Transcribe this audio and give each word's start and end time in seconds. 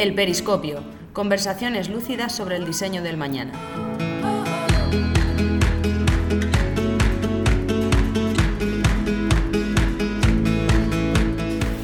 El 0.00 0.14
Periscopio, 0.14 0.82
conversaciones 1.12 1.90
lúcidas 1.90 2.34
sobre 2.34 2.56
el 2.56 2.64
diseño 2.64 3.02
del 3.02 3.18
mañana. 3.18 3.52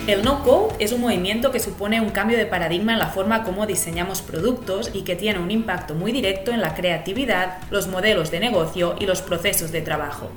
El 0.06 0.24
no-code 0.24 0.76
es 0.78 0.92
un 0.92 1.02
movimiento 1.02 1.52
que 1.52 1.60
supone 1.60 2.00
un 2.00 2.08
cambio 2.08 2.38
de 2.38 2.46
paradigma 2.46 2.94
en 2.94 3.00
la 3.00 3.08
forma 3.08 3.44
como 3.44 3.66
diseñamos 3.66 4.22
productos 4.22 4.92
y 4.94 5.02
que 5.02 5.14
tiene 5.14 5.38
un 5.38 5.50
impacto 5.50 5.94
muy 5.94 6.10
directo 6.10 6.52
en 6.52 6.62
la 6.62 6.74
creatividad, 6.74 7.58
los 7.70 7.86
modelos 7.86 8.30
de 8.30 8.40
negocio 8.40 8.96
y 8.98 9.04
los 9.04 9.20
procesos 9.20 9.72
de 9.72 9.82
trabajo. 9.82 10.30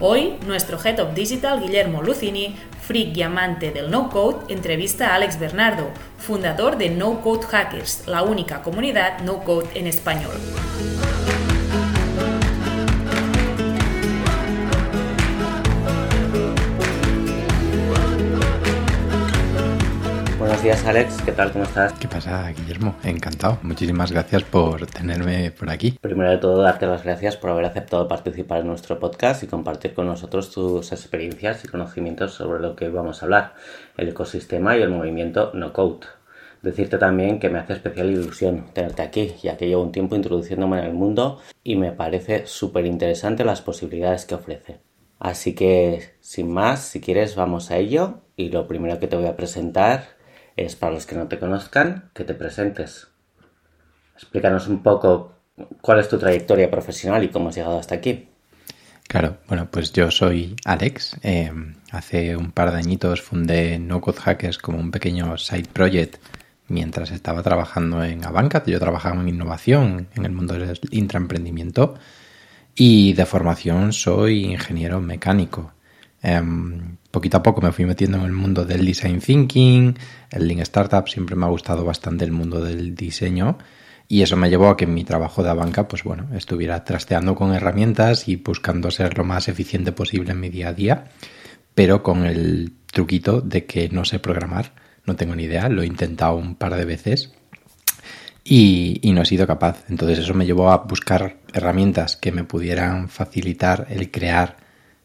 Hoy, 0.00 0.38
nuestro 0.46 0.78
Head 0.78 1.00
of 1.00 1.14
Digital, 1.14 1.60
Guillermo 1.60 2.02
Lucini, 2.02 2.54
freak 2.82 3.16
y 3.16 3.22
amante 3.22 3.72
del 3.72 3.90
no-code, 3.90 4.52
entrevista 4.52 5.08
a 5.08 5.16
Alex 5.16 5.40
Bernardo, 5.40 5.90
fundador 6.18 6.78
de 6.78 6.88
No 6.88 7.20
Code 7.20 7.44
Hackers, 7.44 8.06
la 8.06 8.22
única 8.22 8.62
comunidad 8.62 9.18
no-code 9.22 9.66
en 9.74 9.88
español. 9.88 10.30
Buenos 20.58 20.76
días 20.76 20.88
Alex, 20.88 21.22
¿qué 21.22 21.30
tal? 21.30 21.52
¿Cómo 21.52 21.62
estás? 21.62 21.92
¿Qué 21.92 22.08
pasa, 22.08 22.50
Guillermo? 22.50 22.96
Encantado. 23.04 23.60
Muchísimas 23.62 24.10
gracias 24.10 24.42
por 24.42 24.86
tenerme 24.86 25.52
por 25.52 25.70
aquí. 25.70 25.92
Primero 26.00 26.32
de 26.32 26.38
todo, 26.38 26.60
darte 26.60 26.84
las 26.84 27.04
gracias 27.04 27.36
por 27.36 27.50
haber 27.50 27.66
aceptado 27.66 28.08
participar 28.08 28.62
en 28.62 28.66
nuestro 28.66 28.98
podcast 28.98 29.44
y 29.44 29.46
compartir 29.46 29.94
con 29.94 30.06
nosotros 30.06 30.50
tus 30.50 30.90
experiencias 30.90 31.64
y 31.64 31.68
conocimientos 31.68 32.34
sobre 32.34 32.60
lo 32.60 32.74
que 32.74 32.88
vamos 32.88 33.22
a 33.22 33.26
hablar, 33.26 33.54
el 33.96 34.08
ecosistema 34.08 34.76
y 34.76 34.82
el 34.82 34.90
movimiento 34.90 35.52
no 35.54 35.72
code. 35.72 36.08
Decirte 36.60 36.98
también 36.98 37.38
que 37.38 37.50
me 37.50 37.60
hace 37.60 37.74
especial 37.74 38.10
ilusión 38.10 38.64
tenerte 38.72 39.02
aquí, 39.02 39.36
ya 39.40 39.56
que 39.56 39.68
llevo 39.68 39.84
un 39.84 39.92
tiempo 39.92 40.16
introduciéndome 40.16 40.80
en 40.80 40.86
el 40.86 40.92
mundo 40.92 41.38
y 41.62 41.76
me 41.76 41.92
parece 41.92 42.48
súper 42.48 42.84
interesante 42.84 43.44
las 43.44 43.60
posibilidades 43.60 44.24
que 44.24 44.34
ofrece. 44.34 44.80
Así 45.20 45.54
que, 45.54 46.14
sin 46.18 46.50
más, 46.50 46.80
si 46.80 47.00
quieres, 47.00 47.36
vamos 47.36 47.70
a 47.70 47.76
ello. 47.76 48.22
Y 48.34 48.50
lo 48.50 48.66
primero 48.66 48.98
que 48.98 49.08
te 49.08 49.16
voy 49.16 49.26
a 49.26 49.36
presentar 49.36 50.17
es 50.64 50.76
para 50.76 50.92
los 50.92 51.06
que 51.06 51.16
no 51.16 51.28
te 51.28 51.38
conozcan, 51.38 52.10
que 52.14 52.24
te 52.24 52.34
presentes. 52.34 53.08
Explícanos 54.14 54.68
un 54.68 54.82
poco 54.82 55.32
cuál 55.80 56.00
es 56.00 56.08
tu 56.08 56.18
trayectoria 56.18 56.70
profesional 56.70 57.24
y 57.24 57.28
cómo 57.28 57.48
has 57.48 57.56
llegado 57.56 57.78
hasta 57.78 57.94
aquí. 57.94 58.28
Claro, 59.08 59.38
bueno, 59.48 59.68
pues 59.70 59.92
yo 59.92 60.10
soy 60.10 60.54
Alex. 60.66 61.16
Eh, 61.22 61.50
hace 61.92 62.36
un 62.36 62.52
par 62.52 62.70
de 62.72 62.78
añitos 62.78 63.22
fundé 63.22 63.78
No 63.78 64.02
Code 64.02 64.20
Hackers 64.20 64.58
como 64.58 64.78
un 64.78 64.90
pequeño 64.90 65.38
side 65.38 65.68
project 65.72 66.16
mientras 66.68 67.10
estaba 67.10 67.42
trabajando 67.42 68.04
en 68.04 68.22
Avancat. 68.26 68.68
Yo 68.68 68.78
trabajaba 68.78 69.18
en 69.18 69.28
innovación 69.28 70.08
en 70.14 70.24
el 70.26 70.32
mundo 70.32 70.54
del 70.54 70.78
intraemprendimiento 70.90 71.94
y 72.74 73.14
de 73.14 73.24
formación 73.24 73.94
soy 73.94 74.44
ingeniero 74.44 75.00
mecánico. 75.00 75.72
Em, 76.20 76.97
poquito 77.10 77.38
a 77.38 77.42
poco 77.42 77.60
me 77.60 77.72
fui 77.72 77.84
metiendo 77.84 78.18
en 78.18 78.24
el 78.24 78.32
mundo 78.32 78.64
del 78.64 78.84
design 78.84 79.20
thinking, 79.20 79.98
el 80.30 80.48
Lean 80.48 80.60
Startup, 80.60 81.08
siempre 81.08 81.36
me 81.36 81.46
ha 81.46 81.48
gustado 81.48 81.84
bastante 81.84 82.24
el 82.24 82.32
mundo 82.32 82.60
del 82.60 82.94
diseño 82.94 83.58
y 84.08 84.22
eso 84.22 84.36
me 84.36 84.48
llevó 84.48 84.68
a 84.68 84.76
que 84.76 84.86
mi 84.86 85.04
trabajo 85.04 85.42
de 85.42 85.52
banca, 85.52 85.86
pues 85.86 86.02
bueno, 86.02 86.28
estuviera 86.34 86.84
trasteando 86.84 87.34
con 87.34 87.52
herramientas 87.52 88.28
y 88.28 88.36
buscando 88.36 88.90
ser 88.90 89.18
lo 89.18 89.24
más 89.24 89.48
eficiente 89.48 89.92
posible 89.92 90.32
en 90.32 90.40
mi 90.40 90.48
día 90.48 90.68
a 90.68 90.72
día, 90.72 91.04
pero 91.74 92.02
con 92.02 92.24
el 92.24 92.72
truquito 92.90 93.40
de 93.40 93.66
que 93.66 93.88
no 93.90 94.04
sé 94.04 94.18
programar, 94.18 94.72
no 95.04 95.16
tengo 95.16 95.34
ni 95.34 95.44
idea, 95.44 95.68
lo 95.68 95.82
he 95.82 95.86
intentado 95.86 96.36
un 96.36 96.54
par 96.54 96.74
de 96.74 96.84
veces 96.84 97.32
y, 98.44 99.00
no 99.12 99.22
he 99.22 99.26
sido 99.26 99.46
capaz. 99.46 99.84
Entonces 99.88 100.18
eso 100.20 100.34
me 100.34 100.46
llevó 100.46 100.70
a 100.70 100.78
buscar 100.78 101.36
herramientas 101.52 102.16
que 102.16 102.32
me 102.32 102.44
pudieran 102.44 103.08
facilitar 103.08 103.86
el 103.90 104.10
crear 104.10 104.56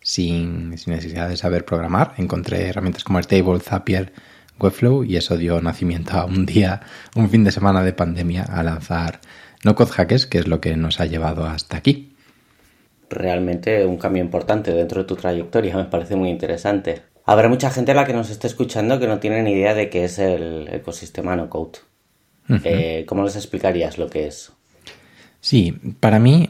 sin, 0.03 0.69
necesidad 0.69 1.29
de 1.29 1.37
saber 1.37 1.65
programar. 1.65 2.13
Encontré 2.17 2.67
herramientas 2.67 3.03
como 3.03 3.17
Airtable, 3.17 3.59
Zapier, 3.59 4.13
Webflow 4.59 5.03
y 5.03 5.17
eso 5.17 5.37
dio 5.37 5.59
nacimiento 5.61 6.13
a 6.13 6.25
un 6.25 6.45
día, 6.45 6.81
un 7.15 7.29
fin 7.29 7.43
de 7.43 7.51
semana 7.51 7.83
de 7.83 7.93
pandemia 7.93 8.43
a 8.43 8.61
lanzar 8.61 9.19
No 9.63 9.73
Code 9.73 9.91
Hackers, 9.91 10.27
que 10.27 10.37
es 10.37 10.47
lo 10.47 10.61
que 10.61 10.77
nos 10.77 10.99
ha 10.99 11.05
llevado 11.05 11.45
hasta 11.45 11.77
aquí. 11.77 12.15
Realmente 13.09 13.85
un 13.85 13.97
cambio 13.97 14.23
importante 14.23 14.71
dentro 14.71 15.01
de 15.01 15.07
tu 15.07 15.15
trayectoria, 15.15 15.75
me 15.75 15.85
parece 15.85 16.15
muy 16.15 16.29
interesante. 16.29 17.01
Habrá 17.25 17.47
mucha 17.47 17.71
gente 17.71 17.91
a 17.91 17.95
la 17.95 18.05
que 18.05 18.13
nos 18.13 18.29
esté 18.29 18.47
escuchando 18.47 18.99
que 18.99 19.07
no 19.07 19.19
tiene 19.19 19.41
ni 19.43 19.53
idea 19.53 19.73
de 19.73 19.89
qué 19.89 20.03
es 20.03 20.19
el 20.19 20.67
ecosistema 20.71 21.35
no 21.35 21.49
code. 21.49 21.79
Eh, 22.65 23.05
¿Cómo 23.07 23.23
les 23.23 23.37
explicarías 23.37 23.97
lo 23.97 24.09
que 24.09 24.27
es? 24.27 24.51
Sí, 25.39 25.71
para 26.01 26.19
mí 26.19 26.49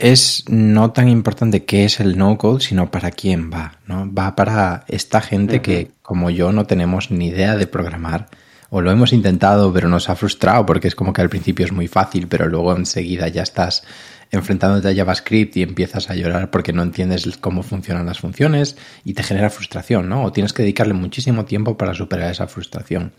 es 0.00 0.44
no 0.48 0.92
tan 0.92 1.08
importante 1.08 1.64
qué 1.64 1.84
es 1.84 2.00
el 2.00 2.16
no-code, 2.16 2.60
sino 2.60 2.90
para 2.90 3.10
quién 3.10 3.50
va, 3.52 3.78
¿no? 3.86 4.12
Va 4.12 4.34
para 4.34 4.84
esta 4.88 5.20
gente 5.20 5.62
que, 5.62 5.90
como 6.02 6.30
yo, 6.30 6.52
no 6.52 6.66
tenemos 6.66 7.10
ni 7.10 7.28
idea 7.28 7.56
de 7.56 7.66
programar, 7.66 8.28
o 8.70 8.80
lo 8.80 8.90
hemos 8.90 9.12
intentado, 9.12 9.72
pero 9.72 9.88
nos 9.88 10.08
ha 10.08 10.16
frustrado, 10.16 10.64
porque 10.64 10.88
es 10.88 10.94
como 10.94 11.12
que 11.12 11.20
al 11.20 11.28
principio 11.28 11.66
es 11.66 11.72
muy 11.72 11.88
fácil, 11.88 12.28
pero 12.28 12.46
luego 12.46 12.74
enseguida 12.74 13.28
ya 13.28 13.42
estás 13.42 13.82
enfrentándote 14.30 14.88
a 14.88 14.94
JavaScript 14.94 15.56
y 15.56 15.62
empiezas 15.62 16.08
a 16.08 16.14
llorar 16.14 16.50
porque 16.50 16.72
no 16.72 16.82
entiendes 16.82 17.28
cómo 17.38 17.62
funcionan 17.62 18.06
las 18.06 18.20
funciones 18.20 18.76
y 19.04 19.14
te 19.14 19.24
genera 19.24 19.50
frustración, 19.50 20.08
¿no? 20.08 20.24
O 20.24 20.32
tienes 20.32 20.52
que 20.52 20.62
dedicarle 20.62 20.94
muchísimo 20.94 21.44
tiempo 21.44 21.76
para 21.76 21.94
superar 21.94 22.30
esa 22.30 22.46
frustración. 22.46 23.12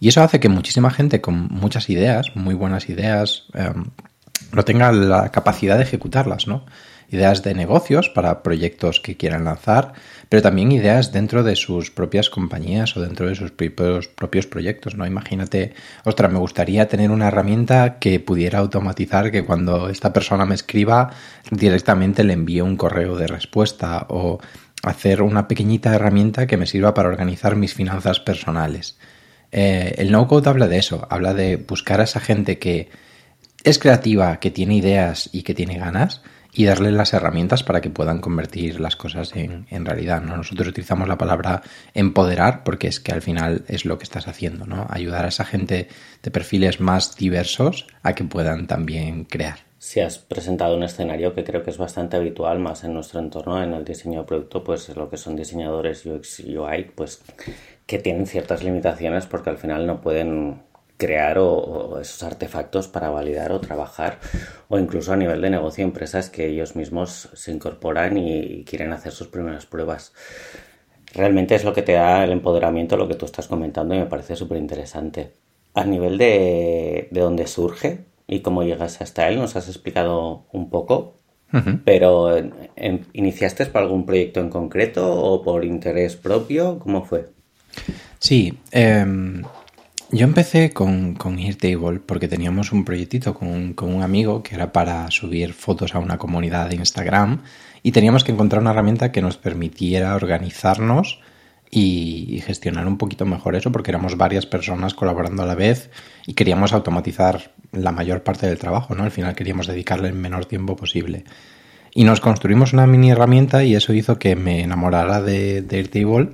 Y 0.00 0.08
eso 0.08 0.22
hace 0.22 0.40
que 0.40 0.48
muchísima 0.48 0.90
gente 0.90 1.20
con 1.20 1.48
muchas 1.48 1.90
ideas, 1.90 2.28
muy 2.34 2.54
buenas 2.54 2.88
ideas, 2.88 3.44
em, 3.54 3.84
no 4.52 4.64
tenga 4.64 4.92
la 4.92 5.30
capacidad 5.30 5.76
de 5.76 5.84
ejecutarlas, 5.84 6.46
¿no? 6.46 6.64
Ideas 7.08 7.44
de 7.44 7.54
negocios 7.54 8.08
para 8.08 8.42
proyectos 8.42 9.00
que 9.00 9.16
quieran 9.16 9.44
lanzar, 9.44 9.92
pero 10.28 10.42
también 10.42 10.72
ideas 10.72 11.12
dentro 11.12 11.44
de 11.44 11.54
sus 11.54 11.92
propias 11.92 12.30
compañías 12.30 12.96
o 12.96 13.00
dentro 13.00 13.28
de 13.28 13.36
sus 13.36 13.52
propios, 13.52 14.08
propios 14.08 14.46
proyectos, 14.46 14.96
¿no? 14.96 15.06
Imagínate, 15.06 15.74
ostras, 16.04 16.32
me 16.32 16.38
gustaría 16.38 16.88
tener 16.88 17.12
una 17.12 17.28
herramienta 17.28 17.98
que 18.00 18.18
pudiera 18.18 18.58
automatizar 18.58 19.30
que 19.30 19.44
cuando 19.44 19.88
esta 19.88 20.12
persona 20.12 20.46
me 20.46 20.56
escriba 20.56 21.10
directamente 21.50 22.24
le 22.24 22.32
envíe 22.32 22.60
un 22.60 22.76
correo 22.76 23.16
de 23.16 23.28
respuesta 23.28 24.06
o 24.08 24.40
hacer 24.82 25.22
una 25.22 25.46
pequeñita 25.48 25.94
herramienta 25.94 26.46
que 26.46 26.56
me 26.56 26.66
sirva 26.66 26.94
para 26.94 27.08
organizar 27.08 27.56
mis 27.56 27.74
finanzas 27.74 28.20
personales. 28.20 28.98
Eh, 29.52 29.94
el 29.98 30.10
no-code 30.10 30.48
habla 30.50 30.66
de 30.66 30.78
eso, 30.78 31.06
habla 31.08 31.34
de 31.34 31.56
buscar 31.56 32.00
a 32.00 32.04
esa 32.04 32.20
gente 32.20 32.58
que 32.58 32.90
es 33.64 33.78
creativa, 33.78 34.38
que 34.38 34.50
tiene 34.50 34.76
ideas 34.76 35.28
y 35.32 35.42
que 35.42 35.54
tiene 35.54 35.78
ganas 35.78 36.22
y 36.56 36.64
darle 36.64 36.90
las 36.90 37.12
herramientas 37.12 37.62
para 37.62 37.82
que 37.82 37.90
puedan 37.90 38.20
convertir 38.20 38.80
las 38.80 38.96
cosas 38.96 39.32
en, 39.36 39.66
realidad. 39.84 40.22
¿no? 40.22 40.38
Nosotros 40.38 40.68
utilizamos 40.68 41.06
la 41.06 41.18
palabra 41.18 41.62
empoderar 41.92 42.64
porque 42.64 42.88
es 42.88 42.98
que 42.98 43.12
al 43.12 43.20
final 43.20 43.64
es 43.68 43.84
lo 43.84 43.98
que 43.98 44.04
estás 44.04 44.26
haciendo, 44.26 44.64
¿no? 44.66 44.86
Ayudar 44.88 45.26
a 45.26 45.28
esa 45.28 45.44
gente 45.44 45.88
de 46.22 46.30
perfiles 46.30 46.80
más 46.80 47.16
diversos 47.16 47.86
a 48.02 48.14
que 48.14 48.24
puedan 48.24 48.66
también 48.66 49.24
crear. 49.24 49.58
Si 49.78 50.00
has 50.00 50.18
presentado 50.18 50.74
un 50.74 50.82
escenario 50.82 51.34
que 51.34 51.44
creo 51.44 51.62
que 51.62 51.70
es 51.70 51.76
bastante 51.76 52.16
habitual 52.16 52.58
más 52.58 52.82
en 52.84 52.94
nuestro 52.94 53.20
entorno, 53.20 53.62
en 53.62 53.74
el 53.74 53.84
diseño 53.84 54.20
de 54.20 54.26
producto, 54.26 54.64
pues 54.64 54.88
lo 54.96 55.10
que 55.10 55.18
son 55.18 55.36
diseñadores 55.36 56.06
UX 56.06 56.40
UI, 56.40 56.90
pues 56.94 57.22
que 57.86 57.98
tienen 57.98 58.26
ciertas 58.26 58.64
limitaciones 58.64 59.26
porque 59.26 59.50
al 59.50 59.58
final 59.58 59.86
no 59.86 60.00
pueden 60.00 60.62
crear 60.96 61.38
o, 61.38 62.00
esos 62.00 62.22
artefactos 62.22 62.88
para 62.88 63.10
validar 63.10 63.52
o 63.52 63.60
trabajar 63.60 64.18
o 64.68 64.78
incluso 64.78 65.12
a 65.12 65.16
nivel 65.16 65.40
de 65.40 65.50
negocio 65.50 65.84
empresas 65.84 66.30
que 66.30 66.46
ellos 66.46 66.76
mismos 66.76 67.28
se 67.34 67.52
incorporan 67.52 68.16
y, 68.16 68.64
quieren 68.64 68.92
hacer 68.92 69.12
sus 69.12 69.28
primeras 69.28 69.66
pruebas. 69.66 70.12
Realmente 71.14 71.54
es 71.54 71.64
lo 71.64 71.72
que 71.72 71.82
te 71.82 71.92
da 71.92 72.24
el 72.24 72.32
empoderamiento, 72.32 72.96
lo 72.96 73.08
que 73.08 73.14
tú 73.14 73.26
estás 73.26 73.48
comentando 73.48 73.94
y 73.94 73.98
me 73.98 74.06
parece 74.06 74.36
súper 74.36 74.58
interesante. 74.58 75.32
A 75.74 75.84
nivel 75.84 76.18
de, 76.18 77.08
de 77.10 77.20
dónde 77.20 77.46
surge 77.46 78.04
y 78.26 78.40
cómo 78.40 78.62
llegas 78.62 79.00
hasta 79.00 79.28
él, 79.28 79.38
nos 79.38 79.56
has 79.56 79.68
explicado 79.68 80.46
un 80.52 80.68
poco, 80.68 81.14
pero 81.84 82.36
¿iniciaste 83.12 83.66
para 83.66 83.84
algún 83.84 84.04
proyecto 84.04 84.40
en 84.40 84.50
concreto 84.50 85.10
o 85.10 85.42
por 85.42 85.64
interés 85.64 86.16
propio? 86.16 86.78
¿Cómo 86.78 87.04
fue? 87.04 87.28
Sí, 88.18 88.58
eh, 88.72 89.04
yo 90.10 90.24
empecé 90.24 90.72
con, 90.72 91.14
con 91.14 91.38
Airtable 91.38 92.00
porque 92.00 92.28
teníamos 92.28 92.72
un 92.72 92.84
proyectito 92.84 93.34
con 93.34 93.74
con 93.74 93.94
un 93.94 94.02
amigo 94.02 94.42
que 94.42 94.54
era 94.54 94.72
para 94.72 95.10
subir 95.10 95.52
fotos 95.52 95.94
a 95.94 95.98
una 95.98 96.18
comunidad 96.18 96.68
de 96.68 96.76
Instagram 96.76 97.42
y 97.82 97.92
teníamos 97.92 98.24
que 98.24 98.32
encontrar 98.32 98.62
una 98.62 98.70
herramienta 98.70 99.12
que 99.12 99.22
nos 99.22 99.36
permitiera 99.36 100.14
organizarnos 100.14 101.20
y, 101.70 102.42
gestionar 102.44 102.86
un 102.86 102.98
poquito 102.98 103.26
mejor 103.26 103.56
eso 103.56 103.72
porque 103.72 103.90
éramos 103.90 104.16
varias 104.16 104.46
personas 104.46 104.94
colaborando 104.94 105.42
a 105.42 105.46
la 105.46 105.54
vez 105.54 105.90
y 106.26 106.34
queríamos 106.34 106.72
automatizar 106.72 107.52
la 107.72 107.92
mayor 107.92 108.22
parte 108.22 108.46
del 108.46 108.58
trabajo, 108.58 108.94
¿no? 108.94 109.04
Al 109.04 109.10
final 109.10 109.34
queríamos 109.34 109.66
dedicarle 109.66 110.08
el 110.08 110.14
menor 110.14 110.46
tiempo 110.46 110.76
posible. 110.76 111.24
Y 111.92 112.04
nos 112.04 112.20
construimos 112.20 112.72
una 112.72 112.86
mini 112.86 113.10
herramienta 113.10 113.64
y 113.64 113.74
eso 113.74 113.92
hizo 113.92 114.18
que 114.18 114.36
me 114.36 114.62
enamorara 114.62 115.22
de, 115.22 115.62
de 115.62 115.76
Airtable 115.76 116.30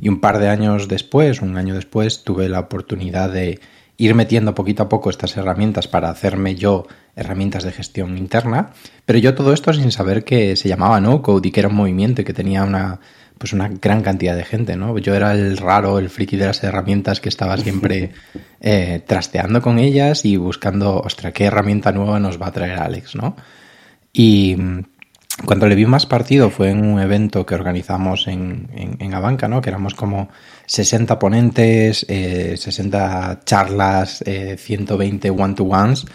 Y 0.00 0.08
un 0.08 0.20
par 0.20 0.38
de 0.38 0.48
años 0.48 0.88
después, 0.88 1.42
un 1.42 1.56
año 1.56 1.74
después, 1.74 2.24
tuve 2.24 2.48
la 2.48 2.60
oportunidad 2.60 3.30
de 3.30 3.60
ir 3.98 4.14
metiendo 4.14 4.54
poquito 4.54 4.84
a 4.84 4.88
poco 4.88 5.10
estas 5.10 5.36
herramientas 5.36 5.88
para 5.88 6.10
hacerme 6.10 6.54
yo 6.54 6.86
herramientas 7.14 7.64
de 7.64 7.72
gestión 7.72 8.18
interna, 8.18 8.72
pero 9.06 9.18
yo 9.18 9.34
todo 9.34 9.52
esto 9.54 9.72
sin 9.72 9.90
saber 9.90 10.24
que 10.24 10.54
se 10.56 10.68
llamaba 10.68 11.00
no 11.00 11.22
code 11.22 11.48
y 11.48 11.50
que 11.50 11.60
era 11.60 11.70
un 11.70 11.76
movimiento 11.76 12.20
y 12.20 12.24
que 12.24 12.34
tenía 12.34 12.64
una 12.64 13.00
pues 13.38 13.52
una 13.52 13.68
gran 13.68 14.02
cantidad 14.02 14.34
de 14.34 14.44
gente, 14.44 14.76
¿no? 14.76 14.96
Yo 14.98 15.14
era 15.14 15.34
el 15.34 15.58
raro, 15.58 15.98
el 15.98 16.08
friki 16.08 16.36
de 16.36 16.46
las 16.46 16.62
herramientas 16.64 17.20
que 17.20 17.28
estaba 17.28 17.56
siempre 17.58 18.12
eh, 18.60 19.02
trasteando 19.06 19.60
con 19.60 19.78
ellas 19.78 20.24
y 20.24 20.36
buscando, 20.38 21.00
ostra, 21.00 21.32
qué 21.32 21.44
herramienta 21.44 21.92
nueva 21.92 22.18
nos 22.18 22.40
va 22.40 22.46
a 22.46 22.52
traer 22.52 22.78
Alex, 22.78 23.14
¿no? 23.14 23.36
Y 24.10 24.56
cuando 25.44 25.66
le 25.66 25.74
vi 25.74 25.84
más 25.84 26.06
partido 26.06 26.50
fue 26.50 26.70
en 26.70 26.84
un 26.84 26.98
evento 26.98 27.44
que 27.44 27.54
organizamos 27.54 28.26
en, 28.26 28.68
en, 28.74 29.14
Abanca, 29.14 29.48
¿no? 29.48 29.60
Que 29.60 29.68
éramos 29.68 29.94
como 29.94 30.28
60 30.66 31.18
ponentes, 31.18 32.06
60 32.08 33.32
eh, 33.32 33.38
charlas, 33.44 34.24
120 34.24 35.28
eh, 35.28 35.30
one-to-ones 35.30 36.06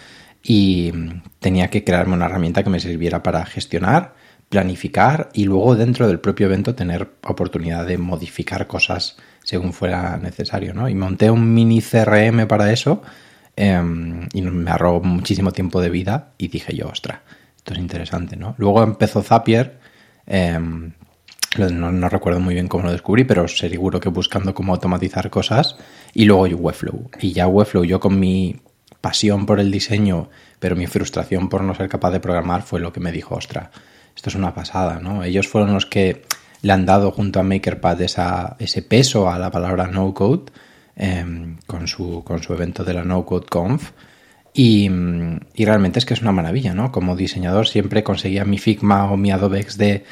y 0.42 0.92
tenía 1.38 1.70
que 1.70 1.84
crearme 1.84 2.14
una 2.14 2.26
herramienta 2.26 2.64
que 2.64 2.70
me 2.70 2.80
sirviera 2.80 3.22
para 3.22 3.46
gestionar 3.46 4.14
planificar 4.52 5.30
y 5.32 5.44
luego 5.44 5.76
dentro 5.76 6.06
del 6.06 6.20
propio 6.20 6.44
evento 6.44 6.74
tener 6.74 7.08
oportunidad 7.22 7.86
de 7.86 7.96
modificar 7.96 8.66
cosas 8.66 9.16
según 9.42 9.72
fuera 9.72 10.18
necesario, 10.18 10.74
¿no? 10.74 10.90
Y 10.90 10.94
monté 10.94 11.30
un 11.30 11.54
mini 11.54 11.80
CRM 11.80 12.46
para 12.46 12.70
eso 12.70 13.00
em, 13.56 14.28
y 14.34 14.42
me 14.42 14.70
ahorró 14.70 15.00
muchísimo 15.00 15.52
tiempo 15.52 15.80
de 15.80 15.88
vida 15.88 16.34
y 16.36 16.48
dije 16.48 16.76
yo, 16.76 16.88
ostra, 16.88 17.22
esto 17.62 17.74
es 17.74 17.78
interesante, 17.78 18.34
¿no? 18.34 18.56
Luego 18.58 18.82
empezó 18.82 19.22
Zapier, 19.22 19.78
em, 20.26 20.94
no, 21.56 22.08
recuerdo 22.08 22.40
muy 22.40 22.54
bien 22.54 22.66
cómo 22.66 22.84
lo 22.84 22.90
descubrí, 22.90 23.22
pero 23.22 23.46
seguro 23.46 24.00
que 24.00 24.08
buscando 24.08 24.52
cómo 24.52 24.74
automatizar 24.74 25.30
cosas 25.30 25.76
y 26.12 26.24
luego 26.24 26.44
Webflow. 26.44 27.10
Y 27.20 27.32
ya 27.32 27.46
Webflow 27.46 27.84
yo 27.84 28.00
con 28.00 28.18
mi 28.18 28.56
pasión 29.00 29.46
por 29.46 29.60
el 29.60 29.70
diseño, 29.70 30.28
pero 30.58 30.74
mi 30.74 30.88
frustración 30.88 31.48
por 31.48 31.62
no 31.62 31.72
ser 31.76 31.88
capaz 31.88 32.10
de 32.10 32.18
programar 32.18 32.62
fue 32.62 32.80
lo 32.80 32.92
que 32.92 32.98
me 32.98 33.12
dijo, 33.12 33.36
ostra, 33.36 33.70
esto 34.16 34.30
es 34.30 34.34
una 34.34 34.54
pasada, 34.54 34.98
¿no? 34.98 35.22
Ellos 35.22 35.46
fueron 35.46 35.72
los 35.72 35.86
que 35.86 36.24
le 36.62 36.72
han 36.72 36.84
dado 36.84 37.12
junto 37.12 37.38
a 37.38 37.44
MakerPad 37.44 38.00
esa, 38.02 38.56
ese 38.58 38.82
peso 38.82 39.30
a 39.30 39.38
la 39.38 39.52
palabra 39.52 39.86
no 39.86 40.12
code 40.14 40.50
em, 40.96 41.58
con, 41.68 41.86
su, 41.86 42.24
con 42.24 42.42
su 42.42 42.54
evento 42.54 42.82
de 42.82 42.94
la 42.94 43.04
No 43.04 43.24
Code 43.24 43.46
Conf. 43.48 43.92
Y, 44.54 44.90
y, 45.54 45.64
realmente 45.64 45.98
es 45.98 46.04
que 46.04 46.12
es 46.12 46.20
una 46.20 46.32
maravilla, 46.32 46.74
¿no? 46.74 46.92
Como 46.92 47.16
diseñador 47.16 47.66
siempre 47.66 48.02
conseguía 48.04 48.44
mi 48.44 48.58
Figma 48.58 49.10
o 49.10 49.16
mi 49.16 49.30
Adobe 49.30 49.62
XD 49.62 50.02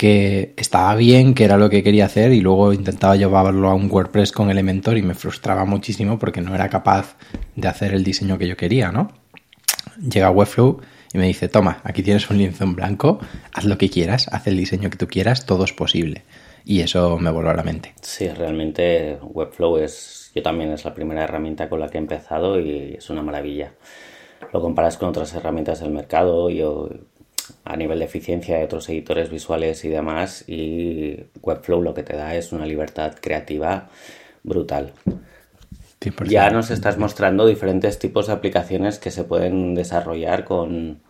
que 0.00 0.54
estaba 0.56 0.94
bien, 0.94 1.34
que 1.34 1.44
era 1.44 1.58
lo 1.58 1.68
que 1.68 1.82
quería 1.82 2.06
hacer 2.06 2.32
y 2.32 2.40
luego 2.40 2.72
intentaba 2.72 3.16
llevarlo 3.16 3.68
a 3.68 3.74
un 3.74 3.90
WordPress 3.90 4.32
con 4.32 4.50
Elementor 4.50 4.96
y 4.96 5.02
me 5.02 5.12
frustraba 5.12 5.66
muchísimo 5.66 6.18
porque 6.18 6.40
no 6.40 6.54
era 6.54 6.70
capaz 6.70 7.16
de 7.54 7.68
hacer 7.68 7.92
el 7.92 8.02
diseño 8.02 8.38
que 8.38 8.48
yo 8.48 8.56
quería, 8.56 8.92
¿no? 8.92 9.12
Llega 10.00 10.30
Webflow 10.30 10.80
y 11.12 11.18
me 11.18 11.26
dice, 11.26 11.50
toma, 11.50 11.82
aquí 11.84 12.02
tienes 12.02 12.30
un 12.30 12.38
lienzo 12.38 12.64
en 12.64 12.76
blanco, 12.76 13.20
haz 13.52 13.66
lo 13.66 13.76
que 13.76 13.90
quieras, 13.90 14.28
haz 14.32 14.46
el 14.46 14.56
diseño 14.56 14.88
que 14.88 14.96
tú 14.96 15.06
quieras, 15.06 15.44
todo 15.44 15.64
es 15.64 15.74
posible. 15.74 16.22
Y 16.64 16.80
eso 16.80 17.18
me 17.18 17.30
voló 17.30 17.50
a 17.50 17.54
la 17.54 17.62
mente. 17.62 17.94
Sí, 18.00 18.28
realmente 18.28 19.18
Webflow 19.22 19.78
es, 19.78 20.30
yo 20.34 20.42
también 20.42 20.72
es 20.72 20.84
la 20.84 20.94
primera 20.94 21.24
herramienta 21.24 21.68
con 21.68 21.80
la 21.80 21.88
que 21.88 21.98
he 21.98 22.00
empezado 22.00 22.60
y 22.60 22.94
es 22.98 23.10
una 23.10 23.22
maravilla. 23.22 23.72
Lo 24.52 24.60
comparas 24.60 24.96
con 24.96 25.08
otras 25.08 25.34
herramientas 25.34 25.80
del 25.80 25.90
mercado 25.90 26.50
y 26.50 26.62
a 27.64 27.76
nivel 27.76 27.98
de 27.98 28.04
eficiencia 28.04 28.56
de 28.56 28.64
otros 28.64 28.88
editores 28.88 29.30
visuales 29.30 29.84
y 29.84 29.88
demás 29.88 30.44
y 30.48 31.24
Webflow 31.42 31.82
lo 31.82 31.94
que 31.94 32.02
te 32.02 32.16
da 32.16 32.34
es 32.34 32.52
una 32.52 32.66
libertad 32.66 33.14
creativa 33.20 33.88
brutal. 34.42 34.92
Ya 36.26 36.48
nos 36.48 36.70
estás 36.70 36.96
mostrando 36.96 37.46
diferentes 37.46 37.98
tipos 37.98 38.28
de 38.28 38.32
aplicaciones 38.32 38.98
que 38.98 39.10
se 39.10 39.24
pueden 39.24 39.74
desarrollar 39.74 40.44
con, 40.44 41.02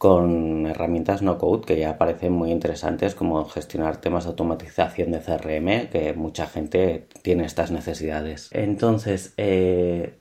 con 0.00 0.64
herramientas 0.64 1.20
no 1.20 1.36
code 1.36 1.66
que 1.66 1.78
ya 1.78 1.98
parecen 1.98 2.32
muy 2.32 2.50
interesantes 2.52 3.14
como 3.14 3.44
gestionar 3.44 3.98
temas 3.98 4.24
de 4.24 4.30
automatización 4.30 5.12
de 5.12 5.20
CRM 5.20 5.90
que 5.90 6.14
mucha 6.16 6.46
gente 6.46 7.06
tiene 7.20 7.44
estas 7.44 7.70
necesidades. 7.70 8.48
Entonces, 8.52 9.34
eh, 9.36 10.14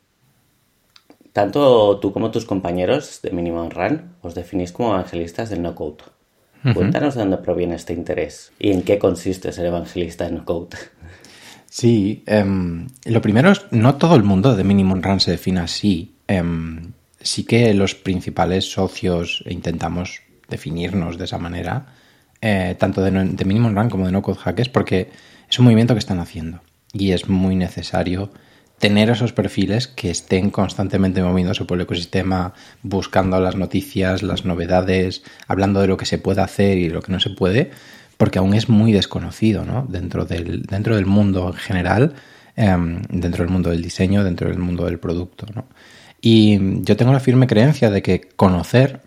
tanto 1.31 1.97
tú 2.01 2.11
como 2.11 2.29
tus 2.29 2.43
compañeros 2.43 3.21
de 3.23 3.31
Minimum 3.31 3.69
Run 3.69 4.15
os 4.21 4.35
definís 4.35 4.73
como 4.73 4.89
evangelistas 4.89 5.49
del 5.49 5.61
no 5.61 5.75
code. 5.75 6.03
Cuéntanos 6.73 7.15
de 7.15 7.21
dónde 7.21 7.37
proviene 7.37 7.75
este 7.75 7.93
interés 7.93 8.51
y 8.59 8.71
en 8.71 8.81
qué 8.81 8.99
consiste 8.99 9.53
ser 9.53 9.67
evangelista 9.67 10.25
de 10.25 10.31
no 10.31 10.43
code. 10.43 10.75
Sí, 11.69 12.23
em, 12.25 12.87
lo 13.05 13.21
primero 13.21 13.49
es, 13.51 13.65
no 13.71 13.95
todo 13.95 14.15
el 14.15 14.23
mundo 14.23 14.57
de 14.57 14.65
Minimum 14.65 15.01
Run 15.01 15.21
se 15.21 15.31
define 15.31 15.61
así. 15.61 16.15
Em, 16.27 16.91
sí 17.21 17.43
que 17.45 17.73
los 17.73 17.95
principales 17.95 18.71
socios 18.71 19.43
intentamos 19.47 20.21
definirnos 20.47 21.17
de 21.17 21.25
esa 21.25 21.37
manera, 21.37 21.87
eh, 22.41 22.75
tanto 22.79 23.01
de, 23.01 23.11
de, 23.11 23.45
Minimum 23.45 23.75
Run 23.75 23.89
como 23.89 24.05
de 24.05 24.11
No 24.11 24.21
Code 24.21 24.39
Hackers, 24.39 24.69
porque 24.69 25.09
es 25.49 25.59
un 25.59 25.65
movimiento 25.65 25.93
que 25.93 25.99
están 25.99 26.19
haciendo 26.19 26.61
y 26.93 27.11
es 27.11 27.27
muy 27.27 27.55
necesario 27.55 28.31
tener 28.79 29.09
esos 29.09 29.33
perfiles 29.33 29.87
que 29.87 30.09
estén 30.09 30.49
constantemente 30.49 31.21
moviéndose 31.21 31.65
por 31.65 31.77
el 31.77 31.83
ecosistema, 31.83 32.53
buscando 32.81 33.39
las 33.39 33.55
noticias, 33.55 34.23
las 34.23 34.45
novedades, 34.45 35.21
hablando 35.47 35.81
de 35.81 35.87
lo 35.87 35.97
que 35.97 36.05
se 36.05 36.17
puede 36.17 36.41
hacer 36.41 36.77
y 36.77 36.89
lo 36.89 37.01
que 37.01 37.11
no 37.11 37.19
se 37.19 37.29
puede, 37.29 37.71
porque 38.17 38.39
aún 38.39 38.53
es 38.53 38.69
muy 38.69 38.93
desconocido 38.93 39.65
¿no? 39.65 39.85
dentro, 39.87 40.25
del, 40.25 40.63
dentro 40.63 40.95
del 40.95 41.05
mundo 41.05 41.47
en 41.47 41.53
general, 41.53 42.13
em, 42.55 43.01
dentro 43.09 43.43
del 43.43 43.51
mundo 43.51 43.69
del 43.69 43.81
diseño, 43.81 44.23
dentro 44.23 44.47
del 44.47 44.59
mundo 44.59 44.85
del 44.85 44.99
producto. 44.99 45.45
¿no? 45.53 45.65
Y 46.21 46.81
yo 46.83 46.97
tengo 46.97 47.13
la 47.13 47.19
firme 47.19 47.47
creencia 47.47 47.89
de 47.89 48.01
que 48.01 48.21
conocer 48.21 49.01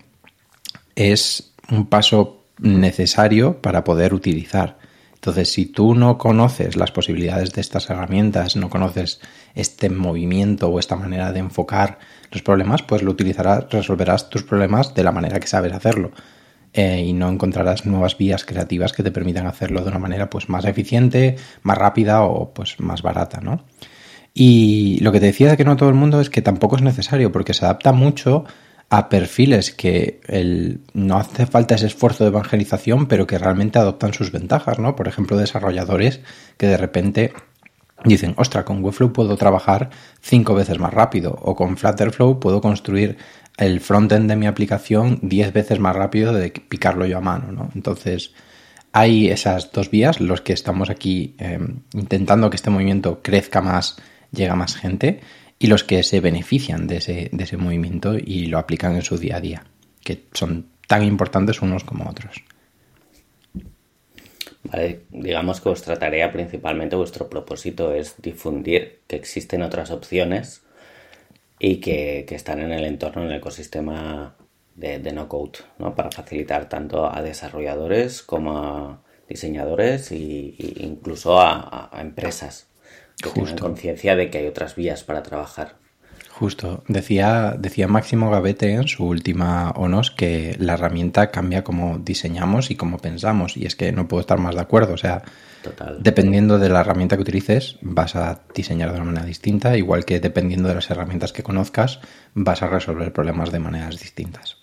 es 0.94 1.52
un 1.70 1.86
paso 1.86 2.44
necesario 2.58 3.60
para 3.60 3.84
poder 3.84 4.14
utilizar. 4.14 4.78
Entonces, 5.14 5.52
si 5.52 5.66
tú 5.66 5.94
no 5.94 6.18
conoces 6.18 6.74
las 6.74 6.90
posibilidades 6.90 7.52
de 7.52 7.60
estas 7.60 7.88
herramientas, 7.90 8.56
no 8.56 8.68
conoces 8.68 9.20
este 9.54 9.88
movimiento 9.88 10.68
o 10.68 10.80
esta 10.80 10.96
manera 10.96 11.32
de 11.32 11.38
enfocar 11.38 11.98
los 12.32 12.42
problemas, 12.42 12.82
pues 12.82 13.02
lo 13.02 13.12
utilizarás, 13.12 13.66
resolverás 13.70 14.30
tus 14.30 14.42
problemas 14.42 14.94
de 14.94 15.04
la 15.04 15.12
manera 15.12 15.38
que 15.38 15.46
sabes 15.46 15.72
hacerlo. 15.72 16.10
Eh, 16.72 17.04
y 17.06 17.12
no 17.12 17.28
encontrarás 17.28 17.84
nuevas 17.84 18.16
vías 18.16 18.44
creativas 18.44 18.92
que 18.92 19.02
te 19.02 19.12
permitan 19.12 19.46
hacerlo 19.46 19.82
de 19.82 19.90
una 19.90 19.98
manera 19.98 20.30
pues 20.30 20.48
más 20.48 20.64
eficiente, 20.64 21.36
más 21.62 21.76
rápida 21.76 22.22
o 22.22 22.52
pues 22.52 22.80
más 22.80 23.02
barata, 23.02 23.40
¿no? 23.40 23.62
Y 24.34 24.98
lo 25.00 25.12
que 25.12 25.20
te 25.20 25.26
decía 25.26 25.50
de 25.50 25.56
que 25.56 25.64
no 25.64 25.76
todo 25.76 25.88
el 25.88 25.94
mundo 25.94 26.20
es 26.20 26.30
que 26.30 26.42
tampoco 26.42 26.76
es 26.76 26.82
necesario 26.82 27.32
porque 27.32 27.54
se 27.54 27.64
adapta 27.64 27.92
mucho 27.92 28.44
a 28.88 29.08
perfiles 29.08 29.72
que 29.72 30.20
el, 30.26 30.80
no 30.92 31.16
hace 31.16 31.46
falta 31.46 31.74
ese 31.74 31.86
esfuerzo 31.86 32.24
de 32.24 32.28
evangelización, 32.28 33.06
pero 33.06 33.26
que 33.26 33.38
realmente 33.38 33.78
adoptan 33.78 34.12
sus 34.12 34.30
ventajas, 34.32 34.78
¿no? 34.78 34.96
Por 34.96 35.08
ejemplo, 35.08 35.36
desarrolladores 35.36 36.20
que 36.58 36.66
de 36.66 36.76
repente 36.76 37.32
dicen, 38.04 38.34
ostra, 38.36 38.64
con 38.64 38.82
Webflow 38.84 39.12
puedo 39.12 39.36
trabajar 39.36 39.90
cinco 40.20 40.54
veces 40.54 40.78
más 40.78 40.92
rápido 40.92 41.38
o 41.40 41.56
con 41.56 41.76
Flutterflow 41.76 42.38
puedo 42.40 42.60
construir 42.60 43.16
el 43.56 43.80
frontend 43.80 44.28
de 44.28 44.36
mi 44.36 44.46
aplicación 44.46 45.18
10 45.22 45.52
veces 45.52 45.78
más 45.78 45.94
rápido 45.94 46.32
de 46.32 46.50
picarlo 46.50 47.06
yo 47.06 47.18
a 47.18 47.20
mano, 47.20 47.52
¿no? 47.52 47.70
Entonces, 47.74 48.32
hay 48.92 49.28
esas 49.28 49.72
dos 49.72 49.90
vías, 49.90 50.20
los 50.20 50.40
que 50.42 50.52
estamos 50.52 50.90
aquí 50.90 51.34
em, 51.38 51.80
intentando 51.94 52.50
que 52.50 52.56
este 52.56 52.70
movimiento 52.70 53.20
crezca 53.22 53.60
más, 53.62 53.96
llega 54.32 54.56
más 54.56 54.76
gente, 54.76 55.20
y 55.58 55.68
los 55.68 55.84
que 55.84 56.02
se 56.02 56.20
benefician 56.20 56.88
de 56.88 56.96
ese, 56.96 57.28
de 57.30 57.44
ese 57.44 57.56
movimiento 57.56 58.16
y 58.16 58.46
lo 58.46 58.58
aplican 58.58 58.96
en 58.96 59.02
su 59.02 59.16
día 59.16 59.36
a 59.36 59.40
día, 59.40 59.64
que 60.02 60.24
son 60.32 60.66
tan 60.88 61.04
importantes 61.04 61.62
unos 61.62 61.84
como 61.84 62.10
otros. 62.10 62.42
Vale, 64.64 65.02
digamos 65.10 65.60
que 65.60 65.68
vuestra 65.68 65.98
tarea 65.98 66.32
principalmente, 66.32 66.96
vuestro 66.96 67.28
propósito 67.28 67.94
es 67.94 68.20
difundir 68.20 69.00
que 69.06 69.16
existen 69.16 69.62
otras 69.62 69.90
opciones 69.90 70.62
y 71.58 71.76
que, 71.76 72.26
están 72.30 72.60
en 72.60 72.72
el 72.72 72.84
entorno, 72.84 73.22
en 73.22 73.30
el 73.30 73.36
ecosistema 73.38 74.36
de, 74.74 74.98
no 75.12 75.28
code, 75.28 75.60
¿no? 75.78 75.94
para 75.94 76.10
facilitar 76.10 76.68
tanto 76.68 77.12
a 77.12 77.22
desarrolladores 77.22 78.22
como 78.22 78.58
a 78.58 79.02
diseñadores 79.28 80.10
e 80.12 80.16
incluso 80.80 81.40
a, 81.40 81.90
empresas 82.00 82.68
que 83.20 83.30
tengan 83.30 83.58
conciencia 83.58 84.16
de 84.16 84.30
que 84.30 84.38
hay 84.38 84.46
otras 84.46 84.76
vías 84.76 85.04
para 85.04 85.22
trabajar. 85.22 85.76
Justo. 86.30 86.82
Decía, 86.88 87.54
decía 87.58 87.88
Máximo 87.88 88.30
Gavete 88.30 88.72
en 88.72 88.88
su 88.88 89.04
última 89.04 89.70
ONOS 89.72 90.10
que 90.10 90.56
la 90.58 90.74
herramienta 90.74 91.30
cambia 91.30 91.62
como 91.62 91.98
diseñamos 91.98 92.70
y 92.70 92.74
como 92.74 92.98
pensamos. 92.98 93.56
Y 93.56 93.66
es 93.66 93.76
que 93.76 93.92
no 93.92 94.08
puedo 94.08 94.22
estar 94.22 94.38
más 94.38 94.54
de 94.54 94.62
acuerdo. 94.62 94.94
O 94.94 94.98
sea, 94.98 95.22
Dependiendo 96.00 96.58
de 96.58 96.68
la 96.68 96.80
herramienta 96.80 97.16
que 97.16 97.22
utilices, 97.22 97.78
vas 97.82 98.16
a 98.16 98.40
diseñar 98.54 98.90
de 98.90 98.96
una 98.96 99.04
manera 99.04 99.26
distinta, 99.26 99.76
igual 99.76 100.04
que 100.04 100.20
dependiendo 100.20 100.68
de 100.68 100.74
las 100.74 100.90
herramientas 100.90 101.32
que 101.32 101.42
conozcas, 101.42 102.00
vas 102.34 102.62
a 102.62 102.68
resolver 102.68 103.12
problemas 103.12 103.52
de 103.52 103.60
maneras 103.60 104.00
distintas. 104.00 104.56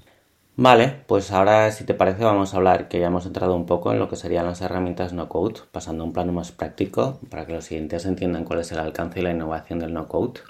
Vale, 0.61 0.93
pues 1.07 1.31
ahora 1.31 1.71
si 1.71 1.85
te 1.85 1.93
parece 1.93 2.25
vamos 2.25 2.53
a 2.53 2.57
hablar 2.57 2.89
que 2.89 2.99
ya 2.99 3.07
hemos 3.07 3.25
entrado 3.25 3.55
un 3.55 3.65
poco 3.65 3.93
en 3.93 3.99
lo 3.99 4.09
que 4.09 4.17
serían 4.17 4.45
las 4.45 4.59
herramientas 4.59 5.13
no 5.13 5.29
code, 5.29 5.61
pasando 5.71 6.03
a 6.03 6.05
un 6.05 6.11
plano 6.11 6.33
más 6.33 6.51
práctico 6.51 7.17
para 7.29 7.45
que 7.45 7.53
los 7.53 7.63
siguientes 7.63 8.05
entiendan 8.05 8.43
cuál 8.43 8.59
es 8.59 8.69
el 8.73 8.79
alcance 8.79 9.21
y 9.21 9.23
la 9.23 9.31
innovación 9.31 9.79
del 9.79 9.93
no 9.93 10.09
code. 10.09 10.41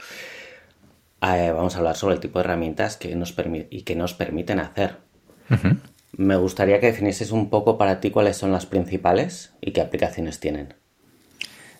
Eh, 1.21 1.51
vamos 1.51 1.75
a 1.75 1.77
hablar 1.77 1.95
sobre 1.95 2.15
el 2.15 2.21
tipo 2.21 2.39
de 2.39 2.45
herramientas 2.45 2.97
que 2.97 3.15
nos 3.15 3.35
y 3.69 3.83
que 3.83 3.95
nos 3.95 4.15
permiten 4.15 4.59
hacer. 4.59 4.97
Me 6.13 6.37
gustaría 6.37 6.79
que 6.79 6.87
definieses 6.87 7.31
un 7.31 7.51
poco 7.51 7.77
para 7.77 7.99
ti 7.99 8.09
cuáles 8.09 8.35
son 8.35 8.51
las 8.51 8.65
principales 8.65 9.53
y 9.61 9.73
qué 9.73 9.81
aplicaciones 9.81 10.39
tienen. 10.39 10.73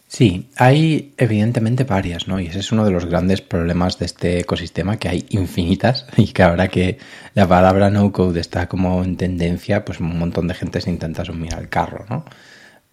Sí, 0.10 0.50
hay 0.58 1.14
evidentemente 1.18 1.84
varias, 1.84 2.28
¿no? 2.28 2.40
Y 2.40 2.48
ese 2.48 2.60
es 2.60 2.72
uno 2.72 2.84
de 2.84 2.90
los 2.90 3.06
grandes 3.06 3.42
problemas 3.42 4.00
de 4.00 4.08
este 4.08 4.40
ecosistema, 4.40 4.98
que 4.98 5.08
hay 5.08 5.26
infinitas 5.30 6.08
y 6.18 6.34
que 6.34 6.42
ahora 6.42 6.68
que 6.68 6.98
la 7.36 7.48
palabra 7.48 7.92
no 7.92 8.12
code 8.12 8.40
está 8.40 8.68
como 8.68 9.04
en 9.04 9.18
tendencia, 9.18 9.86
pues 9.86 10.00
un 10.00 10.18
montón 10.18 10.48
de 10.48 10.56
gente 10.56 10.82
se 10.82 10.90
intenta 10.90 11.24
sumir 11.24 11.54
al 11.54 11.70
carro, 11.70 12.06
¿no? 12.10 12.26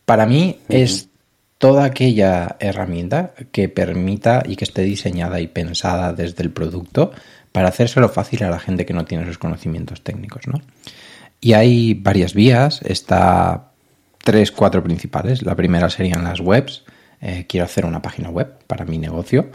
Para 0.05 0.27
mí 0.27 0.59
es 0.69 1.09
toda 1.57 1.85
aquella 1.85 2.57
herramienta 2.61 3.33
que 3.51 3.71
permita 3.71 4.43
y 4.47 4.57
que 4.57 4.65
esté 4.65 4.83
diseñada 4.83 5.41
y 5.41 5.47
pensada 5.47 6.13
desde 6.13 6.43
el 6.43 6.51
producto 6.51 7.13
para 7.51 7.69
hacérselo 7.69 8.11
fácil 8.11 8.45
a 8.45 8.51
la 8.51 8.61
gente 8.61 8.85
que 8.85 8.93
no 8.93 9.07
tiene 9.07 9.25
esos 9.25 9.39
conocimientos 9.39 10.03
técnicos, 10.03 10.47
¿no? 10.47 10.61
Y 11.41 11.55
hay 11.55 11.95
varias 11.95 12.35
vías, 12.35 12.83
está 12.83 13.71
tres, 14.23 14.53
cuatro 14.53 14.83
principales. 14.83 15.43
La 15.43 15.55
primera 15.55 15.89
serían 15.89 16.23
las 16.23 16.41
webs, 16.41 16.85
eh, 17.21 17.47
quiero 17.49 17.65
hacer 17.65 17.85
una 17.85 18.03
página 18.03 18.31
web 18.31 18.59
para 18.67 18.85
mi 18.85 18.99
negocio 18.99 19.51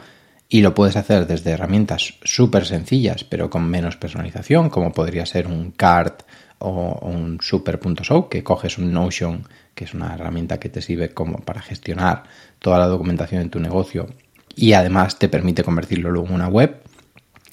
y 0.50 0.62
lo 0.62 0.75
puedes 0.75 0.98
hacer 0.98 1.27
desde 1.27 1.51
herramientas 1.51 2.15
súper 2.24 2.65
sencillas 2.65 3.24
pero 3.24 3.50
con 3.50 3.70
menos 3.70 3.96
personalización 3.96 4.70
como 4.70 4.91
podría 4.91 5.25
ser 5.25 5.48
un 5.48 5.72
cart 5.72 6.24
o 6.60 7.00
un 7.08 7.39
super.show 7.41 8.30
que 8.30 8.44
coges 8.44 8.77
un 8.77 8.91
Notion 8.91 9.48
que 9.74 9.86
es 9.86 9.94
una 9.94 10.13
herramienta 10.13 10.60
que 10.60 10.70
te 10.70 10.82
sirve 10.82 11.13
como 11.13 11.39
para 11.39 11.62
gestionar 11.62 12.24
toda 12.60 12.77
la 12.80 12.88
documentación 12.88 13.41
en 13.41 13.50
tu 13.50 13.60
negocio 13.60 14.08
y 14.56 14.74
además 14.74 15.18
te 15.18 15.30
permite 15.30 15.63
convertirlo 15.63 16.12
luego 16.12 16.27
en 16.27 16.36
una 16.36 16.48
web 16.50 16.82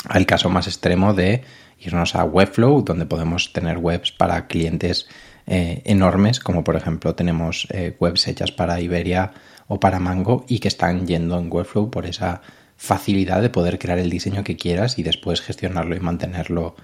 al 0.08 0.26
caso 0.26 0.50
más 0.50 0.66
extremo 0.66 1.14
de 1.14 1.42
irnos 1.80 2.14
a 2.14 2.24
Webflow 2.24 2.82
donde 2.82 3.06
podemos 3.06 3.52
tener 3.52 3.78
webs 3.78 4.10
para 4.12 4.46
clientes 4.46 5.08
eh, 5.46 5.82
enormes 5.84 6.40
como 6.40 6.64
por 6.64 6.76
ejemplo 6.76 7.14
tenemos 7.14 7.68
eh, 7.70 7.96
webs 8.00 8.26
hechas 8.26 8.50
para 8.50 8.80
Iberia 8.80 9.32
o 9.68 9.78
para 9.78 10.00
Mango 10.00 10.44
y 10.48 10.58
que 10.58 10.68
están 10.68 11.06
yendo 11.06 11.38
en 11.38 11.52
Webflow 11.52 11.90
por 11.90 12.06
esa 12.06 12.40
facilidad 12.76 13.42
de 13.42 13.50
poder 13.50 13.78
crear 13.78 13.98
el 13.98 14.10
diseño 14.10 14.42
que 14.42 14.56
quieras 14.56 14.98
y 14.98 15.02
después 15.02 15.40
gestionarlo 15.40 15.94
y 15.94 16.00
mantenerlo 16.00 16.74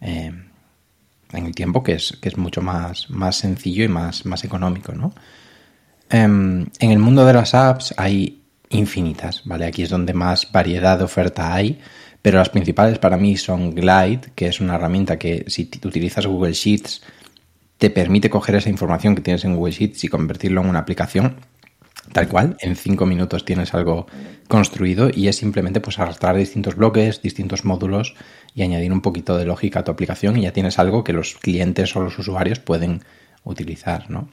eh, 0.00 0.32
en 1.32 1.46
el 1.46 1.54
tiempo, 1.54 1.82
que 1.82 1.92
es, 1.94 2.18
que 2.20 2.28
es 2.28 2.36
mucho 2.36 2.62
más, 2.62 3.08
más 3.10 3.36
sencillo 3.36 3.84
y 3.84 3.88
más, 3.88 4.26
más 4.26 4.44
económico, 4.44 4.92
¿no? 4.92 5.14
Em, 6.10 6.66
en 6.78 6.90
el 6.90 6.98
mundo 6.98 7.24
de 7.24 7.32
las 7.32 7.54
apps 7.54 7.94
hay 7.96 8.42
infinitas, 8.70 9.42
¿vale? 9.44 9.66
Aquí 9.66 9.82
es 9.82 9.90
donde 9.90 10.12
más 10.12 10.50
variedad 10.50 10.98
de 10.98 11.04
oferta 11.04 11.54
hay, 11.54 11.80
pero 12.20 12.38
las 12.38 12.50
principales 12.50 12.98
para 12.98 13.16
mí 13.16 13.36
son 13.36 13.74
Glide, 13.74 14.32
que 14.34 14.46
es 14.46 14.60
una 14.60 14.74
herramienta 14.76 15.18
que 15.18 15.44
si 15.48 15.70
utilizas 15.84 16.26
Google 16.26 16.52
Sheets 16.52 17.02
te 17.78 17.90
permite 17.90 18.30
coger 18.30 18.56
esa 18.56 18.70
información 18.70 19.14
que 19.14 19.22
tienes 19.22 19.44
en 19.44 19.56
Google 19.56 19.72
Sheets 19.72 20.04
y 20.04 20.08
convertirlo 20.08 20.60
en 20.60 20.68
una 20.68 20.78
aplicación 20.78 21.36
tal 22.12 22.28
cual, 22.28 22.56
en 22.60 22.76
cinco 22.76 23.06
minutos 23.06 23.44
tienes 23.44 23.74
algo 23.74 24.06
construido 24.48 25.10
y 25.12 25.28
es 25.28 25.36
simplemente 25.36 25.80
pues 25.80 25.98
arrastrar 25.98 26.36
distintos 26.36 26.76
bloques, 26.76 27.22
distintos 27.22 27.64
módulos 27.64 28.14
y 28.54 28.62
añadir 28.62 28.92
un 28.92 29.00
poquito 29.00 29.36
de 29.36 29.46
lógica 29.46 29.80
a 29.80 29.84
tu 29.84 29.92
aplicación 29.92 30.36
y 30.36 30.42
ya 30.42 30.52
tienes 30.52 30.78
algo 30.78 31.04
que 31.04 31.12
los 31.12 31.34
clientes 31.34 31.94
o 31.96 32.00
los 32.00 32.18
usuarios 32.18 32.58
pueden 32.58 33.02
utilizar, 33.44 34.10
¿no? 34.10 34.28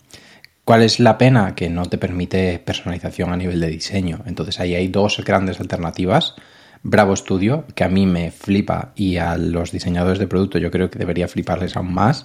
¿Cuál 0.66 0.84
es 0.84 1.00
la 1.00 1.18
pena? 1.18 1.56
Que 1.56 1.70
no 1.70 1.86
te 1.88 1.98
permite 1.98 2.60
personalización 2.60 3.32
a 3.32 3.38
nivel 3.38 3.60
de 3.60 3.70
diseño. 3.70 4.20
Entonces 4.28 4.60
ahí 4.60 4.76
hay 4.76 4.88
dos 4.88 5.24
grandes 5.26 5.60
alternativas. 5.60 6.36
Bravo 6.84 7.16
Studio, 7.16 7.66
que 7.74 7.84
a 7.84 7.90
mí 7.90 8.06
me 8.06 8.30
flipa 8.30 8.94
y 8.96 9.18
a 9.18 9.36
los 9.36 9.72
diseñadores 9.72 10.20
de 10.20 10.28
producto 10.28 10.60
yo 10.60 10.70
creo 10.70 10.92
que 10.92 11.00
debería 11.00 11.28
fliparles 11.28 11.76
aún 11.76 11.92
más, 11.92 12.24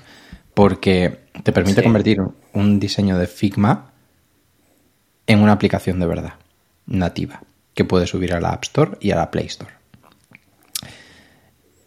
porque 0.53 1.21
te 1.43 1.53
permite 1.53 1.83
convertir 1.83 2.19
un 2.53 2.79
diseño 2.79 3.17
de 3.17 3.27
Figma 3.27 3.94
en 5.26 5.40
una 5.40 5.52
aplicación 5.52 6.00
de 6.00 6.07
verdad, 6.07 6.35
nativa, 6.87 7.43
que 7.75 7.85
puedes 7.85 8.11
subir 8.11 8.35
a 8.35 8.40
la 8.40 8.50
App 8.50 8.64
Store 8.64 8.93
y 9.00 9.11
a 9.11 9.16
la 9.16 9.31
Play 9.31 9.47
Store. 9.47 9.73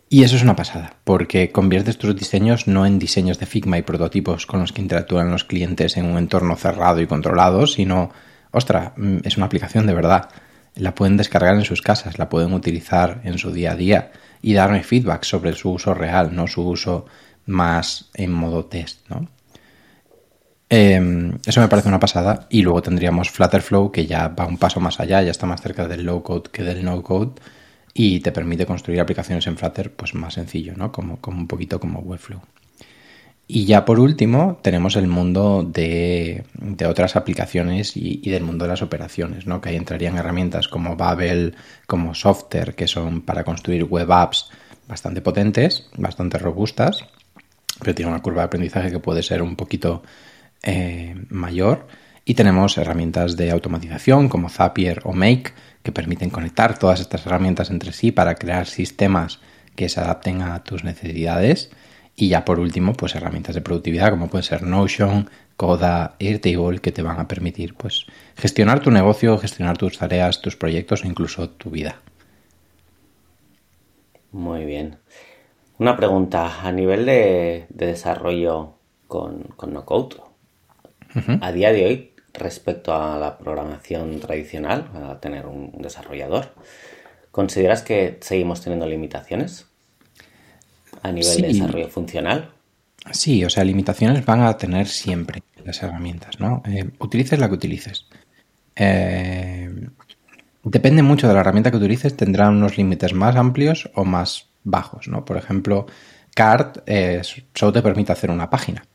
Y 0.10 0.24
eso 0.24 0.38
es 0.38 0.41
una 0.41 0.56
pasada, 0.56 0.96
porque 1.03 1.51
conviertes 1.51 1.98
tus 1.98 2.15
diseños 2.15 2.65
no 2.67 2.86
en 2.86 2.98
diseños 2.98 3.39
de 3.39 3.46
Figma 3.46 3.77
y 3.77 3.82
prototipos 3.82 4.46
con 4.46 4.62
los 4.62 4.72
que 4.72 4.82
interactúan 4.82 5.32
los 5.32 5.44
clientes 5.44 5.98
en 5.98 6.06
un 6.06 6.17
entorno 6.17 6.56
cerrado 6.56 7.01
y 7.01 7.08
controlado, 7.08 7.67
sino, 7.67 8.12
ostra, 8.51 8.94
mm, 8.96 9.17
es 9.25 9.36
una 9.36 9.48
aplicación 9.48 9.86
de 9.86 9.94
verdad. 9.94 10.29
La 10.75 10.96
pueden 10.96 11.17
descargar 11.17 11.56
en 11.56 11.65
sus 11.65 11.82
casas, 11.82 12.17
la 12.17 12.29
pueden 12.29 12.53
utilizar 12.53 13.20
en 13.25 13.38
su 13.38 13.51
día 13.51 13.74
a 13.74 13.75
día 13.75 14.12
y 14.41 14.53
darme 14.53 14.84
feedback 14.84 15.24
sobre 15.24 15.53
su 15.53 15.72
uso 15.72 15.94
real, 15.94 16.34
no 16.34 16.48
su 16.48 16.65
uso 16.65 17.06
más 17.46 18.10
en 18.13 18.32
modo 18.32 18.63
test, 18.63 19.10
¿no? 19.10 19.27
Em, 20.69 21.38
eso 21.45 21.62
me 21.62 21.67
parece 21.67 21.88
una 21.88 22.00
pasada. 22.00 22.47
Y 22.50 22.62
luego 22.62 22.81
tendríamos 22.81 23.29
Flutterflow, 23.31 23.91
que 23.91 24.05
ya 24.05 24.27
va 24.27 24.45
un 24.45 24.57
paso 24.57 24.79
más 24.79 25.00
allá, 25.00 25.21
ya 25.21 25.31
está 25.31 25.45
más 25.45 25.62
cerca 25.62 25.88
del 25.88 26.03
low 26.03 26.24
code 26.24 26.50
que 26.51 26.63
del 26.63 26.83
no 26.83 27.01
code. 27.03 27.31
Y 27.93 28.19
te 28.19 28.31
permite 28.31 28.65
construir 28.65 29.00
aplicaciones 29.00 29.47
en 29.47 29.57
Flutter 29.57 29.91
pues 29.91 30.13
más 30.13 30.36
sencillo, 30.36 30.74
¿no? 30.75 30.91
Como, 30.91 31.17
como 31.17 31.38
un 31.39 31.47
poquito 31.47 31.79
como 31.79 32.00
Webflow. 32.00 32.41
Y 33.50 33.65
ya 33.65 33.86
por 33.86 34.00
último 34.00 34.59
tenemos 34.62 34.97
el 34.97 35.07
mundo 35.07 35.63
de, 35.63 36.43
otras 36.86 37.15
aplicaciones 37.15 37.95
y, 37.95 38.19
y, 38.21 38.29
del 38.29 38.43
mundo 38.43 38.65
de 38.65 38.69
las 38.69 38.81
operaciones, 38.81 39.47
¿no? 39.47 39.62
Que 39.62 39.69
ahí 39.69 39.77
entrarían 39.77 40.17
herramientas 40.17 40.67
como 40.67 40.97
Babel, 40.97 41.55
como 41.88 42.13
Software, 42.13 42.75
que 42.75 42.88
son 42.88 43.21
para 43.21 43.45
construir 43.45 43.86
web 43.86 44.12
apps 44.12 44.50
bastante 44.88 45.21
potentes, 45.21 45.89
bastante 45.97 46.38
robustas, 46.38 47.05
pero 47.79 47.95
tiene 47.95 48.12
una 48.12 48.21
curva 48.21 48.41
de 48.41 48.47
aprendizaje 48.47 48.91
que 48.91 49.00
puede 49.00 49.24
ser 49.24 49.41
un 49.41 49.55
poquito 49.55 50.03
eh, 50.64 51.16
mayor 51.30 51.88
y 52.26 52.34
tenemos 52.34 52.78
herramientas 52.78 53.38
de 53.38 53.52
automatización 53.52 54.28
como 54.28 54.50
Zapier 54.50 55.00
o 55.06 55.14
Make 55.14 55.54
que 55.82 55.94
permiten 55.94 56.30
conectar 56.30 56.78
todas 56.78 57.00
estas 57.00 57.26
herramientas 57.26 57.70
entre 57.70 57.94
sí 57.94 58.12
para 58.12 58.36
crear 58.36 58.68
sistemas 58.68 59.40
que 59.76 59.88
se 59.88 60.02
adapten 60.02 60.42
a 60.42 60.62
tus 60.64 60.84
necesidades 60.84 61.72
y 62.18 62.28
ya 62.28 62.44
por 62.44 62.60
último 62.60 62.94
pues 62.94 63.16
herramientas 63.16 63.56
de 63.56 63.62
productividad 63.62 64.10
como 64.10 64.28
puede 64.28 64.44
ser 64.44 64.64
Notion, 64.64 65.30
Coda, 65.56 66.16
Airtable 66.20 66.80
que 66.80 66.92
te 66.92 67.02
van 67.02 67.20
a 67.20 67.30
permitir 67.30 67.76
pues 67.76 68.06
gestionar 68.36 68.82
tu 68.82 68.92
negocio, 68.92 69.38
gestionar 69.38 69.78
tus 69.78 69.98
tareas, 69.98 70.42
tus 70.42 70.58
proyectos 70.58 71.06
o 71.06 71.08
incluso 71.08 71.50
tu 71.52 71.70
vida. 71.70 72.02
Muy 74.34 74.66
bien. 74.66 74.98
Una 75.80 75.96
pregunta 75.96 76.62
a 76.62 76.72
nivel 76.74 77.06
de, 77.06 77.68
desarrollo 77.70 78.74
con, 79.08 79.44
con 79.56 79.74
no 79.74 79.86
code 79.86 80.26
a 81.42 81.52
día 81.52 81.72
de 81.72 81.86
hoy, 81.86 82.12
respecto 82.34 82.94
a 82.94 83.18
la 83.18 83.38
programación 83.38 84.20
tradicional, 84.20 84.90
a 84.94 85.20
tener 85.20 85.46
un 85.46 85.72
desarrollador, 85.80 86.54
¿consideras 87.32 87.82
que 87.82 88.18
seguimos 88.22 88.62
teniendo 88.62 88.88
limitaciones 88.88 89.68
a 91.02 91.12
nivel 91.12 91.42
de 91.42 91.48
desarrollo 91.48 91.90
funcional? 91.90 92.52
Sí, 93.12 93.44
o 93.46 93.50
sea, 93.50 93.64
limitaciones 93.64 94.26
van 94.26 94.42
a 94.42 94.58
tener 94.58 94.88
siempre 94.88 95.44
las 95.64 95.82
herramientas, 95.82 96.40
¿no? 96.40 96.62
Eh, 96.66 96.90
utilices 97.00 97.40
la 97.40 97.48
que 97.48 97.56
utilices. 97.56 98.06
Eh, 98.76 99.70
depende 100.64 101.02
mucho 101.04 101.28
de 101.28 101.34
la 101.34 101.40
herramienta 101.42 101.72
que 101.72 101.78
utilices, 101.78 102.16
tendrá 102.16 102.50
unos 102.50 102.78
límites 102.78 103.14
más 103.14 103.36
amplios 103.36 103.90
o 103.96 104.04
más 104.04 104.48
bajos, 104.64 105.08
¿no? 105.08 105.26
Por 105.26 105.38
ejemplo, 105.38 105.88
CART 106.36 106.80
eh, 106.86 107.22
solo 107.54 107.74
te 107.74 107.82
permite 107.82 108.12
hacer 108.12 108.30
una 108.30 108.50
página. 108.50 108.86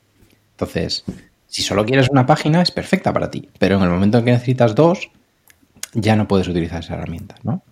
Entonces, 0.52 1.04
si 1.52 1.60
solo 1.60 1.84
quieres 1.84 2.08
una 2.08 2.24
página, 2.24 2.62
es 2.62 2.70
perfecta 2.70 3.12
para 3.12 3.30
ti, 3.30 3.50
pero 3.58 3.76
en 3.76 3.82
el 3.82 3.90
momento 3.90 4.16
en 4.16 4.24
que 4.24 4.32
necesitas 4.32 4.74
dos, 4.74 5.10
ya 5.92 6.16
no 6.16 6.26
puedes 6.26 6.48
utilizar 6.48 6.80
esa 6.80 6.94
herramienta, 6.94 7.34
¿no? 7.42 7.62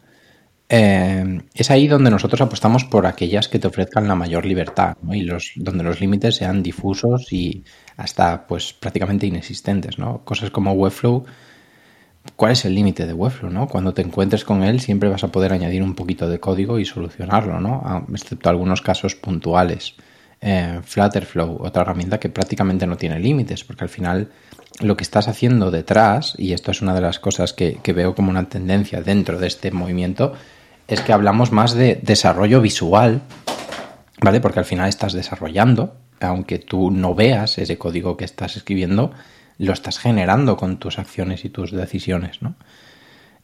Eh, 0.69 1.41
es 1.55 1.71
ahí 1.71 1.89
donde 1.89 2.11
nosotros 2.11 2.43
apostamos 2.43 2.85
por 2.85 3.07
aquellas 3.07 3.49
que 3.49 3.59
te 3.59 3.69
ofrezcan 3.69 4.07
la 4.07 4.15
mayor 4.15 4.45
libertad 4.45 4.99
y 5.11 5.23
los, 5.23 5.53
donde 5.57 5.83
los 5.83 5.99
límites 5.99 6.37
sean 6.37 6.63
difusos 6.63 7.33
y 7.33 7.65
hasta 7.97 8.47
pues 8.47 8.75
prácticamente 8.75 9.27
inexistentes, 9.27 9.99
¿no? 9.99 10.25
Cosas 10.27 10.51
como 10.51 10.73
Webflow. 10.73 11.25
¿Cuál 12.37 12.53
es 12.53 12.67
el 12.67 12.75
límite 12.75 13.07
de 13.07 13.15
Webflow? 13.15 13.51
¿no? 13.51 13.67
Cuando 13.67 13.95
te 13.95 14.03
encuentres 14.03 14.45
con 14.45 14.63
él 14.63 14.81
siempre 14.81 15.09
vas 15.09 15.25
a 15.25 15.33
poder 15.33 15.55
añadir 15.55 15.83
un 15.83 15.95
poquito 15.95 16.29
de 16.29 16.39
código 16.39 16.79
y 16.79 16.85
solucionarlo, 16.85 17.61
¿no? 17.61 17.81
Ah, 17.83 18.05
excepto 18.13 18.51
algunos 18.51 18.83
casos 18.83 19.15
puntuales. 19.15 19.95
Eh, 20.41 20.81
Flutterflow, 20.83 21.59
otra 21.63 21.83
herramienta 21.83 22.19
que 22.19 22.31
prácticamente 22.31 22.87
no 22.87 22.97
tiene 22.97 23.19
límites, 23.19 23.65
porque 23.65 23.85
al 23.85 23.91
final 23.91 24.31
lo 24.81 24.97
que 24.97 25.03
estás 25.03 25.29
haciendo 25.29 25.71
detrás, 25.71 26.35
y 26.39 26.53
esto 26.53 26.71
es 26.71 26.81
una 26.81 26.95
de 26.95 27.03
las 27.03 27.19
cosas 27.19 27.53
que, 27.53 27.79
veo 27.95 28.15
como 28.15 28.31
una 28.31 28.49
tendencia 28.49 29.03
dentro 29.03 29.39
de 29.39 29.47
este 29.47 29.71
movimiento, 29.71 30.33
es 30.89 31.01
que 31.03 31.13
hablamos 31.13 31.53
más 31.53 31.75
de 31.75 32.01
desarrollo 32.03 32.61
visual 32.61 33.23
¿vale? 34.21 34.41
Porque 34.41 34.59
al 34.59 34.65
final 34.65 34.89
estás 34.89 35.13
desarrollando, 35.13 35.97
aunque 36.21 36.59
tú 36.59 36.91
no 36.91 37.15
veas 37.15 37.59
ese 37.59 37.79
código 37.79 38.17
que 38.17 38.25
estás 38.25 38.57
escribiendo, 38.57 39.13
lo 39.59 39.73
estás 39.73 39.99
generando 39.99 40.57
con 40.57 40.79
tus 40.79 40.99
acciones 40.99 41.45
y 41.45 41.51
tus 41.51 41.73
decisiones, 41.73 42.43
¿no? 42.43 42.55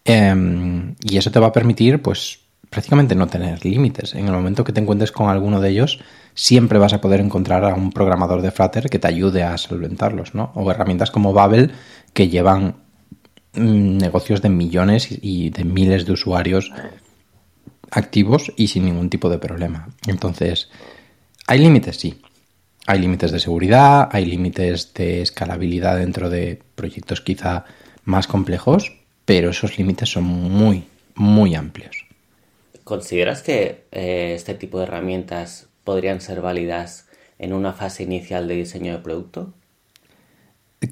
Em, 0.04 0.94
y 1.02 1.16
eso 1.16 1.30
te 1.30 1.40
va 1.40 1.48
a 1.48 1.52
permitir, 1.52 2.00
pues, 2.00 2.40
prácticamente 2.70 3.14
no 3.14 3.26
tener 3.26 3.64
límites. 3.64 4.14
En 4.14 4.26
el 4.26 4.32
momento 4.32 4.64
que 4.64 4.72
te 4.72 4.80
encuentres 4.80 5.12
con 5.12 5.28
alguno 5.28 5.60
de 5.60 5.70
ellos, 5.70 6.00
siempre 6.34 6.78
vas 6.78 6.92
a 6.92 7.00
poder 7.00 7.20
encontrar 7.20 7.64
a 7.64 7.74
un 7.74 7.92
programador 7.92 8.42
de 8.42 8.50
Flutter 8.50 8.88
que 8.88 8.98
te 8.98 9.08
ayude 9.08 9.42
a 9.42 9.56
solventarlos, 9.58 10.34
¿no? 10.34 10.52
O 10.54 10.70
herramientas 10.70 11.10
como 11.10 11.32
Babel 11.32 11.72
que 12.12 12.28
llevan 12.28 12.76
mm, 13.54 13.98
negocios 13.98 14.42
de 14.42 14.48
millones 14.48 15.08
y 15.10 15.50
de 15.50 15.64
miles 15.64 16.06
de 16.06 16.12
usuarios 16.12 16.72
activos 17.90 18.52
y 18.56 18.68
sin 18.68 18.84
ningún 18.84 19.10
tipo 19.10 19.28
de 19.28 19.38
problema. 19.38 19.88
Entonces, 20.06 20.68
¿hay 21.46 21.58
límites? 21.58 21.96
Sí. 21.96 22.20
Hay 22.88 23.00
límites 23.00 23.32
de 23.32 23.40
seguridad, 23.40 24.08
hay 24.12 24.26
límites 24.26 24.94
de 24.94 25.22
escalabilidad 25.22 25.96
dentro 25.96 26.30
de 26.30 26.62
proyectos 26.76 27.20
quizá 27.20 27.64
más 28.04 28.28
complejos, 28.28 28.92
pero 29.24 29.50
esos 29.50 29.76
límites 29.76 30.10
son 30.10 30.24
muy, 30.24 30.84
muy 31.16 31.56
amplios. 31.56 32.05
¿Consideras 32.86 33.42
que 33.42 33.88
eh, 33.90 34.34
este 34.36 34.54
tipo 34.54 34.78
de 34.78 34.84
herramientas 34.84 35.66
podrían 35.82 36.20
ser 36.20 36.40
válidas 36.40 37.08
en 37.36 37.52
una 37.52 37.72
fase 37.72 38.04
inicial 38.04 38.46
de 38.46 38.54
diseño 38.54 38.92
de 38.92 39.00
producto? 39.00 39.54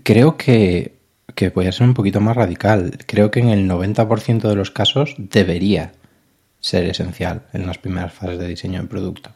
Creo 0.03 0.37
que, 0.37 0.97
que 1.37 1.53
ser 1.71 1.87
un 1.87 1.95
poquito 1.95 2.21
más 2.21 2.35
radical. 2.35 2.99
Creo 3.07 3.31
que 3.31 3.39
en 3.39 3.51
el 3.51 3.71
90% 3.71 4.49
de 4.49 4.57
los 4.57 4.73
casos 4.73 5.15
debería 5.19 5.93
ser 6.59 6.85
esencial 6.87 7.47
en 7.53 7.65
las 7.65 7.79
primeras 7.79 8.13
fases 8.13 8.41
de 8.41 8.49
diseño 8.49 8.83
de 8.83 8.89
producto. 8.89 9.31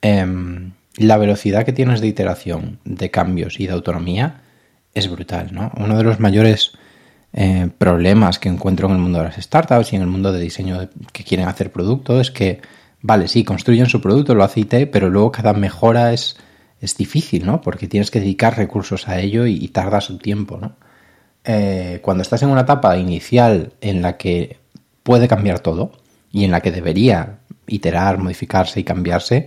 Em, 0.00 0.72
la 0.96 1.18
velocidad 1.18 1.66
que 1.66 1.74
tienes 1.74 2.00
de 2.00 2.06
iteración, 2.06 2.80
de 2.86 3.10
cambios 3.10 3.60
y 3.60 3.66
de 3.66 3.74
autonomía 3.74 4.40
es 4.94 5.10
brutal, 5.10 5.52
¿no? 5.52 5.72
Uno 5.76 5.98
de 5.98 6.04
los 6.04 6.20
mayores 6.20 6.72
eh, 7.32 7.68
problemas 7.78 8.38
que 8.38 8.48
encuentro 8.48 8.88
en 8.88 8.94
el 8.94 8.98
mundo 8.98 9.18
de 9.18 9.26
las 9.26 9.36
startups 9.36 9.92
y 9.92 9.96
en 9.96 10.02
el 10.02 10.08
mundo 10.08 10.32
de 10.32 10.40
diseño 10.40 10.88
que 11.12 11.24
quieren 11.24 11.48
hacer 11.48 11.70
producto 11.70 12.20
es 12.20 12.30
que, 12.30 12.60
vale, 13.02 13.28
sí, 13.28 13.44
construyen 13.44 13.86
su 13.86 14.00
producto, 14.00 14.34
lo 14.34 14.44
hace 14.44 14.60
IT, 14.60 14.90
pero 14.90 15.10
luego 15.10 15.30
cada 15.32 15.52
mejora 15.52 16.12
es, 16.12 16.36
es 16.80 16.96
difícil, 16.96 17.46
¿no? 17.46 17.60
Porque 17.60 17.86
tienes 17.86 18.10
que 18.10 18.20
dedicar 18.20 18.56
recursos 18.56 19.08
a 19.08 19.20
ello 19.20 19.46
y, 19.46 19.68
tarda 19.68 20.00
su 20.00 20.18
tiempo, 20.18 20.58
¿no? 20.58 20.76
Eh, 21.44 22.00
cuando 22.02 22.22
estás 22.22 22.42
en 22.42 22.50
una 22.50 22.62
etapa 22.62 22.96
inicial 22.96 23.72
en 23.80 24.02
la 24.02 24.16
que 24.16 24.58
puede 25.02 25.28
cambiar 25.28 25.60
todo, 25.60 25.92
y 26.32 26.44
en 26.44 26.50
la 26.50 26.60
que 26.60 26.70
debería 26.70 27.38
iterar, 27.66 28.18
modificarse 28.18 28.80
y 28.80 28.84
cambiarse, 28.84 29.46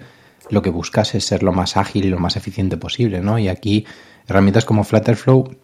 lo 0.50 0.62
que 0.62 0.70
buscas 0.70 1.16
es 1.16 1.26
ser 1.26 1.44
lo 1.44 1.54
más 1.54 1.78
ágil 1.78 2.06
y 2.06 2.10
lo 2.10 2.20
más 2.20 2.36
eficiente 2.36 2.78
posible, 2.78 3.22
¿no? 3.22 3.40
Y 3.40 3.48
aquí 3.48 3.86
herramientas 4.28 4.66
como 4.66 4.84
Flutterflow 4.84 5.56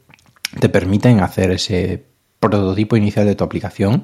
te 0.60 0.70
permiten 0.70 1.20
hacer 1.20 1.52
ese 1.52 2.06
prototipo 2.40 2.98
inicial 2.98 3.26
de 3.26 3.36
tu 3.36 3.44
aplicación 3.44 4.04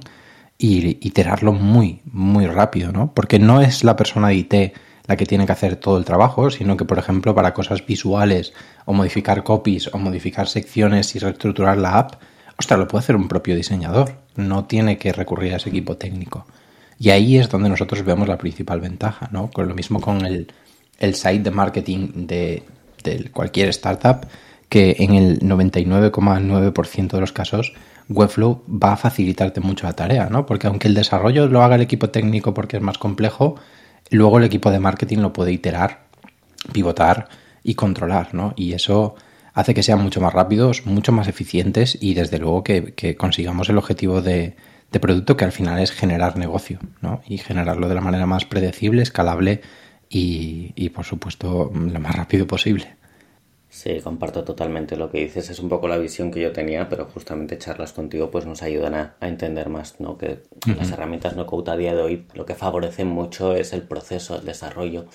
y 0.57 0.97
iterarlo 1.05 1.53
muy, 1.53 2.01
muy 2.05 2.47
rápido, 2.47 2.91
¿no? 2.91 3.13
Porque 3.13 3.39
no 3.39 3.61
es 3.61 3.83
la 3.83 3.95
persona 3.95 4.29
de 4.29 4.35
IT 4.35 4.53
la 5.07 5.17
que 5.17 5.25
tiene 5.25 5.45
que 5.45 5.51
hacer 5.51 5.75
todo 5.75 5.97
el 5.97 6.05
trabajo, 6.05 6.49
sino 6.49 6.77
que, 6.77 6.85
por 6.85 6.97
ejemplo, 6.97 7.35
para 7.35 7.53
cosas 7.53 7.85
visuales 7.85 8.53
o 8.85 8.93
modificar 8.93 9.43
copies 9.43 9.93
o 9.93 9.97
modificar 9.97 10.47
secciones 10.47 11.15
y 11.15 11.19
reestructurar 11.19 11.77
la 11.77 11.97
app, 11.97 12.15
ostras, 12.57 12.79
lo 12.79 12.87
puede 12.87 13.03
hacer 13.03 13.15
un 13.15 13.27
propio 13.27 13.55
diseñador. 13.55 14.15
No 14.35 14.65
tiene 14.65 14.97
que 14.97 15.13
recurrir 15.13 15.53
a 15.53 15.57
ese 15.57 15.69
equipo 15.69 15.97
técnico. 15.97 16.47
Y 16.97 17.09
ahí 17.09 17.37
es 17.37 17.49
donde 17.49 17.69
nosotros 17.69 18.03
vemos 18.03 18.27
la 18.27 18.37
principal 18.37 18.79
ventaja, 18.79 19.29
¿no? 19.31 19.49
Con 19.51 19.67
lo 19.67 19.75
mismo 19.75 19.99
con 19.99 20.25
el, 20.25 20.51
el 20.99 21.15
site 21.15 21.39
de 21.39 21.51
marketing 21.51 22.27
de, 22.27 22.63
cualquier 23.33 23.69
startup, 23.69 24.25
que 24.69 24.95
en 24.99 25.13
el 25.13 25.39
99,9% 25.41 27.11
de 27.11 27.19
los 27.19 27.31
casos 27.31 27.73
Webflow 28.09 28.63
va 28.69 28.93
a 28.93 28.97
facilitarte 28.97 29.61
mucho 29.61 29.87
la 29.87 29.93
tarea, 29.93 30.29
¿no? 30.29 30.45
Porque 30.45 30.67
aunque 30.67 30.87
el 30.87 30.93
desarrollo 30.93 31.47
lo 31.47 31.63
haga 31.63 31.75
el 31.75 31.81
equipo 31.81 32.09
técnico 32.09 32.53
porque 32.53 32.77
es 32.77 32.83
más 32.83 32.97
complejo, 32.97 33.55
luego 34.09 34.37
el 34.37 34.43
equipo 34.43 34.71
de 34.71 34.79
marketing 34.79 35.19
lo 35.19 35.33
puede 35.33 35.51
iterar, 35.51 36.05
pivotar 36.71 37.29
y 37.63 37.75
controlar, 37.75 38.33
¿no? 38.33 38.53
Y 38.55 38.73
eso 38.73 39.15
hace 39.53 39.73
que 39.73 39.83
sean 39.83 40.01
mucho 40.01 40.21
más 40.21 40.33
rápidos, 40.33 40.85
mucho 40.85 41.11
más 41.11 41.27
eficientes 41.27 41.97
y 41.99 42.13
desde 42.13 42.39
luego 42.39 42.63
que 42.63 43.15
consigamos 43.17 43.69
el 43.69 43.77
objetivo 43.77 44.21
de, 44.21 44.55
producto 44.99 45.35
que 45.35 45.45
al 45.45 45.51
final 45.51 45.79
es 45.79 45.91
generar 45.91 46.37
negocio, 46.37 46.79
¿no? 47.01 47.21
Y 47.27 47.37
generarlo 47.37 47.89
de 47.89 47.95
la 47.95 48.01
manera 48.01 48.25
más 48.25 48.45
predecible, 48.45 49.01
escalable 49.01 49.61
y, 50.09 50.89
por 50.89 51.05
supuesto 51.05 51.71
lo 51.73 51.99
más 51.99 52.15
rápido 52.15 52.47
posible. 52.47 52.95
Sí, 53.75 53.99
comparto 53.99 54.45
totalmente 54.45 54.95
lo 54.95 55.11
que 55.11 55.19
dices. 55.19 55.49
Es 55.49 55.59
un 55.59 55.67
poco 55.67 55.89
la 55.89 55.97
visión 55.97 56.31
que 56.31 56.39
yo 56.39 56.53
tenía, 56.53 56.87
pero 56.87 57.07
justamente 57.07 57.57
charlas 57.57 57.91
contigo 57.91 58.31
pues 58.31 58.45
nos 58.45 58.63
ayudan 58.63 58.93
a, 58.93 59.17
entender 59.19 59.67
más, 59.67 59.99
¿no? 59.99 60.17
Que 60.17 60.43
las 60.77 60.91
herramientas 60.91 61.35
no 61.35 61.45
code 61.45 61.71
a 61.71 61.75
día 61.75 61.93
de 61.93 62.01
hoy 62.01 62.25
lo 62.35 62.45
que 62.45 62.55
favorecen 62.55 63.07
mucho 63.09 63.53
es 63.53 63.73
el 63.73 63.81
proceso, 63.81 64.37
el 64.37 64.45
desarrollo 64.45 65.07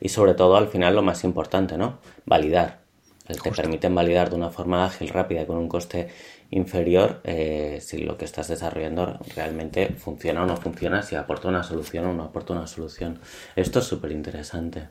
y 0.00 0.08
sobre 0.08 0.32
todo 0.32 0.56
al 0.56 0.68
final 0.68 0.94
lo 0.94 1.02
más 1.02 1.24
importante, 1.24 1.76
¿no? 1.76 1.98
Validar. 2.24 2.80
El 3.28 3.42
te 3.42 3.52
permiten 3.52 3.94
validar 3.94 4.30
de 4.30 4.36
una 4.36 4.48
forma 4.48 4.86
ágil, 4.86 5.10
rápida 5.10 5.42
y 5.42 5.46
con 5.46 5.58
un 5.58 5.68
coste 5.68 6.08
inferior 6.48 7.20
eh, 7.22 7.80
si 7.82 7.98
lo 7.98 8.16
que 8.16 8.24
estás 8.24 8.48
desarrollando 8.48 9.18
realmente 9.34 9.88
funciona 9.88 10.42
o 10.42 10.46
no 10.46 10.56
funciona, 10.56 11.02
si 11.02 11.16
aporta 11.16 11.48
una 11.48 11.62
solución 11.62 12.06
o 12.06 12.14
no 12.14 12.22
aporta 12.22 12.54
una 12.54 12.66
solución. 12.66 13.18
Esto 13.56 13.80
es 13.80 13.84
súper 13.84 14.12
interesante. 14.12 14.88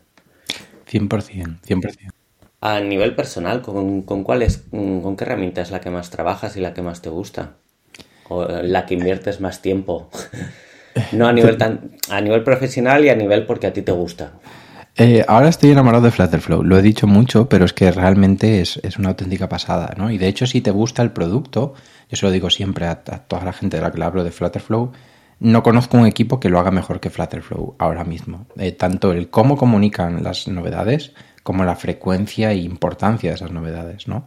100%, 0.85 1.61
100%. 1.61 2.14
A 2.61 2.79
nivel 2.79 3.15
personal, 3.15 3.61
¿con, 3.61 4.01
con, 4.01 4.23
cuál 4.23 4.41
es, 4.41 4.63
¿con 4.71 5.15
qué 5.15 5.23
herramienta 5.23 5.61
es 5.61 5.71
la 5.71 5.81
que 5.81 5.89
más 5.89 6.09
trabajas 6.09 6.57
y 6.57 6.61
la 6.61 6.73
que 6.73 6.81
más 6.81 7.01
te 7.01 7.09
gusta? 7.09 7.53
¿O 8.27 8.45
la 8.45 8.85
que 8.85 8.95
inviertes 8.95 9.39
más 9.39 9.61
tiempo? 9.61 10.09
no 11.11 11.27
a 11.27 11.33
nivel, 11.33 11.57
tan, 11.57 11.91
a 12.09 12.21
nivel 12.21 12.43
profesional 12.43 13.03
y 13.05 13.09
a 13.09 13.15
nivel 13.15 13.45
porque 13.45 13.67
a 13.67 13.73
ti 13.73 13.81
te 13.81 13.91
gusta. 13.91 14.33
Eh, 14.97 15.25
ahora 15.27 15.49
estoy 15.49 15.71
enamorado 15.71 16.05
de 16.05 16.11
Flutterflow. 16.11 16.63
Lo 16.63 16.77
he 16.77 16.81
dicho 16.81 17.05
mucho, 17.05 17.49
pero 17.49 17.65
es 17.65 17.73
que 17.73 17.91
realmente 17.91 18.61
es, 18.61 18.79
una 18.97 19.09
auténtica 19.09 19.49
pasada, 19.49 19.93
¿no? 19.97 20.09
Y 20.09 20.17
de 20.17 20.27
hecho, 20.27 20.47
si 20.47 20.61
te 20.61 20.71
gusta 20.71 21.01
el 21.01 21.11
producto, 21.11 21.73
yo 22.09 22.15
se 22.15 22.25
lo 22.25 22.31
digo 22.31 22.49
siempre 22.49 22.87
a, 22.87 22.95
toda 23.03 23.43
la 23.43 23.51
gente 23.51 23.77
de 23.77 23.83
la 23.83 23.91
que 23.91 23.97
le 23.97 24.05
hablo 24.05 24.23
de 24.23 24.31
Flutterflow, 24.31 24.93
no 25.41 25.63
conozco 25.63 25.97
un 25.97 26.05
equipo 26.05 26.39
que 26.39 26.47
lo 26.47 26.59
haga 26.59 26.71
mejor 26.71 27.01
que 27.01 27.09
Flutterflow 27.09 27.75
ahora 27.77 28.05
mismo. 28.05 28.47
Eh, 28.57 28.71
tanto 28.71 29.11
el 29.11 29.29
cómo 29.29 29.57
comunican 29.57 30.23
las 30.23 30.47
novedades 30.47 31.11
como 31.45 31.63
la 31.63 31.75
frecuencia 31.75 32.51
e 32.51 32.57
importancia 32.57 33.29
de 33.29 33.35
esas 33.35 33.51
novedades, 33.51 34.07
¿no? 34.07 34.25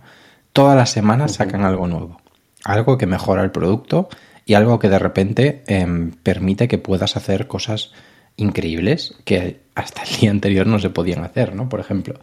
Todas 0.52 0.76
las 0.76 0.90
semanas 0.90 1.32
sacan 1.32 1.64
algo 1.64 1.88
nuevo, 1.88 2.20
algo 2.62 2.96
que 2.96 3.06
mejora 3.06 3.42
el 3.42 3.50
producto 3.50 4.08
y 4.46 4.54
algo 4.54 4.78
que 4.78 4.88
de 4.88 5.00
repente 5.00 5.64
em, 5.66 6.12
permite 6.12 6.68
que 6.68 6.78
puedas 6.78 7.16
hacer 7.16 7.48
cosas 7.48 7.90
increíbles 8.36 9.16
que 9.24 9.62
hasta 9.74 10.04
el 10.04 10.16
día 10.20 10.30
anterior 10.30 10.68
no 10.68 10.78
se 10.78 10.90
podían 10.90 11.24
hacer, 11.24 11.56
¿no? 11.56 11.68
Por 11.68 11.80
ejemplo, 11.80 12.14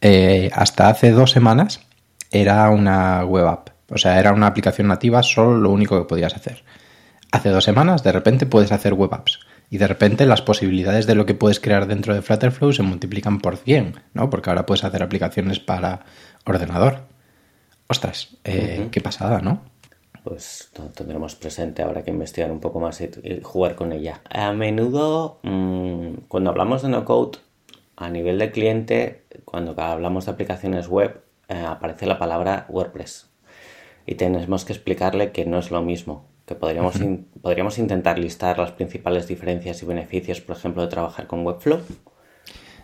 eh, 0.00 0.48
hasta 0.54 0.88
hace 0.88 1.10
dos 1.10 1.32
semanas 1.32 1.82
era 2.30 2.70
una 2.70 3.22
web 3.26 3.46
app, 3.46 3.68
o 3.90 3.98
sea, 3.98 4.18
era 4.18 4.32
una 4.32 4.46
aplicación 4.46 4.88
nativa, 4.88 5.22
solo 5.22 5.58
lo 5.58 5.70
único 5.70 5.98
que 5.98 6.08
podías 6.08 6.34
hacer. 6.34 6.64
Hace 7.30 7.50
dos 7.50 7.64
semanas, 7.64 8.02
de 8.02 8.12
repente, 8.12 8.46
puedes 8.46 8.72
hacer 8.72 8.94
web 8.94 9.12
apps. 9.12 9.38
Y 9.70 9.78
de 9.78 9.86
repente 9.86 10.26
las 10.26 10.42
posibilidades 10.42 11.06
de 11.06 11.14
lo 11.14 11.26
que 11.26 11.34
puedes 11.34 11.60
crear 11.60 11.86
dentro 11.86 12.12
de 12.12 12.22
Flutterflow 12.22 12.72
se 12.72 12.82
multiplican 12.82 13.38
por 13.40 13.56
100, 13.56 13.94
¿no? 14.14 14.28
Porque 14.28 14.50
ahora 14.50 14.66
puedes 14.66 14.84
hacer 14.84 15.02
aplicaciones 15.02 15.60
para 15.60 16.04
ordenador. 16.44 17.04
Ostras, 17.86 18.36
eh, 18.44 18.88
qué 18.90 19.00
pasada, 19.00 19.40
¿no? 19.40 19.62
pues 20.22 20.70
lo 20.78 20.84
tendremos 20.86 21.34
presente, 21.34 21.82
habrá 21.82 22.02
que 22.02 22.10
investigar 22.10 22.52
un 22.52 22.60
poco 22.60 22.80
más 22.80 23.00
y, 23.00 23.40
jugar 23.42 23.74
con 23.74 23.92
ella. 23.92 24.20
A 24.30 24.52
menudo, 24.52 25.40
mm, 25.42 26.26
cuando 26.28 26.50
hablamos 26.50 26.82
de 26.82 26.88
no 26.88 27.04
code, 27.04 27.38
a 27.96 28.10
nivel 28.10 28.38
de 28.38 28.50
cliente, 28.50 29.24
cuando 29.44 29.74
hablamos 29.80 30.26
de 30.26 30.32
aplicaciones 30.32 30.88
web, 30.88 31.22
eh, 31.48 31.64
aparece 31.66 32.06
la 32.06 32.18
palabra 32.18 32.66
WordPress. 32.68 33.28
Y 34.06 34.14
tenemos 34.14 34.64
que 34.64 34.72
explicarle 34.72 35.32
que 35.32 35.44
no 35.44 35.58
es 35.58 35.70
lo 35.70 35.82
mismo, 35.82 36.26
que 36.50 36.56
podríamos, 36.56 36.96
podríamos 37.40 37.78
intentar 37.78 38.18
listar 38.18 38.58
las 38.58 38.72
principales 38.72 39.28
diferencias 39.28 39.80
y 39.84 39.86
beneficios, 39.86 40.40
por 40.40 40.56
ejemplo, 40.56 40.82
de 40.82 40.88
trabajar 40.88 41.28
con 41.28 41.46
Webflow. 41.46 41.78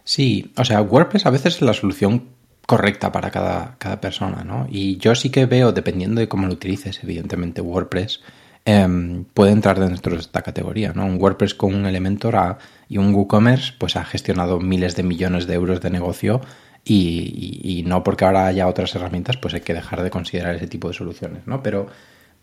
Sí, 0.04 0.52
o 0.56 0.64
sea, 0.64 0.80
WordPress 0.82 1.26
a 1.26 1.30
veces 1.30 1.56
es 1.56 1.62
la 1.62 1.72
solución 1.72 2.28
correcta 2.64 3.10
para 3.10 3.32
cada, 3.32 3.74
cada, 3.78 4.00
persona, 4.00 4.44
¿no? 4.44 4.68
Y 4.70 4.98
yo 4.98 5.16
sí 5.16 5.30
que 5.30 5.46
veo, 5.46 5.72
dependiendo 5.72 6.20
de 6.20 6.28
cómo 6.28 6.46
lo 6.46 6.52
utilices, 6.52 7.02
evidentemente 7.02 7.60
WordPress 7.60 8.20
em, 8.64 9.24
puede 9.24 9.50
entrar 9.50 9.80
dentro 9.80 10.14
de 10.14 10.20
esta 10.20 10.42
categoría, 10.42 10.92
¿no? 10.92 11.04
Un 11.04 11.20
WordPress 11.20 11.54
con 11.54 11.74
un 11.74 11.86
Elementor 11.86 12.58
y 12.88 12.98
un 12.98 13.12
WooCommerce 13.12 13.72
pues 13.78 13.96
ha 13.96 14.04
gestionado 14.04 14.60
miles 14.60 14.94
de 14.94 15.02
millones 15.02 15.48
de 15.48 15.54
euros 15.54 15.80
de 15.80 15.90
negocio 15.90 16.40
y, 16.84 17.82
no 17.84 18.04
porque 18.04 18.26
ahora 18.26 18.46
haya 18.46 18.68
otras 18.68 18.94
herramientas 18.94 19.36
pues 19.36 19.54
hay 19.54 19.62
que 19.62 19.74
dejar 19.74 20.04
de 20.04 20.10
considerar 20.10 20.54
ese 20.54 20.68
tipo 20.68 20.86
de 20.86 20.94
soluciones, 20.94 21.48
¿no? 21.48 21.64
Pero 21.64 21.88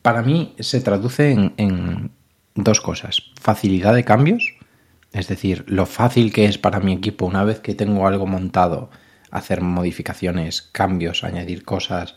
para 0.04 0.22
mí 0.22 0.54
se 0.60 0.80
traduce 0.82 1.32
en, 1.32 1.54
en 1.58 2.12
dos 2.54 2.82
cosas, 2.82 3.24
facilidad 3.42 3.96
de 3.96 4.04
cambios 4.04 4.56
Es 5.12 5.28
decir, 5.28 5.64
lo 5.68 5.88
fácil 5.88 6.32
que 6.32 6.46
es 6.46 6.60
para 6.60 6.80
mi 6.80 6.94
equipo 6.94 7.26
una 7.26 7.44
vez 7.44 7.60
que 7.60 7.74
tengo 7.74 8.06
algo 8.08 8.28
montado, 8.28 8.92
hacer 9.32 9.62
modificaciones, 9.62 10.62
cambios, 10.62 11.24
añadir 11.24 11.64
cosas 11.64 12.16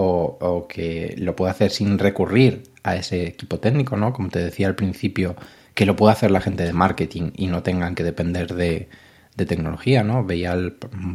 o, 0.00 0.66
que 0.68 1.14
lo 1.18 1.34
puedo 1.34 1.50
hacer 1.50 1.70
sin 1.70 1.98
recurrir 1.98 2.64
a 2.84 2.96
ese 2.96 3.26
equipo 3.26 3.58
técnico, 3.58 3.96
¿no? 3.96 4.12
Como 4.12 4.28
te 4.28 4.38
decía 4.38 4.68
al 4.68 4.76
principio, 4.76 5.34
que 5.74 5.86
lo 5.86 5.96
pueda 5.96 6.12
hacer 6.12 6.30
la 6.30 6.40
gente 6.40 6.64
de 6.64 6.72
marketing 6.72 7.32
y 7.34 7.48
no 7.48 7.62
tengan 7.62 7.94
que 7.94 8.04
depender 8.04 8.54
de, 8.54 8.88
tecnología, 9.36 10.02
¿no? 10.02 10.24
Veía 10.24 10.56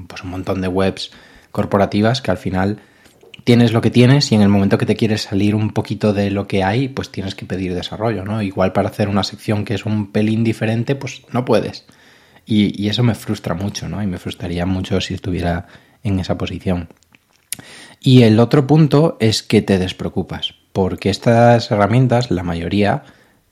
pues 0.08 0.24
un 0.24 0.30
montón 0.30 0.62
de 0.62 0.70
webs 0.70 1.12
corporativas 1.52 2.22
que 2.22 2.32
al 2.32 2.38
final 2.38 2.80
tienes 3.44 3.74
lo 3.74 3.82
que 3.82 3.92
tienes 3.92 4.32
y 4.32 4.36
en 4.36 4.42
el 4.42 4.50
momento 4.50 4.78
que 4.78 4.86
te 4.86 4.96
quieres 4.96 5.24
salir 5.24 5.56
un 5.56 5.72
poquito 5.72 6.14
de 6.14 6.32
lo 6.32 6.48
que 6.48 6.64
hay, 6.64 6.88
pues 6.88 7.12
tienes 7.12 7.36
que 7.36 7.46
pedir 7.46 7.74
desarrollo, 7.74 8.24
¿no? 8.24 8.42
Igual 8.42 8.74
para 8.74 8.90
hacer 8.90 9.10
una 9.10 9.24
sección 9.24 9.66
que 9.66 9.74
es 9.74 9.86
un 9.86 10.12
pelín 10.12 10.44
diferente, 10.44 10.96
pues 10.96 11.24
no 11.32 11.46
puedes. 11.46 11.86
Y, 12.46 12.88
eso 12.90 13.04
me 13.04 13.16
frustra 13.16 13.54
mucho, 13.54 13.88
¿no? 13.88 14.04
Y 14.04 14.08
me 14.08 14.18
frustraría 14.18 14.66
mucho 14.66 15.00
si 15.00 15.14
estuviera 15.14 15.68
en 16.04 16.20
esa 16.20 16.38
posición. 16.38 16.90
Y 18.02 18.24
el 18.24 18.40
otro 18.40 18.68
punto 18.68 19.18
es 19.20 19.44
que 19.44 19.62
te 19.62 19.80
despreocupas, 19.80 20.56
porque 20.74 21.10
estas 21.10 21.72
herramientas, 21.72 22.32
la 22.32 22.44
mayoría, 22.44 23.04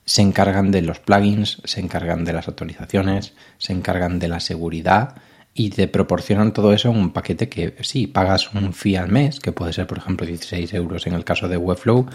se 0.04 0.20
encargan 0.20 0.70
de 0.70 0.82
los 0.82 0.98
plugins, 0.98 1.62
se 1.64 1.80
encargan 1.80 2.24
de 2.24 2.34
las 2.34 2.48
actualizaciones, 2.48 3.32
se 3.56 3.72
encargan 3.72 4.18
de 4.18 4.28
la 4.28 4.40
seguridad 4.40 5.14
y 5.54 5.70
te 5.70 5.88
proporcionan 5.88 6.52
todo 6.52 6.72
eso 6.72 6.90
en 6.90 6.96
un 6.96 7.12
paquete 7.12 7.48
que 7.48 7.74
sí, 7.82 8.06
pagas 8.06 8.52
un 8.54 8.72
fee 8.72 8.96
al 8.96 9.08
mes, 9.10 9.40
que 9.40 9.52
puede 9.52 9.72
ser 9.72 9.86
por 9.86 9.98
ejemplo 9.98 10.26
16 10.26 10.72
euros 10.74 11.06
en 11.06 11.14
el 11.14 11.24
caso 11.24 11.48
de 11.48 11.56
Webflow, 11.56 12.06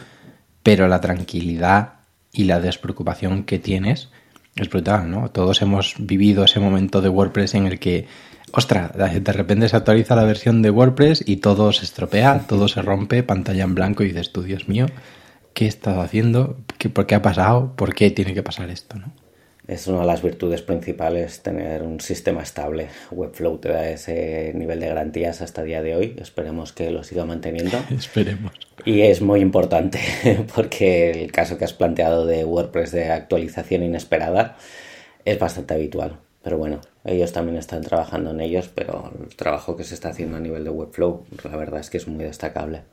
pero 0.64 0.88
la 0.88 1.02
tranquilidad 1.02 1.94
y 2.32 2.46
la 2.46 2.60
despreocupación 2.60 3.44
que 3.44 3.60
tienes 3.60 4.10
es 4.56 4.70
brutal, 4.70 5.10
¿no? 5.10 5.30
Todos 5.30 5.62
hemos 5.62 5.96
vivido 6.00 6.44
ese 6.44 6.60
momento 6.60 7.02
de 7.02 7.10
WordPress 7.10 7.54
en 7.54 7.68
el 7.68 7.80
que, 7.80 8.08
ostras, 8.52 8.92
de 8.96 9.34
repente 9.34 9.70
se 9.70 9.78
actualiza 9.78 10.16
la 10.16 10.24
versión 10.24 10.64
de 10.64 10.72
WordPress 10.72 11.24
y 11.26 11.38
todo 11.38 11.72
se 11.72 11.86
estropea, 11.86 12.48
todo 12.48 12.68
se 12.68 12.82
rompe, 12.82 13.22
pantalla 13.22 13.64
en 13.64 13.76
blanco 13.76 14.04
y 14.04 14.08
dices 14.08 14.32
tú, 14.32 14.42
Dios 14.42 14.68
mío, 14.68 14.88
¿qué 15.54 15.66
he 15.66 15.68
estado 15.68 16.02
haciendo? 16.02 16.58
¿Qué, 16.80 16.90
¿Por 16.90 17.06
qué 17.06 17.16
ha 17.16 17.22
pasado? 17.22 17.76
¿Por 17.76 17.94
qué 17.94 18.10
tiene 18.10 18.34
que 18.34 18.44
pasar 18.44 18.70
esto? 18.72 18.98
¿no? 18.98 19.14
Es 19.68 19.86
una 19.88 20.00
de 20.00 20.06
las 20.06 20.22
virtudes 20.22 20.62
principales 20.62 21.42
tener 21.42 21.84
un 21.84 22.00
sistema 22.00 22.42
estable. 22.42 22.88
Webflow 23.12 23.58
te 23.58 23.68
da 23.68 23.90
ese 23.90 24.54
nivel 24.56 24.80
de 24.80 24.88
garantías 24.88 25.42
hasta 25.42 25.62
el 25.62 25.68
día 25.68 25.82
de 25.82 25.94
hoy. 25.94 26.16
Esperemos 26.22 26.72
que 26.72 26.90
lo 26.90 27.04
siga 27.04 27.26
manteniendo. 27.26 27.78
Esperemos. 27.90 28.54
Y 28.86 29.02
es 29.02 29.22
muy 29.22 29.42
importante 29.42 30.00
porque 30.56 31.12
el 31.12 31.34
caso 31.34 31.58
que 31.58 31.66
has 31.66 31.74
planteado 31.74 32.26
de 32.26 32.46
WordPress 32.46 32.94
de 32.94 33.12
actualización 33.12 33.84
inesperada 33.84 34.56
es 35.26 35.38
bastante 35.38 35.74
habitual. 35.74 36.18
Pero 36.42 36.58
bueno, 36.58 36.80
ellos 37.04 37.34
también 37.34 37.58
están 37.58 37.82
trabajando 37.82 38.32
en 38.32 38.40
ellos, 38.40 38.70
pero 38.74 39.12
el 39.22 39.36
trabajo 39.36 39.76
que 39.76 39.84
se 39.84 39.96
está 39.96 40.10
haciendo 40.10 40.38
a 40.38 40.40
nivel 40.40 40.64
de 40.64 40.70
Webflow, 40.70 41.26
la 41.44 41.58
verdad 41.58 41.82
es 41.82 41.90
que 41.90 41.98
es 41.98 42.08
muy 42.08 42.24
destacable. 42.24 42.84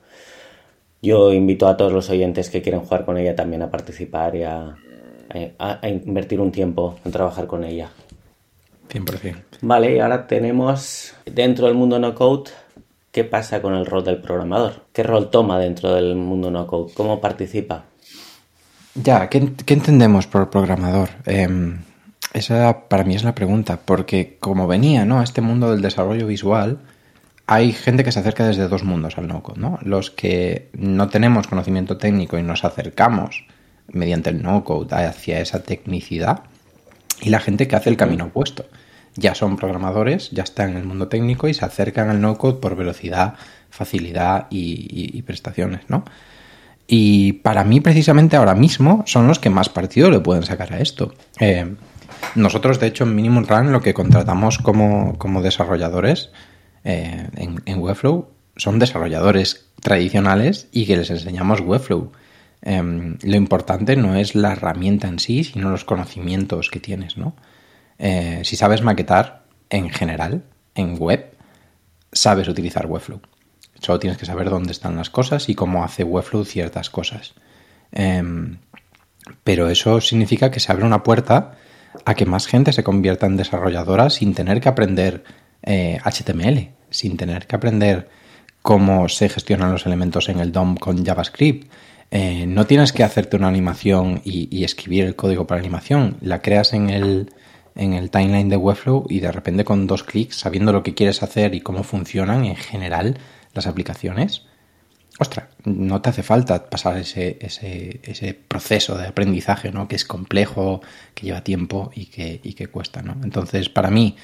Yo 1.00 1.32
invito 1.32 1.68
a 1.68 1.76
todos 1.76 1.92
los 1.92 2.10
oyentes 2.10 2.50
que 2.50 2.62
quieren 2.62 2.80
jugar 2.80 3.04
con 3.04 3.16
ella 3.16 3.36
también 3.36 3.62
a 3.62 3.70
participar 3.70 4.34
y 4.34 4.42
a, 4.42 4.76
a, 5.58 5.78
a 5.82 5.88
invertir 5.88 6.40
un 6.40 6.52
tiempo 6.52 6.96
en 7.04 7.12
trabajar 7.12 7.46
con 7.46 7.64
ella. 7.64 7.90
100%. 8.92 9.34
Vale, 9.62 9.96
y 9.96 9.98
ahora 9.98 10.26
tenemos 10.26 11.14
dentro 11.26 11.66
del 11.66 11.74
mundo 11.74 11.98
no 11.98 12.14
code, 12.14 12.50
¿qué 13.10 13.24
pasa 13.24 13.60
con 13.60 13.74
el 13.74 13.86
rol 13.86 14.04
del 14.04 14.18
programador? 14.20 14.84
¿Qué 14.92 15.02
rol 15.02 15.30
toma 15.30 15.58
dentro 15.58 15.94
del 15.94 16.14
mundo 16.16 16.50
no 16.50 16.66
code? 16.66 16.92
¿Cómo 16.94 17.20
participa? 17.20 17.84
Ya, 18.94 19.28
¿qué, 19.28 19.52
qué 19.64 19.74
entendemos 19.74 20.26
por 20.26 20.50
programador? 20.50 21.10
Eh, 21.26 21.48
esa 22.32 22.88
para 22.88 23.04
mí 23.04 23.14
es 23.14 23.24
la 23.24 23.34
pregunta, 23.34 23.80
porque 23.84 24.36
como 24.40 24.66
venía 24.66 25.04
¿no? 25.04 25.20
a 25.20 25.24
este 25.24 25.40
mundo 25.40 25.70
del 25.70 25.82
desarrollo 25.82 26.26
visual, 26.26 26.78
hay 27.46 27.72
gente 27.72 28.04
que 28.04 28.12
se 28.12 28.20
acerca 28.20 28.46
desde 28.46 28.68
dos 28.68 28.84
mundos 28.84 29.18
al 29.18 29.28
no-code, 29.28 29.60
¿no? 29.60 29.78
Los 29.82 30.10
que 30.10 30.70
no 30.72 31.08
tenemos 31.08 31.46
conocimiento 31.46 31.96
técnico 31.98 32.38
y 32.38 32.42
nos 32.42 32.64
acercamos 32.64 33.46
mediante 33.88 34.30
el 34.30 34.42
no-code 34.42 34.94
hacia 34.94 35.40
esa 35.40 35.62
tecnicidad 35.62 36.44
y 37.20 37.30
la 37.30 37.40
gente 37.40 37.68
que 37.68 37.76
hace 37.76 37.90
el 37.90 37.96
camino 37.96 38.26
opuesto. 38.26 38.66
Ya 39.16 39.34
son 39.34 39.56
programadores, 39.56 40.30
ya 40.32 40.42
están 40.42 40.70
en 40.70 40.76
el 40.76 40.84
mundo 40.84 41.08
técnico 41.08 41.46
y 41.46 41.54
se 41.54 41.64
acercan 41.64 42.10
al 42.10 42.20
no-code 42.20 42.58
por 42.60 42.74
velocidad, 42.74 43.34
facilidad 43.70 44.46
y, 44.50 45.22
prestaciones, 45.22 45.82
¿no? 45.88 46.04
Y 46.86 47.34
para 47.34 47.64
mí, 47.64 47.80
precisamente 47.80 48.36
ahora 48.36 48.54
mismo, 48.54 49.04
son 49.06 49.26
los 49.26 49.38
que 49.38 49.50
más 49.50 49.68
partido 49.68 50.10
le 50.10 50.20
pueden 50.20 50.42
sacar 50.42 50.72
a 50.72 50.80
esto. 50.80 51.14
Eh, 51.40 51.74
nosotros, 52.34 52.80
de 52.80 52.88
hecho, 52.88 53.04
en 53.04 53.14
Minimum 53.14 53.46
Run 53.46 53.72
lo 53.72 53.80
que 53.80 53.94
contratamos 53.94 54.58
como, 54.58 55.16
como 55.16 55.40
desarrolladores 55.40 56.30
eh, 56.82 57.28
en, 57.36 57.62
en, 57.64 57.78
Webflow 57.78 58.28
son 58.56 58.78
desarrolladores 58.78 59.66
tradicionales 59.80 60.68
y 60.72 60.86
que 60.86 60.96
les 60.96 61.10
enseñamos 61.10 61.60
Webflow. 61.60 62.12
Eh, 62.64 63.16
lo 63.22 63.36
importante 63.36 63.94
no 63.94 64.16
es 64.16 64.34
la 64.34 64.52
herramienta 64.52 65.06
en 65.06 65.18
sí, 65.18 65.44
sino 65.44 65.70
los 65.70 65.84
conocimientos 65.84 66.70
que 66.70 66.80
tienes, 66.80 67.16
¿no? 67.16 67.36
Eh, 67.98 68.40
si 68.44 68.56
sabes 68.56 68.82
maquetar 68.82 69.44
en 69.70 69.90
general, 69.90 70.44
en 70.74 70.98
web, 70.98 71.36
sabes 72.12 72.48
utilizar 72.48 72.86
Webflow. 72.86 73.20
Solo 73.80 73.98
tienes 73.98 74.18
que 74.18 74.26
saber 74.26 74.50
dónde 74.50 74.72
están 74.72 74.96
las 74.96 75.10
cosas 75.10 75.48
y 75.48 75.54
cómo 75.54 75.84
hace 75.84 76.04
Webflow 76.04 76.44
ciertas 76.44 76.90
cosas. 76.90 77.34
Em, 77.92 78.58
pero 79.44 79.68
eso 79.68 80.00
significa 80.00 80.50
que 80.50 80.60
se 80.60 80.72
abre 80.72 80.84
una 80.84 81.02
puerta 81.02 81.56
a 82.04 82.14
que 82.14 82.26
más 82.26 82.46
gente 82.46 82.72
se 82.72 82.82
convierta 82.82 83.26
en 83.26 83.36
desarrolladora 83.36 84.10
sin 84.10 84.34
tener 84.34 84.60
que 84.60 84.68
aprender 84.68 85.24
eh, 85.62 85.98
HTML, 86.04 86.70
sin 86.90 87.16
tener 87.16 87.46
que 87.46 87.56
aprender 87.56 88.08
cómo 88.62 89.08
se 89.08 89.28
gestionan 89.28 89.72
los 89.72 89.86
elementos 89.86 90.28
en 90.28 90.40
el 90.40 90.52
DOM 90.52 90.76
con 90.76 91.04
JavaScript. 91.04 91.70
Eh, 92.10 92.46
no 92.46 92.66
tienes 92.66 92.92
que 92.92 93.02
hacerte 93.02 93.36
una 93.36 93.48
animación 93.48 94.20
y, 94.24 94.64
escribir 94.64 95.04
el 95.04 95.16
código 95.16 95.46
para 95.46 95.60
animación. 95.60 96.16
La 96.20 96.42
creas 96.42 96.72
en 96.72 96.90
el, 96.90 97.32
en 97.74 97.94
el 97.94 98.10
timeline 98.10 98.48
de 98.48 98.56
Webflow 98.56 99.06
y 99.08 99.20
de 99.20 99.32
repente 99.32 99.64
con 99.64 99.86
dos 99.86 100.04
clics, 100.04 100.36
sabiendo 100.36 100.72
lo 100.72 100.82
que 100.82 100.94
quieres 100.94 101.22
hacer 101.22 101.54
y 101.54 101.60
cómo 101.60 101.82
funcionan 101.82 102.44
en 102.44 102.56
general 102.56 103.18
las 103.52 103.66
aplicaciones, 103.66 104.46
ostras, 105.18 105.46
no 105.64 106.00
te 106.00 106.10
hace 106.10 106.22
falta 106.22 106.68
pasar 106.68 106.98
ese, 106.98 107.38
ese, 107.40 108.00
ese 108.02 108.34
proceso 108.34 108.96
de 108.96 109.06
aprendizaje, 109.06 109.70
¿no? 109.70 109.88
Que 109.88 109.96
es 109.96 110.04
complejo, 110.04 110.82
que 111.14 111.26
lleva 111.26 111.44
tiempo 111.44 111.90
y 111.94 112.06
que, 112.06 112.40
y 112.42 112.54
que 112.54 112.66
cuesta, 112.66 113.02
¿no? 113.02 113.16
Entonces, 113.22 113.68
para 113.68 113.90
mí, 113.90 114.16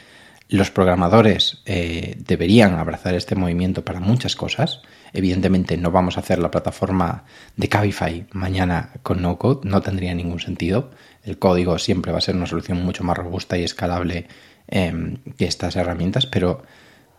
los 0.48 0.70
programadores 0.70 1.62
eh, 1.64 2.16
deberían 2.18 2.74
abrazar 2.74 3.14
este 3.14 3.36
movimiento 3.36 3.84
para 3.84 4.00
muchas 4.00 4.34
cosas. 4.34 4.82
Evidentemente 5.12 5.76
no 5.76 5.90
vamos 5.90 6.16
a 6.16 6.20
hacer 6.20 6.38
la 6.38 6.50
plataforma 6.50 7.24
de 7.56 7.68
Cabify 7.68 8.26
mañana 8.32 8.92
con 9.02 9.22
no 9.22 9.38
code, 9.38 9.68
no 9.68 9.80
tendría 9.82 10.14
ningún 10.14 10.40
sentido. 10.40 10.90
El 11.22 11.38
código 11.38 11.78
siempre 11.78 12.12
va 12.12 12.18
a 12.18 12.22
ser 12.22 12.36
una 12.36 12.46
solución 12.46 12.84
mucho 12.84 13.04
más 13.04 13.16
robusta 13.16 13.58
y 13.58 13.64
escalable 13.64 14.26
eh, 14.68 15.18
que 15.36 15.44
estas 15.46 15.76
herramientas, 15.76 16.26
pero 16.26 16.62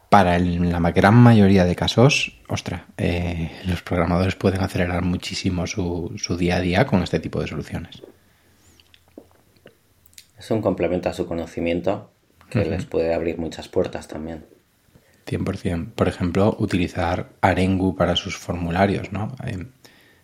para 0.09 0.35
el, 0.35 0.69
la 0.69 0.91
gran 0.91 1.15
mayoría 1.15 1.63
de 1.63 1.75
casos, 1.75 2.41
ostra, 2.49 2.87
eh, 2.97 3.49
los 3.65 3.81
programadores 3.81 4.35
pueden 4.35 4.61
acelerar 4.61 5.03
muchísimo 5.03 5.67
su, 5.67 6.13
su 6.17 6.35
día 6.35 6.57
a 6.57 6.59
día 6.59 6.85
con 6.85 7.01
este 7.01 7.19
tipo 7.19 7.39
de 7.39 7.47
soluciones. 7.47 8.03
Es 10.37 10.51
un 10.51 10.61
complemento 10.61 11.07
a 11.07 11.13
su 11.13 11.27
conocimiento 11.27 12.11
que 12.49 12.59
uh 12.59 12.61
-huh. 12.63 12.69
les 12.71 12.85
puede 12.85 13.13
abrir 13.13 13.37
muchas 13.37 13.69
puertas 13.69 14.07
también. 14.09 14.45
100%. 15.25 15.93
Por 15.93 16.07
ejemplo, 16.07 16.55
utilizar 16.59 17.29
Arengu 17.41 17.95
para 17.95 18.15
sus 18.15 18.37
formularios, 18.37 19.11
¿no? 19.11 19.35
Eh, 19.45 19.65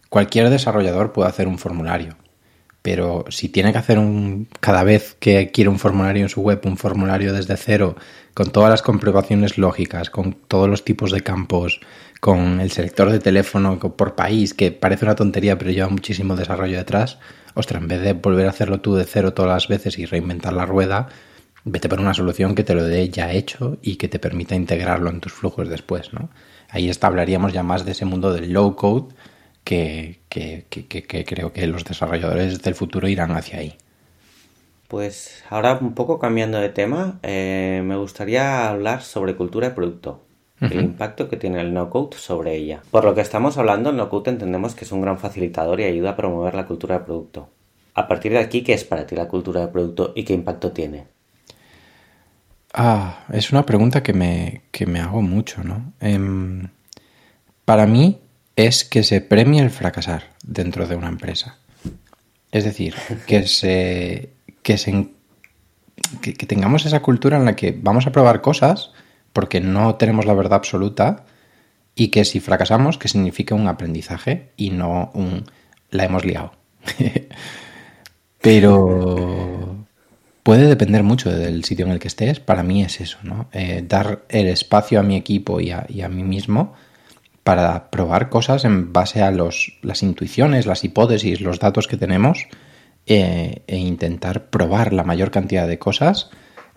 cualquier 0.10 0.50
desarrollador 0.50 1.14
puede 1.14 1.30
hacer 1.30 1.48
un 1.48 1.58
formulario, 1.58 2.18
pero 2.82 3.26
si 3.30 3.50
tiene 3.50 3.72
que 3.72 3.80
hacer 3.80 4.00
un 4.00 4.48
cada 4.60 4.84
vez 4.84 5.16
que 5.20 5.52
quiere 5.52 5.70
un 5.70 5.80
formulario 5.80 6.24
en 6.24 6.30
su 6.30 6.42
web, 6.42 6.62
un 6.66 6.78
formulario 6.78 7.34
desde 7.34 7.58
cero, 7.58 7.96
con 8.34 8.52
todas 8.52 8.70
las 8.70 8.82
comprobaciones 8.82 9.58
lógicas, 9.58 10.10
con 10.10 10.34
todos 10.34 10.70
los 10.70 10.86
tipos 10.86 11.12
de 11.12 11.22
campos, 11.22 11.82
con 12.20 12.62
el 12.62 12.72
selector 12.72 13.12
de 13.12 13.20
teléfono 13.20 13.80
por 13.80 14.16
país, 14.16 14.54
que 14.54 14.72
parece 14.72 15.06
una 15.06 15.16
tontería, 15.16 15.58
pero 15.58 15.72
lleva 15.72 15.90
muchísimo 15.90 16.36
desarrollo 16.36 16.78
detrás, 16.78 17.20
ostras, 17.56 17.82
en 17.82 17.88
vez 17.88 18.02
de 18.02 18.14
volver 18.14 18.48
a 18.48 18.52
hacerlo 18.52 18.80
tú 18.80 18.96
de 18.96 19.06
cero 19.06 19.34
todas 19.34 19.52
las 19.52 19.68
veces 19.68 19.98
y 20.00 20.06
reinventar 20.06 20.54
la 20.54 20.66
rueda, 20.66 21.10
vete 21.70 21.90
por 21.90 22.00
una 22.00 22.14
solución 22.14 22.56
que 22.56 22.64
te 22.64 22.74
lo 22.74 22.84
dé 22.84 23.10
ya 23.10 23.32
hecho 23.32 23.78
y 23.82 23.98
que 23.98 24.08
te 24.08 24.20
permita 24.20 24.56
integrarlo 24.56 25.10
en 25.10 25.20
tus 25.20 25.34
flujos 25.34 25.68
después, 25.70 26.14
¿no? 26.14 26.30
Ahí 26.70 26.90
hablaríamos 27.02 27.54
ya 27.54 27.64
más 27.64 27.86
de 27.86 27.92
ese 27.92 28.06
mundo 28.06 28.34
del 28.34 28.52
low 28.52 28.76
code 28.76 29.14
que, 29.64 30.22
que, 30.30 30.66
que, 30.70 30.88
que, 30.88 31.26
creo 31.26 31.52
que 31.52 31.68
los 31.68 31.84
desarrolladores 31.84 32.62
del 32.62 32.76
futuro 32.76 33.08
irán 33.08 33.32
hacia 33.32 33.60
ahí. 33.60 33.76
Pues 34.88 35.44
ahora 35.50 35.78
un 35.82 35.94
poco 35.94 36.20
cambiando 36.20 36.58
de 36.60 36.70
tema, 36.70 37.20
eh, 37.22 37.82
me 37.84 37.98
gustaría 37.98 38.70
hablar 38.70 39.02
sobre 39.02 39.36
cultura 39.36 39.70
de 39.70 39.76
producto. 39.76 40.24
Uh 40.62 40.66
-huh. 40.66 40.72
El 40.72 40.80
impacto 40.80 41.30
que 41.30 41.38
tiene 41.38 41.60
el 41.60 41.74
no-code 41.74 42.18
sobre 42.18 42.56
ella. 42.56 42.82
Por 42.90 43.04
lo 43.04 43.14
que 43.14 43.22
estamos 43.22 43.58
hablando, 43.58 43.90
el 43.90 43.98
no-code 43.98 44.32
entendemos 44.32 44.74
que 44.74 44.86
es 44.86 44.92
un 44.92 45.02
gran 45.02 45.20
facilitador 45.20 45.82
y 45.82 45.84
ayuda 45.84 46.12
a 46.12 46.16
promover 46.16 46.56
la 46.56 46.66
cultura 46.66 47.00
de 47.00 47.06
producto. 47.06 47.50
a 47.94 48.08
partir 48.08 48.32
de 48.32 48.38
aquí, 48.38 48.62
¿qué 48.62 48.74
es 48.74 48.84
para 48.84 49.08
ti 49.08 49.16
la 49.16 49.28
cultura 49.28 49.62
de 49.62 49.70
producto 49.70 50.14
y 50.16 50.24
qué 50.24 50.34
impacto 50.34 50.72
tiene? 50.72 51.17
Ah, 52.80 53.26
es 53.34 53.52
una 53.52 53.66
pregunta 53.66 54.04
que 54.04 54.14
me, 54.14 54.62
que 54.70 54.86
me 54.86 55.00
hago 55.00 55.24
mucho, 55.24 55.64
¿no? 55.64 55.94
Em, 56.00 56.68
para 57.66 57.88
mí 57.88 58.20
es 58.56 58.84
que 58.84 59.02
se 59.02 59.20
premie 59.20 59.64
el 59.64 59.72
fracasar 59.72 60.26
dentro 60.44 60.86
de 60.86 60.96
una 60.96 61.08
empresa. 61.08 61.58
Es 62.52 62.66
decir, 62.66 62.94
que 63.26 63.48
se, 63.48 64.30
que, 64.62 64.78
se, 64.78 65.10
que, 66.22 66.34
tengamos 66.34 66.86
esa 66.86 67.00
cultura 67.00 67.38
en 67.38 67.46
la 67.46 67.56
que 67.56 67.76
vamos 67.76 68.06
a 68.06 68.12
probar 68.12 68.42
cosas 68.42 68.92
porque 69.34 69.60
no 69.60 69.96
tenemos 69.96 70.28
la 70.28 70.36
verdad 70.36 70.54
absoluta 70.54 71.26
y 71.96 72.10
que 72.10 72.26
si 72.26 72.40
fracasamos, 72.40 73.00
que 73.00 73.08
signifique 73.08 73.56
un 73.56 73.68
aprendizaje 73.68 74.52
y 74.56 74.70
no 74.70 75.10
un 75.16 75.46
la 75.90 76.06
hemos 76.06 76.26
liado. 76.26 76.52
Pero 78.42 79.67
puede 80.48 80.68
depender 80.68 81.04
mucho 81.04 81.30
del 81.30 81.66
sitio 81.66 81.86
en 81.86 81.92
el 81.92 82.00
que 82.00 82.08
estés. 82.08 82.40
Para 82.40 82.64
mí 82.64 82.82
es 82.82 83.02
eso, 83.02 83.18
¿no? 83.22 83.50
Eh, 83.52 83.84
dar 83.86 84.24
el 84.30 84.48
espacio 84.48 84.98
a 84.98 85.04
mi 85.04 85.18
equipo 85.18 85.60
y 85.60 85.72
a, 85.72 86.08
mí 86.08 86.24
mismo 86.24 86.74
para 87.44 87.92
probar 87.92 88.30
cosas 88.30 88.64
en 88.64 88.94
base 88.94 89.22
a 89.22 89.32
los, 89.32 89.78
las 89.82 90.04
intuiciones, 90.04 90.66
las 90.66 90.86
hipótesis, 90.86 91.42
los 91.42 91.60
datos 91.60 91.86
que 91.86 91.98
tenemos 91.98 92.48
eh, 93.08 93.64
e 93.68 93.76
intentar 93.76 94.50
probar 94.50 94.94
la 94.94 95.04
mayor 95.04 95.32
cantidad 95.32 95.68
de 95.68 95.80
cosas 95.80 96.30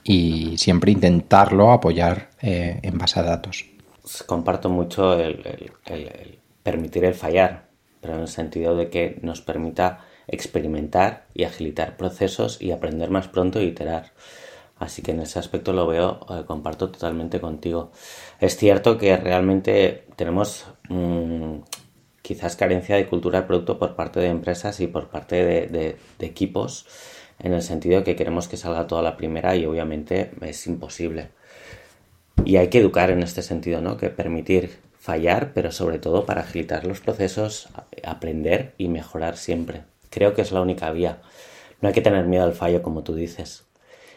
y 0.02 0.58
siempre 0.58 0.90
intentarlo 0.90 1.70
apoyar 1.70 2.30
eh, 2.42 2.80
en 2.82 2.98
base 2.98 3.20
a 3.20 3.22
datos. 3.22 3.66
Comparto 4.26 4.68
mucho 4.68 5.16
el 5.16 5.70
permitir 6.64 7.04
el 7.04 7.14
fallar, 7.14 7.68
pero 8.00 8.16
en 8.16 8.22
el 8.22 8.28
sentido 8.28 8.74
de 8.74 8.90
que 8.90 9.20
nos 9.22 9.42
permita 9.42 10.09
experimentar 10.30 11.26
y 11.34 11.44
agilitar 11.44 11.96
procesos 11.96 12.60
y 12.62 12.70
aprender 12.70 13.10
más 13.10 13.28
pronto 13.28 13.60
y 13.60 13.66
iterar. 13.66 14.12
Así 14.78 15.02
que 15.02 15.10
en 15.10 15.20
ese 15.20 15.38
aspecto 15.38 15.74
lo 15.74 15.86
veo, 15.86 16.20
eh, 16.30 16.44
comparto 16.46 16.90
totalmente 16.90 17.38
contigo. 17.40 17.92
Es 18.40 18.56
cierto 18.56 18.96
que 18.96 19.16
realmente 19.18 20.04
tenemos 20.16 20.64
mm, 20.88 21.58
quizás 22.22 22.56
carencia 22.56 22.96
de 22.96 23.06
cultura 23.06 23.42
de 23.42 23.46
producto 23.46 23.78
por 23.78 23.94
parte 23.94 24.20
de 24.20 24.28
empresas 24.28 24.80
y 24.80 24.86
por 24.86 25.08
parte 25.08 25.68
de, 25.68 25.96
equipos, 26.20 26.86
en 27.38 27.52
el 27.52 27.62
sentido 27.62 27.98
de 27.98 28.04
que 28.04 28.16
queremos 28.16 28.48
que 28.48 28.56
salga 28.56 28.86
toda 28.86 29.02
la 29.02 29.16
primera 29.18 29.54
y 29.54 29.66
obviamente 29.66 30.30
es 30.40 30.66
imposible. 30.66 31.28
Y 32.46 32.56
hay 32.56 32.68
que 32.68 32.78
educar 32.78 33.10
en 33.10 33.22
este 33.22 33.42
sentido, 33.42 33.82
¿no? 33.82 33.98
Que 33.98 34.08
permitir 34.08 34.78
fallar, 34.98 35.52
pero 35.52 35.72
sobre 35.72 35.98
todo 35.98 36.24
para 36.24 36.42
agilitar 36.42 36.86
los 36.86 37.00
procesos, 37.00 37.68
aprender 38.02 38.74
y 38.78 38.88
mejorar 38.88 39.36
siempre. 39.36 39.82
Creo 40.10 40.34
que 40.34 40.42
es 40.42 40.52
la 40.52 40.60
única 40.60 40.90
vía. 40.90 41.22
No 41.80 41.88
hay 41.88 41.94
que 41.94 42.02
tener 42.02 42.26
miedo 42.26 42.44
al 42.44 42.52
fallo, 42.52 42.82
como 42.82 43.02
tú 43.02 43.14
dices. 43.14 43.64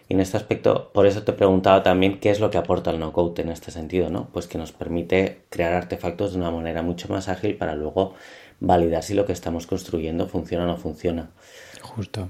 Y 0.10 0.16
en 0.16 0.20
este 0.20 0.38
aspecto, 0.38 0.92
por 0.94 1.06
eso 1.08 1.24
te 1.24 1.32
he 1.32 1.36
preguntado 1.36 1.82
también 1.82 2.20
qué 2.20 2.30
es 2.30 2.40
lo 2.40 2.50
que 2.50 2.58
aporta 2.58 2.92
el 2.92 3.00
no-code 3.00 3.42
en 3.42 3.50
este 3.50 3.72
sentido, 3.72 4.10
¿no? 4.10 4.28
Pues 4.34 4.48
que 4.48 4.58
nos 4.58 4.72
permite 4.74 5.44
crear 5.50 5.74
artefactos 5.74 6.34
de 6.34 6.40
una 6.40 6.52
manera 6.52 6.82
mucho 6.82 7.08
más 7.08 7.30
ágil 7.30 7.56
para 7.56 7.76
luego 7.76 8.14
validar 8.60 9.04
si 9.04 9.14
lo 9.14 9.26
que 9.26 9.34
estamos 9.34 9.66
construyendo 9.66 10.28
funciona 10.28 10.66
o 10.66 10.68
no 10.68 10.78
funciona. 10.78 11.30
Justo. 11.82 12.28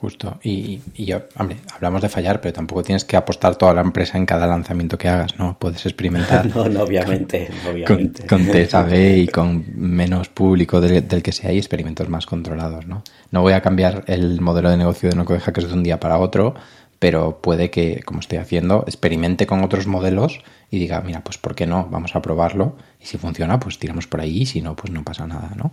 Justo. 0.00 0.38
Y, 0.42 0.80
y, 0.94 1.06
yo, 1.06 1.22
hombre, 1.38 1.56
hablamos 1.74 2.02
de 2.02 2.10
fallar, 2.10 2.42
pero 2.42 2.52
tampoco 2.52 2.82
tienes 2.82 3.04
que 3.06 3.16
apostar 3.16 3.56
toda 3.56 3.72
la 3.72 3.80
empresa 3.80 4.18
en 4.18 4.26
cada 4.26 4.46
lanzamiento 4.46 4.98
que 4.98 5.08
hagas, 5.08 5.38
¿no? 5.38 5.58
Puedes 5.58 5.86
experimentar. 5.86 6.46
no, 6.54 6.68
no, 6.68 6.82
obviamente. 6.82 7.48
Con, 7.62 7.72
obviamente. 7.72 8.26
con, 8.26 8.94
y 8.94 9.26
con 9.28 9.64
menos 9.74 10.28
público 10.28 10.82
del, 10.82 11.22
que 11.22 11.32
sea 11.32 11.50
y 11.50 11.56
experimentos 11.56 12.10
más 12.10 12.26
controlados, 12.26 12.86
¿no? 12.86 13.02
No 13.30 13.40
voy 13.40 13.54
a 13.54 13.62
cambiar 13.62 14.04
el 14.06 14.40
modelo 14.42 14.70
de 14.70 14.76
negocio 14.76 15.08
de 15.08 15.16
no 15.16 15.24
que 15.24 15.34
es 15.34 15.68
de 15.68 15.72
un 15.72 15.82
día 15.82 15.98
para 15.98 16.18
otro, 16.18 16.54
pero 16.98 17.40
puede 17.40 17.70
que, 17.70 18.02
como 18.04 18.20
estoy 18.20 18.36
haciendo, 18.36 18.84
experimente 18.86 19.46
con 19.46 19.64
otros 19.64 19.86
modelos 19.86 20.40
y 20.70 20.78
diga, 20.78 21.00
mira, 21.00 21.24
pues 21.24 21.38
¿por 21.38 21.54
qué 21.54 21.66
no? 21.66 21.88
Vamos 21.90 22.14
a 22.16 22.20
probarlo 22.20 22.76
y 23.00 23.06
si 23.06 23.16
funciona, 23.16 23.58
pues 23.58 23.78
tiramos 23.78 24.06
por 24.06 24.20
ahí 24.20 24.42
y 24.42 24.46
si 24.46 24.60
no, 24.60 24.76
pues 24.76 24.92
no 24.92 25.04
pasa 25.04 25.26
nada, 25.26 25.52
¿no? 25.56 25.72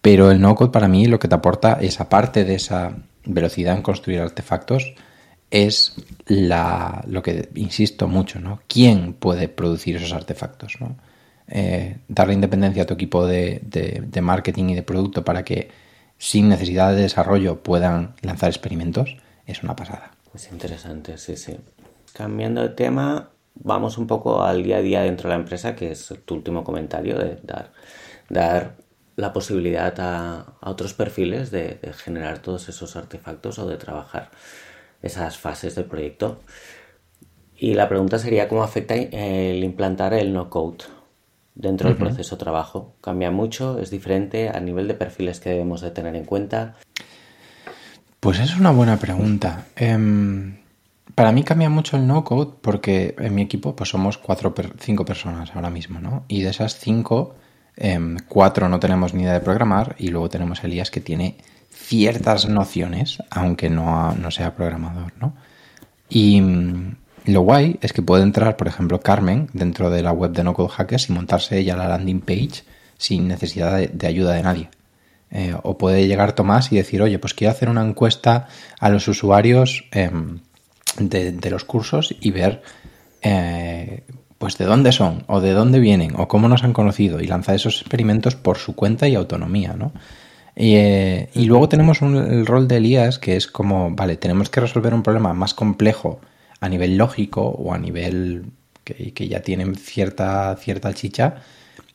Pero 0.00 0.30
el 0.30 0.40
no-code 0.40 0.72
para 0.72 0.88
mí 0.88 1.06
lo 1.06 1.18
que 1.18 1.28
te 1.28 1.34
aporta 1.34 1.78
es, 1.80 2.00
aparte 2.00 2.44
de 2.44 2.56
esa 2.56 2.92
velocidad 3.24 3.76
en 3.76 3.82
construir 3.82 4.20
artefactos, 4.20 4.94
es 5.50 5.94
la, 6.26 7.04
lo 7.06 7.22
que 7.22 7.50
insisto 7.54 8.08
mucho, 8.08 8.40
¿no? 8.40 8.60
¿Quién 8.66 9.12
puede 9.12 9.48
producir 9.48 9.96
esos 9.96 10.12
artefactos? 10.14 10.78
Eh, 11.48 11.98
darle 12.08 12.32
independencia 12.32 12.84
a 12.84 12.86
tu 12.86 12.94
equipo 12.94 13.26
de, 13.26 13.60
de, 13.62 14.20
marketing 14.22 14.70
y 14.70 14.74
de 14.74 14.82
producto 14.82 15.24
para 15.24 15.44
que 15.44 15.70
sin 16.16 16.48
necesidad 16.48 16.94
de 16.94 17.02
desarrollo 17.02 17.62
puedan 17.62 18.14
lanzar 18.22 18.48
experimentos 18.48 19.16
es 19.46 19.62
una 19.62 19.76
pasada. 19.76 20.12
Es 20.34 20.50
interesante, 20.50 21.18
sí, 21.18 21.36
sí. 21.36 21.58
Cambiando 22.14 22.62
de 22.62 22.70
tema, 22.70 23.28
vamos 23.54 23.98
un 23.98 24.06
poco 24.06 24.42
al 24.42 24.62
día 24.62 24.78
a 24.78 24.82
día 24.82 25.02
dentro 25.02 25.28
de 25.28 25.36
la 25.36 25.42
empresa, 25.42 25.76
que 25.76 25.90
es 25.90 26.14
tu 26.24 26.34
último 26.34 26.64
comentario 26.64 27.18
de 27.18 27.36
dar, 27.42 27.72
dar 28.30 28.76
la 29.16 29.32
posibilidad 29.32 29.94
a, 29.98 30.54
otros 30.60 30.94
perfiles 30.94 31.50
de, 31.50 31.78
generar 31.96 32.38
todos 32.38 32.68
esos 32.68 32.96
artefactos 32.96 33.58
o 33.58 33.68
de 33.68 33.76
trabajar 33.76 34.30
esas 35.02 35.38
fases 35.38 35.74
del 35.74 35.84
proyecto. 35.84 36.40
Y 37.56 37.74
la 37.74 37.88
pregunta 37.88 38.18
sería 38.18 38.48
cómo 38.48 38.62
afecta 38.62 38.94
el 38.94 39.62
implantar 39.62 40.14
el 40.14 40.32
no-code 40.32 40.84
dentro 41.54 41.88
del 41.88 41.98
proceso 41.98 42.36
de 42.36 42.40
trabajo. 42.40 42.94
¿Cambia 43.00 43.30
mucho? 43.30 43.78
¿Es 43.78 43.90
diferente 43.90 44.48
a 44.48 44.58
nivel 44.60 44.88
de 44.88 44.94
perfiles 44.94 45.38
que 45.38 45.50
debemos 45.50 45.80
de 45.80 45.90
tener 45.90 46.16
en 46.16 46.24
cuenta? 46.24 46.76
Pues 48.20 48.40
es 48.40 48.56
una 48.56 48.70
buena 48.70 48.96
pregunta. 48.98 49.66
Em, 49.76 50.58
para 51.14 51.32
mí 51.32 51.42
cambia 51.42 51.68
mucho 51.68 51.96
el 51.96 52.06
no-code 52.06 52.54
porque 52.60 53.14
en 53.18 53.34
mi 53.34 53.42
equipo 53.42 53.76
pues 53.76 53.90
somos 53.90 54.18
cuatro, 54.18 54.54
cinco 54.78 55.04
personas 55.04 55.54
ahora 55.54 55.70
mismo, 55.70 56.00
¿no? 56.00 56.24
Y 56.28 56.42
de 56.42 56.50
esas 56.50 56.78
cinco 56.78 57.36
Em, 57.76 58.18
cuatro 58.28 58.68
no 58.68 58.78
tenemos 58.78 59.14
ni 59.14 59.22
idea 59.22 59.32
de 59.34 59.40
programar 59.40 59.96
y 59.98 60.08
luego 60.08 60.28
tenemos 60.28 60.62
Elías 60.62 60.90
que 60.90 61.00
tiene 61.00 61.36
ciertas 61.70 62.48
nociones, 62.48 63.18
aunque 63.30 63.70
no, 63.70 64.14
no 64.14 64.30
sea 64.30 64.54
programador, 64.54 65.12
¿no? 65.18 65.34
Y 66.08 66.40
mm, 66.40 66.96
lo 67.26 67.40
guay 67.42 67.78
es 67.80 67.92
que 67.92 68.02
puede 68.02 68.22
entrar, 68.22 68.56
por 68.56 68.68
ejemplo, 68.68 69.00
Carmen 69.00 69.48
dentro 69.52 69.90
de 69.90 70.02
la 70.02 70.12
web 70.12 70.32
de 70.32 70.44
No 70.44 70.54
Code 70.54 70.70
Hackers 70.70 71.08
y 71.08 71.12
montarse 71.12 71.58
ella 71.58 71.76
la 71.76 71.88
landing 71.88 72.20
page 72.20 72.64
sin 72.98 73.26
necesidad 73.26 73.78
de, 73.78 74.06
ayuda 74.06 74.34
de 74.34 74.42
nadie. 74.42 74.70
Eh, 75.30 75.56
o 75.62 75.78
puede 75.78 76.06
llegar 76.06 76.34
Tomás 76.34 76.70
y 76.72 76.76
decir, 76.76 77.00
oye, 77.00 77.18
pues 77.18 77.32
quiero 77.32 77.52
hacer 77.52 77.70
una 77.70 77.82
encuesta 77.82 78.48
a 78.78 78.90
los 78.90 79.08
usuarios 79.08 79.88
em, 79.92 80.40
de, 80.98 81.50
los 81.50 81.64
cursos 81.64 82.14
y 82.20 82.30
ver 82.32 82.62
eh, 83.22 84.04
pues 84.42 84.58
de 84.58 84.64
dónde 84.64 84.90
son, 84.90 85.22
o 85.28 85.40
de 85.40 85.52
dónde 85.52 85.78
vienen, 85.78 86.14
o 86.16 86.26
cómo 86.26 86.48
nos 86.48 86.64
han 86.64 86.72
conocido, 86.72 87.20
y 87.20 87.28
lanza 87.28 87.54
esos 87.54 87.80
experimentos 87.80 88.34
por 88.34 88.58
su 88.58 88.74
cuenta 88.74 89.06
y 89.06 89.14
autonomía, 89.14 89.74
¿no? 89.74 89.92
Y, 90.56 90.74
eh, 90.74 91.28
luego 91.36 91.68
tenemos 91.68 92.02
el 92.02 92.44
rol 92.44 92.66
de 92.66 92.78
Elías, 92.78 93.20
que 93.20 93.36
es 93.36 93.46
como, 93.46 93.92
vale, 93.92 94.16
tenemos 94.16 94.50
que 94.50 94.58
resolver 94.58 94.94
un 94.94 95.04
problema 95.04 95.32
más 95.32 95.54
complejo 95.54 96.20
a 96.58 96.68
nivel 96.68 96.96
lógico 96.96 97.42
o 97.42 97.72
a 97.72 97.78
nivel 97.78 98.46
que, 98.82 99.28
ya 99.28 99.42
tienen 99.42 99.76
cierta, 99.76 100.56
cierta 100.56 100.92
chicha, 100.92 101.36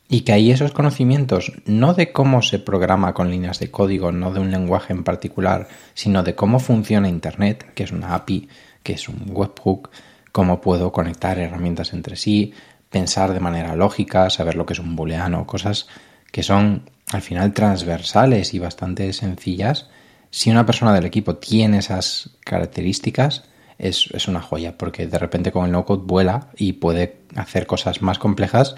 y 0.08 0.22
que 0.22 0.32
ahí 0.32 0.50
esos 0.50 0.72
conocimientos, 0.72 1.52
no 1.66 1.92
de 1.92 2.12
cómo 2.12 2.40
se 2.40 2.58
programa 2.58 3.12
con 3.12 3.30
líneas 3.30 3.58
de 3.58 3.70
código, 3.70 4.10
no 4.10 4.32
de 4.32 4.40
un 4.40 4.50
lenguaje 4.50 4.94
en 4.94 5.04
particular, 5.04 5.68
sino 5.92 6.22
de 6.22 6.34
cómo 6.34 6.60
funciona 6.60 7.10
Internet, 7.10 7.72
que 7.74 7.82
es 7.82 7.92
una 7.92 8.14
API, 8.14 8.48
que 8.82 8.94
es 8.94 9.06
un 9.06 9.26
webhook, 9.28 9.90
cómo 10.32 10.60
puedo 10.60 10.92
conectar 10.92 11.38
herramientas 11.38 11.92
entre 11.92 12.16
sí, 12.16 12.52
pensar 12.90 13.32
de 13.32 13.40
manera 13.40 13.76
lógica, 13.76 14.30
saber 14.30 14.54
lo 14.54 14.66
que 14.66 14.72
es 14.72 14.78
un 14.78 14.96
booleano, 14.96 15.46
cosas 15.46 15.88
que 16.32 16.42
son 16.42 16.90
al 17.12 17.22
final 17.22 17.52
transversales 17.52 18.54
y 18.54 18.58
bastante 18.58 19.12
sencillas. 19.12 19.88
Si 20.30 20.50
una 20.50 20.66
persona 20.66 20.92
del 20.92 21.06
equipo 21.06 21.36
tiene 21.36 21.78
esas 21.78 22.30
características, 22.44 23.44
es, 23.78 24.28
una 24.28 24.40
joya, 24.40 24.76
porque 24.76 25.06
de 25.06 25.18
repente 25.18 25.52
con 25.52 25.64
el 25.64 25.72
no-code 25.72 26.02
vuela 26.04 26.48
y 26.56 26.74
puede 26.74 27.20
hacer 27.36 27.66
cosas 27.66 28.02
más 28.02 28.18
complejas 28.18 28.74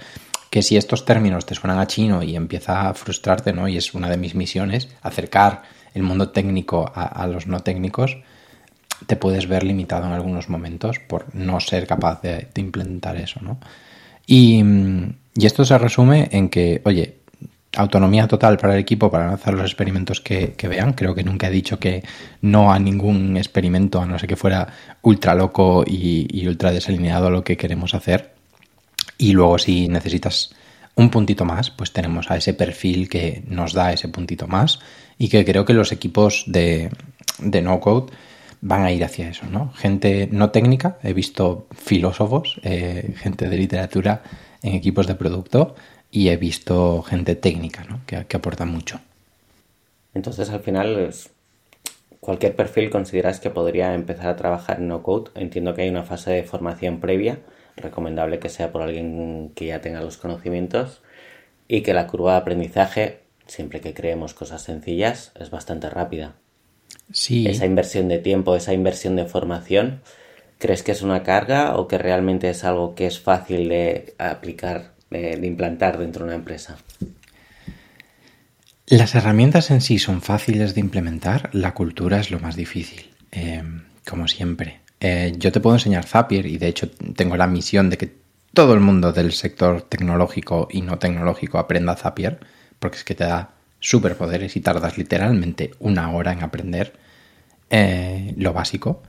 que 0.50 0.62
si 0.62 0.76
estos 0.76 1.04
términos 1.04 1.46
te 1.46 1.54
suenan 1.54 1.78
a 1.78 1.86
chino 1.86 2.22
y 2.22 2.36
empieza 2.36 2.88
a 2.88 2.94
frustrarte, 2.94 3.52
¿no? 3.52 3.68
Y 3.68 3.76
es 3.76 3.94
una 3.94 4.10
de 4.10 4.16
mis 4.16 4.34
misiones, 4.34 4.88
acercar 5.00 5.62
el 5.94 6.02
mundo 6.02 6.30
técnico 6.30 6.90
a 6.94 7.26
los 7.28 7.46
no 7.46 7.60
técnicos, 7.60 8.18
te 9.06 9.16
puedes 9.16 9.46
ver 9.48 9.64
limitado 9.64 10.06
en 10.06 10.12
algunos 10.12 10.48
momentos 10.48 10.98
por 10.98 11.34
no 11.34 11.60
ser 11.60 11.86
capaz 11.86 12.22
de, 12.22 12.48
implementar 12.56 13.16
eso, 13.16 13.40
¿no? 13.42 13.58
Y, 14.26 14.62
esto 15.34 15.64
se 15.64 15.78
resume 15.78 16.28
en 16.32 16.48
que, 16.50 16.82
oye, 16.84 17.20
autonomía 17.76 18.26
total 18.26 18.58
para 18.58 18.74
el 18.74 18.80
equipo 18.80 19.10
para 19.10 19.28
lanzar 19.28 19.54
los 19.54 19.64
experimentos 19.64 20.20
que, 20.20 20.54
vean. 20.68 20.92
Creo 20.92 21.14
que 21.14 21.22
nunca 21.22 21.48
he 21.48 21.50
dicho 21.50 21.78
que 21.78 22.02
no 22.42 22.72
a 22.72 22.78
ningún 22.78 23.36
experimento, 23.36 24.00
a 24.00 24.06
no 24.06 24.18
ser 24.18 24.28
que 24.28 24.36
fuera 24.36 24.66
ultra 25.02 25.34
loco 25.34 25.84
y, 25.86 26.46
ultra 26.46 26.72
desalineado 26.72 27.28
a 27.28 27.30
lo 27.30 27.44
que 27.44 27.56
queremos 27.56 27.94
hacer. 27.94 28.34
Y 29.16 29.32
luego 29.32 29.58
si 29.58 29.88
necesitas 29.88 30.50
un 30.96 31.10
puntito 31.10 31.44
más, 31.44 31.70
pues 31.70 31.92
tenemos 31.92 32.30
a 32.30 32.36
ese 32.36 32.52
perfil 32.54 33.08
que 33.08 33.42
nos 33.46 33.72
da 33.72 33.92
ese 33.92 34.08
puntito 34.08 34.46
más 34.46 34.80
y 35.16 35.28
que 35.28 35.44
creo 35.44 35.64
que 35.64 35.72
los 35.72 35.92
equipos 35.92 36.44
de, 36.46 36.90
de 37.38 37.62
no 37.62 37.80
code 37.80 38.12
van 38.60 38.82
a 38.82 38.92
ir 38.92 39.04
hacia 39.04 39.28
eso, 39.28 39.46
¿no? 39.46 39.72
Gente 39.72 40.28
no 40.30 40.50
técnica, 40.50 40.98
he 41.02 41.12
visto 41.12 41.66
filósofos, 41.74 42.60
eh, 42.62 43.14
gente 43.16 43.48
de 43.48 43.56
literatura 43.56 44.22
en 44.62 44.74
equipos 44.74 45.06
de 45.06 45.14
producto 45.14 45.74
y 46.10 46.28
he 46.28 46.36
visto 46.36 47.02
gente 47.02 47.36
técnica, 47.36 47.84
¿no? 47.84 48.00
Que, 48.06 48.26
que 48.26 48.36
aporta 48.36 48.66
mucho. 48.66 49.00
Entonces, 50.12 50.50
al 50.50 50.60
final, 50.60 51.12
cualquier 52.20 52.54
perfil 52.54 52.90
consideras 52.90 53.40
que 53.40 53.50
podría 53.50 53.94
empezar 53.94 54.28
a 54.28 54.36
trabajar 54.36 54.78
en 54.78 54.88
no 54.88 55.02
code. 55.02 55.30
Entiendo 55.34 55.74
que 55.74 55.82
hay 55.82 55.88
una 55.88 56.02
fase 56.02 56.32
de 56.32 56.42
formación 56.42 57.00
previa, 57.00 57.38
recomendable 57.76 58.38
que 58.38 58.48
sea 58.48 58.72
por 58.72 58.82
alguien 58.82 59.52
que 59.54 59.66
ya 59.66 59.80
tenga 59.80 60.00
los 60.00 60.18
conocimientos 60.18 61.02
y 61.68 61.82
que 61.82 61.94
la 61.94 62.06
curva 62.06 62.32
de 62.32 62.38
aprendizaje, 62.38 63.20
siempre 63.46 63.80
que 63.80 63.94
creemos 63.94 64.34
cosas 64.34 64.62
sencillas, 64.62 65.32
es 65.38 65.50
bastante 65.50 65.88
rápida. 65.88 66.34
Sí. 67.12 67.46
Esa 67.46 67.66
inversión 67.66 68.08
de 68.08 68.18
tiempo, 68.18 68.54
esa 68.56 68.72
inversión 68.72 69.16
de 69.16 69.24
formación, 69.26 70.02
¿crees 70.58 70.82
que 70.82 70.92
es 70.92 71.02
una 71.02 71.22
carga 71.22 71.76
o 71.76 71.88
que 71.88 71.98
realmente 71.98 72.50
es 72.50 72.64
algo 72.64 72.94
que 72.94 73.06
es 73.06 73.20
fácil 73.20 73.68
de 73.68 74.14
aplicar, 74.18 74.92
de, 75.10 75.38
implantar 75.42 75.98
dentro 75.98 76.24
de 76.24 76.28
una 76.28 76.36
empresa? 76.36 76.76
Las 78.86 79.14
herramientas 79.14 79.70
en 79.70 79.80
sí 79.80 79.98
son 79.98 80.20
fáciles 80.20 80.74
de 80.74 80.80
implementar, 80.80 81.50
la 81.52 81.74
cultura 81.74 82.18
es 82.20 82.30
lo 82.30 82.40
más 82.40 82.56
difícil, 82.56 83.10
eh, 83.30 83.62
como 84.08 84.26
siempre. 84.26 84.80
Eh, 85.00 85.32
yo 85.38 85.50
te 85.52 85.60
puedo 85.60 85.76
enseñar 85.76 86.04
Zapier 86.04 86.46
y 86.46 86.58
de 86.58 86.68
hecho 86.68 86.90
tengo 86.90 87.36
la 87.36 87.46
misión 87.46 87.88
de 87.88 87.96
que 87.96 88.12
todo 88.52 88.74
el 88.74 88.80
mundo 88.80 89.12
del 89.12 89.32
sector 89.32 89.82
tecnológico 89.82 90.68
y 90.70 90.82
no 90.82 90.98
tecnológico 90.98 91.58
aprenda 91.58 91.96
Zapier, 91.96 92.40
porque 92.78 92.98
es 92.98 93.04
que 93.04 93.14
te 93.14 93.24
da 93.24 93.54
superpoderes 93.80 94.56
y 94.56 94.60
tardas 94.60 94.98
literalmente 94.98 95.72
una 95.80 96.12
hora 96.12 96.32
en 96.32 96.42
aprender 96.42 96.92
eh, 97.70 98.34
lo 98.36 98.52
básico. 98.52 99.02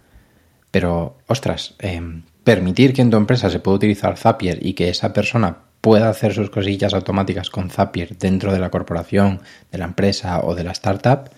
Pero, 0.71 1.17
ostras, 1.27 1.75
em, 1.79 2.23
permitir 2.43 2.93
que 2.93 3.01
en 3.01 3.11
tu 3.11 3.17
empresa 3.17 3.49
se 3.49 3.59
pueda 3.59 3.75
utilizar 3.75 4.17
Zapier 4.17 4.65
y 4.65 4.73
que 4.73 4.89
esa 4.89 5.13
persona 5.13 5.59
pueda 5.81 6.09
hacer 6.09 6.33
sus 6.33 6.49
cosillas 6.49 6.93
automáticas 6.93 7.49
con 7.49 7.69
Zapier 7.69 8.17
dentro 8.17 8.53
de 8.53 8.59
la 8.59 8.69
corporación, 8.69 9.41
de 9.71 9.77
la 9.79 9.85
empresa 9.85 10.39
o 10.41 10.55
de 10.55 10.63
la 10.63 10.71
startup, 10.71 11.29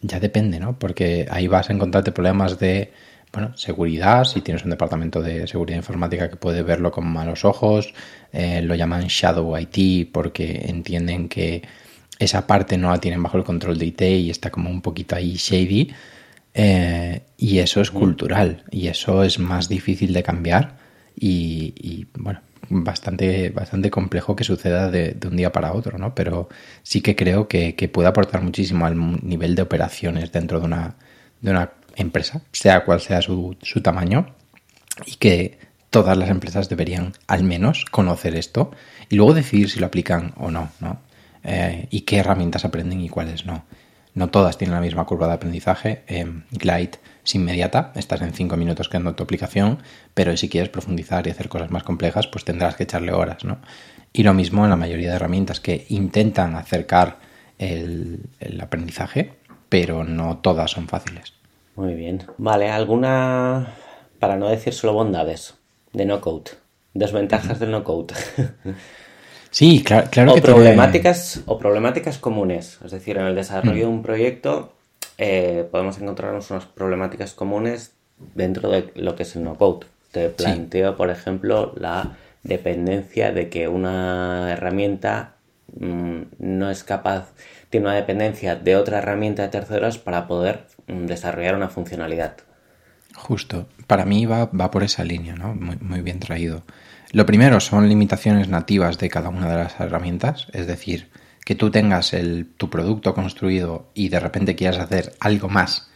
ya 0.00 0.20
depende, 0.20 0.58
¿no? 0.60 0.78
Porque 0.78 1.26
ahí 1.30 1.48
vas 1.48 1.70
a 1.70 1.72
encontrarte 1.72 2.12
problemas 2.12 2.58
de, 2.58 2.92
bueno, 3.32 3.56
seguridad, 3.56 4.24
si 4.24 4.40
tienes 4.40 4.64
un 4.64 4.70
departamento 4.70 5.20
de 5.22 5.46
seguridad 5.46 5.76
informática 5.76 6.30
que 6.30 6.36
puede 6.36 6.62
verlo 6.62 6.90
con 6.90 7.06
malos 7.06 7.44
ojos, 7.44 7.92
eh, 8.32 8.62
lo 8.62 8.74
llaman 8.74 9.06
Shadow 9.06 9.56
IT 9.58 10.10
porque 10.12 10.64
entienden 10.68 11.28
que 11.28 11.62
esa 12.18 12.46
parte 12.46 12.76
no 12.76 12.90
la 12.90 12.98
tienen 12.98 13.22
bajo 13.22 13.36
el 13.36 13.44
control 13.44 13.78
de 13.78 13.86
IT 13.86 14.02
y 14.02 14.30
está 14.30 14.50
como 14.50 14.70
un 14.70 14.82
poquito 14.82 15.16
ahí 15.16 15.34
shady. 15.34 15.92
Eh, 16.54 17.22
y 17.36 17.58
eso 17.58 17.80
es 17.80 17.90
cultural 17.90 18.64
y 18.70 18.88
eso 18.88 19.22
es 19.22 19.38
más 19.38 19.68
difícil 19.68 20.12
de 20.12 20.22
cambiar 20.24 20.78
y, 21.20 22.06
bueno, 22.14 22.40
bastante, 22.68 23.50
bastante 23.50 23.90
complejo 23.90 24.34
que 24.34 24.44
suceda 24.44 24.90
de, 24.90 25.16
un 25.26 25.36
día 25.36 25.52
para 25.52 25.72
otro, 25.72 25.98
¿no? 25.98 26.14
Pero 26.14 26.48
sí 26.82 27.00
que 27.00 27.16
creo 27.16 27.48
que, 27.48 27.90
puede 27.92 28.08
aportar 28.08 28.42
muchísimo 28.42 28.86
al 28.86 29.26
nivel 29.26 29.54
de 29.54 29.62
operaciones 29.62 30.32
dentro 30.32 30.60
de 30.60 30.66
una, 30.66 30.94
de 31.40 31.50
una 31.50 31.70
empresa, 31.96 32.42
sea 32.52 32.84
cual 32.84 33.00
sea 33.00 33.22
su, 33.22 33.56
su 33.62 33.80
tamaño, 33.80 34.34
y 35.06 35.16
que 35.16 35.58
todas 35.90 36.16
las 36.16 36.30
empresas 36.30 36.68
deberían 36.68 37.12
al 37.26 37.44
menos 37.44 37.84
conocer 37.84 38.34
esto 38.36 38.70
y 39.08 39.16
luego 39.16 39.34
decidir 39.34 39.70
si 39.70 39.80
lo 39.80 39.86
aplican 39.86 40.32
o 40.36 40.50
no, 40.50 40.70
¿no? 40.80 41.00
Eh, 41.44 41.86
y 41.90 42.02
qué 42.02 42.18
herramientas 42.18 42.64
aprenden 42.64 43.00
y 43.00 43.08
cuáles 43.08 43.46
no. 43.46 43.64
No 44.14 44.30
todas 44.30 44.58
tienen 44.58 44.74
la 44.74 44.80
misma 44.80 45.04
curva 45.04 45.28
de 45.28 45.34
aprendizaje. 45.34 46.02
Eh, 46.08 46.26
Glide 46.50 46.98
es 47.24 47.34
inmediata, 47.34 47.92
estás 47.94 48.20
en 48.22 48.32
5 48.32 48.56
minutos 48.56 48.88
creando 48.88 49.14
tu 49.14 49.22
aplicación, 49.22 49.78
pero 50.14 50.36
si 50.36 50.48
quieres 50.48 50.70
profundizar 50.70 51.26
y 51.26 51.30
hacer 51.30 51.48
cosas 51.48 51.70
más 51.70 51.84
complejas, 51.84 52.26
pues 52.26 52.44
tendrás 52.44 52.74
que 52.74 52.84
echarle 52.84 53.12
horas, 53.12 53.44
¿no? 53.44 53.58
Y 54.12 54.22
lo 54.22 54.34
mismo 54.34 54.64
en 54.64 54.70
la 54.70 54.76
mayoría 54.76 55.10
de 55.10 55.16
herramientas 55.16 55.60
que 55.60 55.86
intentan 55.90 56.56
acercar 56.56 57.18
el, 57.58 58.22
el 58.40 58.60
aprendizaje, 58.60 59.34
pero 59.68 60.04
no 60.04 60.38
todas 60.38 60.70
son 60.70 60.88
fáciles. 60.88 61.34
Muy 61.76 61.94
bien. 61.94 62.24
Vale, 62.38 62.70
¿alguna, 62.70 63.74
para 64.18 64.36
no 64.36 64.48
decir 64.48 64.72
solo 64.72 64.94
bondades, 64.94 65.54
de 65.92 66.06
no 66.06 66.20
code? 66.20 66.50
Desventajas 66.94 67.60
del 67.60 67.70
no 67.70 67.84
code. 67.84 68.14
Sí, 69.50 69.82
claro, 69.82 70.08
claro 70.10 70.34
o 70.34 70.42
problemáticas 70.42 71.42
O 71.46 71.58
problemáticas 71.58 72.18
comunes. 72.18 72.78
Es 72.84 72.90
decir, 72.90 73.16
en 73.16 73.26
el 73.26 73.34
desarrollo 73.34 73.86
de 73.86 73.86
un 73.86 74.02
proyecto 74.02 74.72
eh, 75.18 75.66
podemos 75.70 75.98
encontrarnos 75.98 76.50
unas 76.50 76.66
problemáticas 76.66 77.34
comunes 77.34 77.92
dentro 78.34 78.70
de 78.70 78.92
lo 78.94 79.16
que 79.16 79.24
es 79.24 79.34
el 79.36 79.44
no-code. 79.44 79.86
Te 80.12 80.30
planteo, 80.30 80.96
por 80.96 81.10
ejemplo, 81.10 81.72
la 81.76 82.16
dependencia 82.42 83.32
de 83.32 83.48
que 83.48 83.68
una 83.68 84.52
herramienta 84.52 85.34
mm, 85.78 86.20
no 86.38 86.70
es 86.70 86.84
capaz, 86.84 87.32
tiene 87.68 87.86
una 87.86 87.96
dependencia 87.96 88.54
de 88.54 88.76
otra 88.76 88.98
herramienta 88.98 89.42
de 89.42 89.48
terceros 89.48 89.98
para 89.98 90.26
poder 90.26 90.66
mm, 90.86 91.06
desarrollar 91.06 91.56
una 91.56 91.68
funcionalidad. 91.68 92.36
Justo, 93.14 93.66
para 93.86 94.04
mí 94.04 94.24
va, 94.24 94.46
va 94.46 94.70
por 94.70 94.84
esa 94.84 95.04
línea, 95.04 95.34
¿no? 95.34 95.54
Muy, 95.54 95.76
muy 95.80 96.00
bien 96.00 96.20
traído. 96.20 96.62
Lo 97.12 97.24
primero 97.24 97.60
son 97.60 97.88
limitaciones 97.88 98.48
nativas 98.48 98.98
de 98.98 99.08
cada 99.08 99.30
una 99.30 99.48
de 99.48 99.56
las 99.56 99.80
herramientas, 99.80 100.46
es 100.52 100.66
decir, 100.66 101.08
que 101.44 101.54
tú 101.54 101.70
tengas 101.70 102.12
el, 102.12 102.46
tu 102.56 102.68
producto 102.68 103.14
construido 103.14 103.86
y 103.94 104.10
de 104.10 104.20
repente 104.20 104.54
quieras 104.54 104.78
hacer 104.78 105.14
algo 105.18 105.48
más 105.48 105.88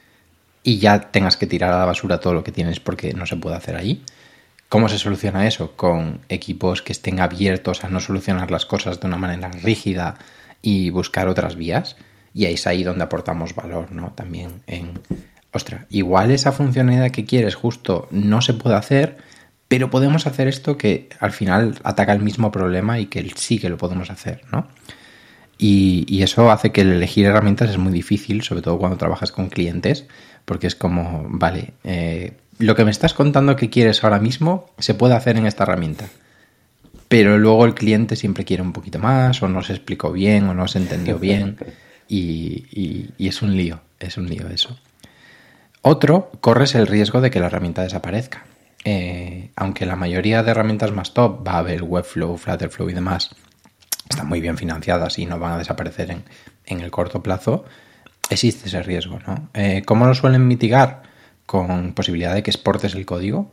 y 0.63 0.79
ya 0.79 1.11
tengas 1.11 1.37
que 1.37 1.47
tirar 1.47 1.73
a 1.73 1.79
la 1.79 1.85
basura 1.85 2.21
todo 2.21 2.33
lo 2.33 2.45
que 2.45 2.53
tienes 2.53 2.81
porque 2.81 3.13
no 3.13 3.27
se 3.27 3.37
puede 3.37 3.57
hacer 3.57 3.77
allí. 3.77 4.03
¿Cómo 4.69 4.89
se 4.89 4.97
soluciona 4.97 5.47
eso? 5.47 5.73
Con 5.77 6.21
equipos 6.31 6.81
que 6.81 6.93
estén 6.93 7.21
abiertos 7.21 7.85
a 7.85 7.91
no 7.91 8.01
solucionar 8.01 8.51
las 8.51 8.65
cosas 8.65 8.99
de 9.01 9.07
una 9.07 9.19
manera 9.19 9.51
rígida 9.51 10.17
y 10.63 10.89
buscar 10.89 11.29
otras 11.29 11.57
vías. 11.57 11.97
Y 12.33 12.47
ahí 12.47 12.55
es 12.55 12.67
ahí 12.67 12.83
donde 12.83 13.05
aportamos 13.05 13.55
valor, 13.55 13.93
¿no? 13.93 14.13
También 14.13 14.63
en, 14.67 14.99
ostra, 15.53 15.85
igual 15.91 16.31
esa 16.31 16.53
funcionalidad 16.53 17.11
que 17.11 17.27
quieres 17.27 17.55
justo 17.55 18.09
no 18.11 18.41
se 18.41 18.55
puede 18.55 18.77
hacer, 18.77 19.19
pero 19.73 19.89
podemos 19.89 20.27
hacer 20.27 20.49
esto 20.49 20.77
que 20.77 21.09
al 21.19 21.33
final 21.33 21.79
ataca 21.83 22.13
el 22.13 22.21
mismo 22.21 22.53
problema 22.53 23.01
y 23.01 23.07
que 23.07 23.27
sí 23.37 23.59
que 23.59 23.71
lo 23.71 23.79
podemos 23.79 24.11
hacer, 24.11 24.43
¿no? 24.53 24.69
Y, 25.57 26.23
eso 26.23 26.51
hace 26.51 26.73
que 26.73 26.83
el 26.83 26.93
elegir 26.93 27.25
herramientas 27.25 27.71
es 27.71 27.79
muy 27.79 27.91
difícil, 27.91 28.43
sobre 28.43 28.61
todo 28.61 28.79
cuando 28.79 28.99
trabajas 28.99 29.33
con 29.33 29.49
clientes, 29.49 30.05
porque 30.45 30.67
es 30.67 30.75
como, 30.75 31.25
vale, 31.27 31.73
eh, 31.85 32.35
lo 32.59 32.77
que 32.77 32.85
me 32.85 32.91
estás 32.91 33.15
contando 33.15 33.57
que 33.57 33.71
quieres 33.71 34.05
ahora 34.05 34.19
mismo 34.19 34.69
se 34.77 34.93
puede 34.93 35.15
hacer 35.15 35.39
en 35.39 35.47
esta 35.47 35.63
herramienta. 35.63 36.05
Pero 37.09 37.39
luego 37.39 37.65
el 37.65 37.73
cliente 37.73 38.15
siempre 38.15 38.45
quiere 38.45 38.63
un 38.63 38.75
poquito 38.75 38.99
más, 38.99 39.43
o 39.43 39.49
no 39.49 39.63
se 39.63 39.73
explicó 39.73 40.13
bien, 40.13 40.49
o 40.49 40.53
no 40.53 40.69
se 40.69 40.81
entendió 40.81 41.19
bien, 41.19 41.57
y, 42.09 42.67
y 43.17 43.27
es 43.27 43.41
un 43.41 43.57
lío, 43.57 43.81
es 43.99 44.19
un 44.19 44.29
lío 44.29 44.49
eso. 44.51 44.79
Otro, 45.81 46.31
corres 46.43 46.75
el 46.75 46.87
riesgo 46.87 47.23
de 47.23 47.31
que 47.31 47.41
la 47.41 47.47
herramienta 47.47 47.83
desaparezca. 47.83 48.52
Eh, 48.85 49.51
aunque 49.57 49.87
la 49.87 49.97
mayoría 49.97 50.43
de 50.43 50.51
herramientas 50.51 50.91
más 50.93 51.15
top, 51.15 51.47
haber 51.49 51.83
Webflow, 51.83 52.37
Flutterflow 52.37 52.91
y 52.91 52.95
demás, 52.95 53.31
están 54.09 54.29
muy 54.29 54.41
bien 54.41 54.59
financiadas 54.59 55.19
y 55.19 55.27
no 55.27 55.39
van 55.39 55.53
a 55.53 55.59
desaparecer 55.59 56.11
en, 56.11 56.81
el 56.81 56.91
corto 56.91 57.23
plazo, 57.23 57.65
existe 58.31 58.69
ese 58.69 58.83
riesgo. 58.83 59.19
¿no? 59.27 59.51
Eh, 59.55 59.83
¿Cómo 59.87 60.07
lo 60.07 60.15
suelen 60.15 60.47
mitigar? 60.47 61.03
Con 61.47 61.93
posibilidad 61.93 62.35
de 62.35 62.43
que 62.43 62.51
exportes 62.51 62.95
el 62.95 63.07
código 63.07 63.51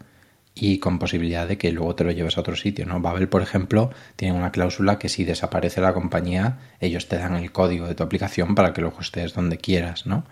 y 0.56 0.80
con 0.80 1.00
posibilidad 1.00 1.48
de 1.48 1.58
que 1.58 1.72
luego 1.72 1.96
te 1.96 2.04
lo 2.04 2.12
lleves 2.12 2.38
a 2.38 2.42
otro 2.42 2.56
sitio. 2.56 2.86
¿no? 2.86 3.00
Babel, 3.00 3.30
por 3.30 3.42
ejemplo, 3.42 3.92
tiene 4.16 4.38
una 4.38 4.52
cláusula 4.52 4.98
que 4.98 5.10
si 5.10 5.26
desaparece 5.26 5.82
la 5.82 5.94
compañía, 5.94 6.60
ellos 6.80 7.08
te 7.08 7.18
dan 7.18 7.36
el 7.36 7.52
código 7.52 7.88
de 7.88 7.96
tu 7.96 8.04
aplicación 8.04 8.56
para 8.56 8.74
que 8.74 8.82
luego 8.82 9.00
estés 9.02 9.34
donde 9.34 9.58
quieras. 9.58 10.06
¿no? 10.06 10.26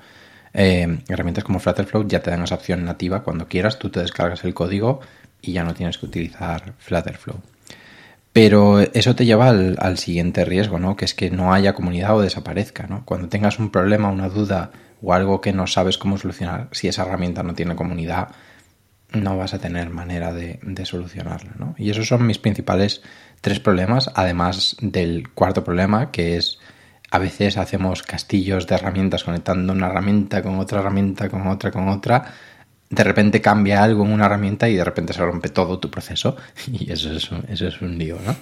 Eh, 0.59 1.01
herramientas 1.07 1.43
como 1.43 1.59
Flutterflow 1.59 2.07
ya 2.07 2.23
te 2.23 2.31
dan 2.31 2.41
esa 2.41 2.55
opción 2.55 2.83
nativa. 2.83 3.21
Cuando 3.21 3.47
quieras, 3.47 3.77
tú 3.77 3.91
te 3.91 3.99
descargas 3.99 4.43
el 4.43 4.55
código 4.55 5.01
y 5.39 5.53
ya 5.53 5.63
no 5.63 5.75
tienes 5.75 5.99
que 5.99 6.07
utilizar 6.07 6.73
Flutterflow. 6.79 7.39
Pero 8.33 8.79
eso 8.79 9.15
te 9.15 9.25
lleva 9.25 9.49
al, 9.49 9.97
siguiente 9.99 10.45
riesgo, 10.45 10.79
¿no? 10.79 10.95
Que 10.95 11.05
es 11.05 11.13
que 11.13 11.29
no 11.29 11.53
haya 11.53 11.73
comunidad 11.73 12.15
o 12.15 12.21
desaparezca, 12.21 12.87
¿no? 12.87 13.05
Cuando 13.05 13.29
tengas 13.29 13.59
un 13.59 13.69
problema, 13.69 14.09
una 14.09 14.29
duda 14.29 14.71
o 15.03 15.13
algo 15.13 15.41
que 15.41 15.53
no 15.53 15.67
sabes 15.67 15.99
cómo 15.99 16.17
solucionar, 16.17 16.69
si 16.71 16.87
esa 16.87 17.03
herramienta 17.03 17.43
no 17.43 17.53
tiene 17.53 17.75
comunidad, 17.75 18.29
no 19.13 19.37
vas 19.37 19.53
a 19.53 19.59
tener 19.59 19.91
manera 19.91 20.33
de, 20.33 20.59
de 20.63 20.85
solucionarla. 20.85 21.51
Y 21.77 21.91
esos 21.91 22.07
son 22.07 22.25
mis 22.25 22.39
principales 22.39 23.03
tres 23.41 23.59
problemas, 23.59 24.09
además 24.15 24.75
del 24.81 25.29
cuarto 25.29 25.63
problema, 25.63 26.09
que 26.09 26.37
es 26.37 26.57
a 27.09 27.19
veces 27.19 27.57
hacemos 27.57 28.03
castillos 28.03 28.67
de 28.67 28.75
herramientas 28.75 29.23
conectando 29.23 29.73
una 29.73 29.87
herramienta 29.87 30.41
con 30.41 30.59
otra 30.59 30.79
herramienta, 30.79 31.29
con 31.29 31.47
otra, 31.47 31.71
con 31.71 31.87
otra. 31.87 32.33
De 32.89 33.03
repente 33.03 33.41
cambia 33.41 33.83
algo 33.83 34.05
en 34.05 34.11
una 34.11 34.25
herramienta 34.25 34.67
y 34.67 34.75
de 34.75 34.83
repente 34.83 35.13
se 35.13 35.23
rompe 35.23 35.49
todo 35.49 35.79
tu 35.79 35.89
proceso. 35.89 36.35
Y 36.71 36.91
eso 36.91 37.11
es 37.13 37.31
un, 37.31 37.45
eso 37.49 37.67
es 37.67 37.81
un 37.81 37.97
lío, 37.97 38.17
¿no? 38.25 38.35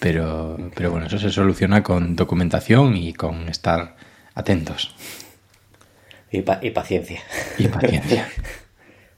Pero, 0.00 0.56
pero 0.74 0.90
bueno, 0.90 1.06
eso 1.06 1.18
se 1.18 1.30
soluciona 1.30 1.82
con 1.82 2.14
documentación 2.14 2.96
y 2.96 3.12
con 3.14 3.48
estar 3.48 3.96
atentos. 4.34 4.94
Y, 6.30 6.42
paciencia. 6.42 7.20
Y 7.58 7.68
paciencia. 7.68 8.28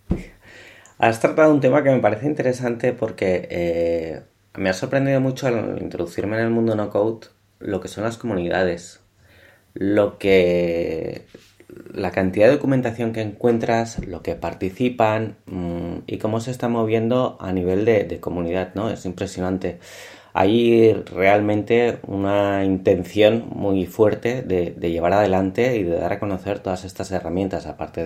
Has 0.98 1.18
tratado 1.18 1.52
un 1.52 1.60
tema 1.60 1.82
que 1.82 1.90
me 1.90 1.98
parece 1.98 2.26
interesante 2.26 2.92
porque 2.92 3.48
eh, 3.50 4.22
me 4.54 4.68
ha 4.68 4.74
sorprendido 4.74 5.20
mucho 5.20 5.46
al 5.46 5.78
introducirme 5.80 6.36
en 6.36 6.44
el 6.44 6.50
mundo 6.50 6.76
no 6.76 6.90
code 6.90 7.28
lo 7.60 7.80
que 7.80 7.88
son 7.88 8.04
las 8.04 8.16
comunidades. 8.16 9.00
Lo 9.74 10.18
que. 10.18 11.26
la 11.94 12.10
cantidad 12.10 12.46
de 12.46 12.54
documentación 12.54 13.12
que 13.12 13.20
encuentras, 13.20 14.04
lo 14.06 14.22
que 14.22 14.34
participan 14.34 15.36
mm, 15.46 15.98
y 16.06 16.18
cómo 16.18 16.40
se 16.40 16.50
está 16.50 16.68
moviendo 16.68 17.36
a 17.40 17.52
nivel 17.52 17.84
de, 17.84 18.20
comunidad, 18.20 18.74
¿no? 18.74 18.90
Es 18.90 19.04
impresionante 19.06 19.78
hay 20.32 20.92
realmente 20.92 21.98
una 22.06 22.64
intención 22.64 23.48
muy 23.50 23.86
fuerte 23.86 24.42
de, 24.42 24.72
llevar 24.90 25.12
adelante 25.12 25.76
y 25.76 25.82
de 25.82 25.96
dar 25.98 26.12
a 26.12 26.20
conocer 26.20 26.60
todas 26.60 26.84
estas 26.84 27.10
herramientas, 27.10 27.66
aparte 27.66 28.04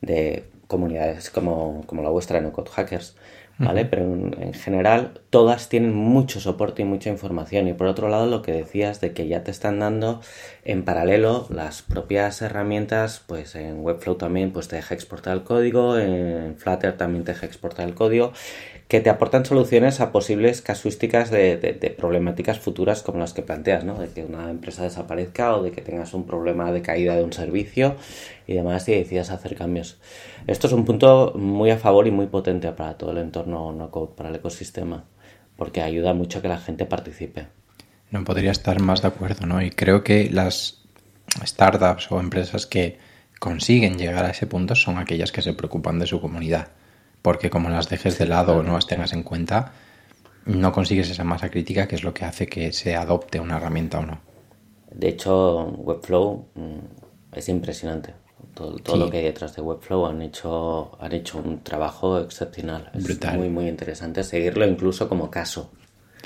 de, 0.00 0.44
comunidades 0.66 1.30
como, 1.30 1.84
la 1.90 2.10
vuestra 2.10 2.38
de 2.38 2.46
No 2.46 2.52
Code 2.52 2.70
Hackers. 2.70 3.16
¿Vale? 3.56 3.84
Pero 3.84 4.02
en, 4.02 4.52
general 4.52 5.20
todas 5.30 5.68
tienen 5.68 5.94
mucho 5.94 6.40
soporte 6.40 6.82
y 6.82 6.84
mucha 6.84 7.08
información. 7.08 7.68
Y 7.68 7.72
por 7.72 7.86
otro 7.86 8.08
lado, 8.08 8.26
lo 8.26 8.42
que 8.42 8.52
decías 8.52 9.00
de 9.00 9.12
que 9.12 9.28
ya 9.28 9.44
te 9.44 9.52
están 9.52 9.78
dando 9.78 10.20
en 10.64 10.84
paralelo 10.84 11.46
las 11.50 11.82
propias 11.82 12.42
herramientas, 12.42 13.22
pues 13.26 13.54
en 13.54 13.80
Webflow 13.80 14.16
también 14.16 14.52
pues 14.52 14.66
te 14.66 14.76
deja 14.76 14.94
exportar 14.94 15.36
el 15.36 15.44
código, 15.44 15.98
en 15.98 16.56
Flutter 16.56 16.96
también 16.96 17.24
te 17.24 17.32
deja 17.32 17.46
exportar 17.46 17.86
el 17.86 17.94
código 17.94 18.32
que 18.94 19.00
te 19.00 19.10
aportan 19.10 19.44
soluciones 19.44 19.98
a 19.98 20.12
posibles 20.12 20.62
casuísticas 20.62 21.28
de, 21.28 21.96
problemáticas 21.98 22.60
futuras 22.60 23.02
como 23.02 23.18
las 23.18 23.32
que 23.32 23.42
planteas, 23.42 23.82
¿no? 23.82 23.98
De 23.98 24.08
que 24.08 24.24
una 24.24 24.48
empresa 24.48 24.84
desaparezca 24.84 25.56
o 25.56 25.64
de 25.64 25.72
que 25.72 25.82
tengas 25.82 26.14
un 26.14 26.24
problema 26.26 26.70
de 26.70 26.80
caída 26.80 27.16
de 27.16 27.24
un 27.24 27.32
servicio 27.32 27.96
y 28.46 28.54
demás 28.54 28.88
y 28.88 28.94
decidas 28.94 29.30
hacer 29.30 29.56
cambios. 29.56 29.98
Esto 30.46 30.68
es 30.68 30.72
un 30.72 30.84
punto 30.84 31.32
muy 31.34 31.72
a 31.72 31.76
favor 31.76 32.06
y 32.06 32.12
muy 32.12 32.28
potente 32.28 32.70
para 32.70 32.96
todo 32.96 33.10
el 33.10 33.18
entorno 33.18 33.90
para 34.16 34.28
el 34.28 34.36
ecosistema, 34.36 35.02
porque 35.56 35.82
ayuda 35.82 36.14
mucho 36.14 36.38
a 36.38 36.42
que 36.42 36.48
la 36.48 36.58
gente 36.58 36.86
participe. 36.86 37.48
No 38.12 38.22
podría 38.22 38.52
estar 38.52 38.80
más 38.80 39.02
de 39.02 39.08
acuerdo, 39.08 39.44
¿no? 39.44 39.60
Y 39.60 39.70
creo 39.70 40.04
que 40.04 40.30
las 40.30 40.84
startups 41.44 42.12
o 42.12 42.20
empresas 42.20 42.64
que 42.64 42.98
consiguen 43.40 43.98
llegar 43.98 44.24
a 44.24 44.30
ese 44.30 44.46
punto 44.46 44.76
son 44.76 44.98
aquellas 44.98 45.32
que 45.32 45.42
se 45.42 45.52
preocupan 45.52 45.98
de 45.98 46.06
su 46.06 46.20
comunidad 46.20 46.68
porque 47.24 47.48
como 47.48 47.70
las 47.70 47.88
dejes 47.88 48.18
de 48.18 48.26
lado 48.26 48.58
o 48.58 48.62
no 48.62 48.74
las 48.74 48.86
tengas 48.86 49.14
en 49.14 49.22
cuenta, 49.22 49.72
no 50.44 50.72
consigues 50.72 51.08
esa 51.08 51.24
masa 51.24 51.48
crítica 51.48 51.88
que 51.88 51.94
es 51.94 52.04
lo 52.04 52.12
que 52.12 52.26
hace 52.26 52.46
que 52.46 52.70
se 52.70 52.96
adopte 52.96 53.40
una 53.40 53.56
herramienta 53.56 54.00
o 54.00 54.04
no. 54.04 54.20
De 54.90 55.08
hecho, 55.08 55.68
Webflow 55.68 56.48
mm, 56.54 57.34
es 57.34 57.48
impresionante. 57.48 58.12
Todo, 58.52 58.76
lo 58.98 59.08
que 59.08 59.16
hay 59.16 59.24
detrás 59.24 59.56
de 59.56 59.62
Webflow 59.62 60.04
han 60.04 60.20
hecho, 60.20 60.98
han 61.00 61.12
hecho 61.12 61.38
un 61.38 61.64
trabajo 61.64 62.20
excepcional. 62.20 62.90
Es 62.92 63.34
muy, 63.34 63.48
muy 63.48 63.68
interesante 63.68 64.22
seguirlo 64.22 64.66
incluso 64.66 65.08
como 65.08 65.30
caso. 65.30 65.72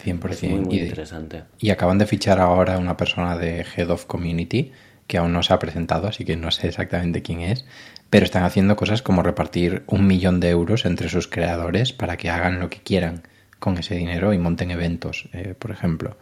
100%. 0.04 0.30
Es 0.30 0.42
muy, 0.42 0.60
muy 0.62 0.78
interesante. 0.80 1.44
Y 1.60 1.70
acaban 1.70 1.98
de 1.98 2.06
fichar 2.06 2.40
ahora 2.40 2.76
una 2.76 2.96
persona 2.96 3.38
de 3.38 3.64
Head 3.76 3.90
of 3.90 4.06
Community 4.06 4.72
que 5.08 5.18
aún 5.18 5.32
no 5.32 5.42
se 5.42 5.52
ha 5.52 5.58
presentado, 5.58 6.06
así 6.06 6.24
que 6.24 6.36
no 6.36 6.52
sé 6.52 6.68
exactamente 6.68 7.22
quién 7.22 7.40
es, 7.40 7.64
pero 8.10 8.24
están 8.24 8.44
haciendo 8.44 8.76
cosas 8.76 9.02
como 9.02 9.24
repartir 9.24 9.82
un 9.86 10.06
millón 10.06 10.38
de 10.38 10.50
euros 10.50 10.84
entre 10.84 11.08
sus 11.08 11.26
creadores 11.26 11.92
para 11.92 12.16
que 12.16 12.30
hagan 12.30 12.60
lo 12.60 12.70
que 12.70 12.78
quieran 12.78 13.22
con 13.58 13.78
ese 13.78 13.96
dinero 13.96 14.32
y 14.32 14.38
monten 14.38 14.70
eventos, 14.70 15.28
eh, 15.32 15.54
por 15.58 15.72
ejemplo. 15.72 16.16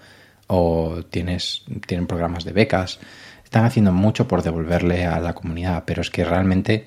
O 0.47 1.03
tienes, 1.11 1.65
tienen 1.87 2.07
programas 2.07 2.45
de 2.45 2.53
becas. 2.53 3.01
Están 3.45 3.65
haciendo 3.65 3.93
mucho 3.93 4.29
por 4.29 4.43
devolverle 4.43 5.05
a 5.05 5.21
la 5.21 5.35
comunidad, 5.35 5.83
pero 5.85 6.01
es 6.01 6.11
que 6.11 6.25
realmente, 6.25 6.87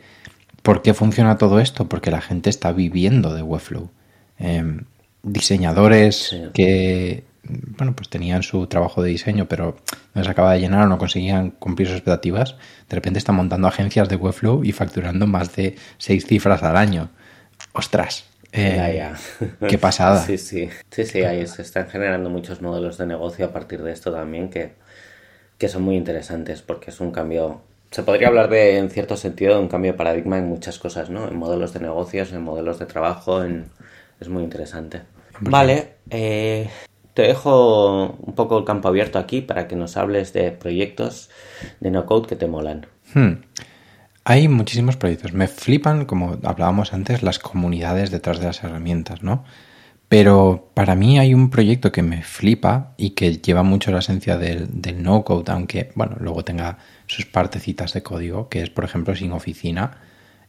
¿por 0.64 0.82
qué 0.82 0.93
funciona 0.93 1.38
todo 1.38 1.60
esto? 1.60 1.88
Porque 1.88 2.12
la 2.12 2.22
gente 2.22 2.50
está 2.50 2.72
viviendo 2.72 3.34
de 3.36 3.43
Webflow. 3.43 3.91
Em, 4.38 4.86
diseñadores 5.22 6.34
que 6.54 7.26
bueno, 7.43 7.95
pues 7.95 8.09
tenían 8.09 8.43
su 8.43 8.67
trabajo 8.67 9.01
de 9.01 9.09
diseño, 9.09 9.47
pero 9.47 9.77
no 10.13 10.23
se 10.23 10.29
acaba 10.29 10.53
de 10.53 10.59
llenar 10.59 10.85
o 10.85 10.87
no 10.87 10.97
conseguían 10.97 11.51
cumplir 11.51 11.87
sus 11.87 11.97
expectativas, 11.97 12.55
de 12.89 12.95
repente 12.95 13.19
están 13.19 13.35
montando 13.35 13.67
agencias 13.67 14.09
de 14.09 14.15
Webflow 14.15 14.63
y 14.63 14.71
facturando 14.71 15.27
más 15.27 15.55
de 15.55 15.75
seis 15.97 16.25
cifras 16.25 16.63
al 16.63 16.77
año. 16.77 17.09
¡Ostras! 17.73 18.25
Eh, 18.51 19.11
¡Qué 19.67 19.77
pasada! 19.77 20.21
Sí, 20.25 20.37
sí, 20.37 20.69
sí, 20.89 21.05
sí, 21.05 21.21
ahí 21.23 21.45
se 21.47 21.61
están 21.61 21.87
generando 21.87 22.29
muchos 22.29 22.61
modelos 22.61 22.97
de 22.97 23.05
negocio 23.05 23.45
a 23.45 23.51
partir 23.53 23.83
de 23.83 23.91
esto 23.91 24.11
también 24.11 24.49
que, 24.49 24.73
que 25.57 25.69
son 25.69 25.83
muy 25.83 25.95
interesantes 25.95 26.61
porque 26.61 26.89
es 26.91 26.99
un 26.99 27.11
cambio 27.11 27.61
se 27.91 28.03
podría 28.03 28.27
hablar 28.27 28.49
de, 28.49 28.77
en 28.77 28.89
cierto 28.91 29.17
sentido, 29.17 29.55
de 29.55 29.61
un 29.61 29.67
cambio 29.67 29.93
de 29.93 29.97
paradigma 29.97 30.37
en 30.37 30.47
muchas 30.47 30.77
cosas, 30.77 31.09
¿no? 31.09 31.27
En 31.27 31.35
modelos 31.37 31.73
de 31.73 31.79
negocios, 31.79 32.31
en 32.31 32.43
modelos 32.43 32.77
de 32.77 32.85
trabajo, 32.85 33.43
en... 33.43 33.65
es 34.19 34.29
muy 34.29 34.43
interesante. 34.43 35.01
Vale, 35.39 35.93
eh, 36.09 36.69
te 37.14 37.24
dejo 37.24 38.16
un 38.20 38.34
poco 38.34 38.57
el 38.57 38.66
campo 38.66 38.88
abierto 38.88 39.20
aquí 39.20 39.41
para 39.41 39.68
que 39.68 39.76
nos 39.76 39.97
hables 39.97 40.34
de 40.34 40.51
proyectos 40.51 41.30
de 41.80 41.91
no 41.91 42.05
code 42.05 42.28
que 42.28 42.36
te 42.36 42.47
molan. 42.47 42.88
Hmm. 43.14 43.41
Hay 44.24 44.47
muchísimos 44.47 44.95
proyectos. 44.95 45.34
Me 45.34 45.47
flipan, 45.47 46.05
como 46.05 46.38
hablábamos 46.43 46.93
antes, 46.93 47.24
las 47.24 47.39
comunidades 47.39 48.12
detrás 48.12 48.39
de 48.39 48.45
las 48.45 48.64
herramientas, 48.64 49.24
¿no? 49.24 49.43
Pero 50.07 50.72
para 50.74 50.95
mí 50.95 51.20
hay 51.20 51.34
un 51.34 51.49
proyecto 51.49 51.91
que 51.91 52.01
me 52.01 52.24
flipa 52.24 52.93
y 52.97 53.12
que 53.12 53.38
lleva 53.38 53.64
mucho 53.64 53.91
la 53.91 53.99
esencia 53.99 54.38
del, 54.38 54.70
no 55.01 55.24
code, 55.24 55.51
aunque, 55.51 55.91
bueno, 55.95 56.18
luego 56.20 56.43
tenga 56.43 56.80
sus 57.05 57.26
partecitas 57.26 57.93
de 57.93 58.01
código, 58.01 58.49
que 58.49 58.62
es, 58.62 58.70
por 58.70 58.86
ejemplo, 58.86 59.16
sin 59.16 59.32
oficina. 59.32 59.97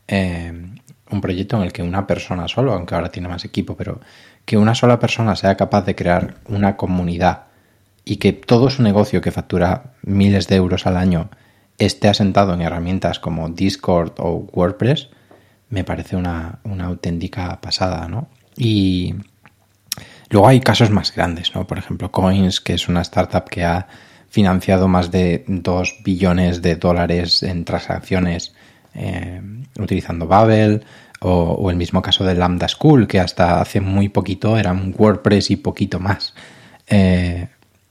Eh, 0.09 0.53
un 1.11 1.21
proyecto 1.21 1.57
en 1.57 1.63
el 1.63 1.73
que 1.73 1.83
una 1.83 2.07
persona 2.07 2.49
solo, 2.49 2.73
aunque 2.73 2.95
ahora 2.95 3.11
tiene 3.11 3.29
más 3.29 3.45
equipo, 3.45 3.77
pero 3.77 4.01
que 4.45 4.57
una 4.57 4.74
sola 4.74 4.99
persona 4.99 5.36
sea 5.36 5.57
capaz 5.57 5.84
de 5.84 5.95
crear 5.95 6.36
una 6.49 6.76
comunidad 6.76 7.45
y 8.05 8.16
que 8.16 8.32
todo 8.32 8.70
su 8.70 8.82
negocio 8.82 9.20
que 9.20 9.30
factura 9.30 9.95
miles 10.03 10.49
de 10.49 10.57
euros 10.57 10.86
al 10.86 10.97
año 10.97 11.30
esté 11.78 12.09
asentado 12.09 12.55
en 12.55 12.61
herramientas 12.61 13.18
como 13.18 13.49
Discord 13.49 14.12
o 14.18 14.49
WordPress, 14.53 15.09
me 15.70 15.84
parece 15.84 16.16
una, 16.16 16.59
auténtica 16.64 17.61
pasada, 17.61 18.07
¿no? 18.09 18.28
Y 18.57 19.14
luego 20.28 20.49
hay 20.49 20.61
casos 20.61 20.91
más 20.91 21.14
grandes, 21.14 21.55
¿no? 21.55 21.66
Por 21.66 21.78
ejemplo, 21.78 22.11
Coins, 22.11 22.61
que 22.61 22.74
es 22.74 22.88
una 22.88 23.03
startup 23.03 23.49
que 23.49 23.64
ha 23.64 23.86
financiado 24.28 24.88
más 24.88 25.11
de 25.11 25.45
2 25.47 25.99
billones 26.05 26.62
de 26.62 26.76
dólares 26.76 27.43
en 27.43 27.64
transacciones 27.64 28.55
eh, 28.95 29.41
utilizando 29.78 30.26
Babel, 30.26 30.84
o, 31.21 31.71
el 31.71 31.77
mismo 31.77 32.03
caso 32.03 32.25
de 32.25 32.35
Lambda 32.35 32.68
School, 32.68 33.07
que 33.07 33.21
hasta 33.21 33.61
hace 33.61 33.81
muy 33.81 34.09
poquito 34.09 34.57
era 34.57 34.73
un 34.73 34.95
WordPress 34.97 35.51
y 35.51 35.57
poquito 35.57 36.01
más. 36.01 36.35
Eh, 36.87 37.49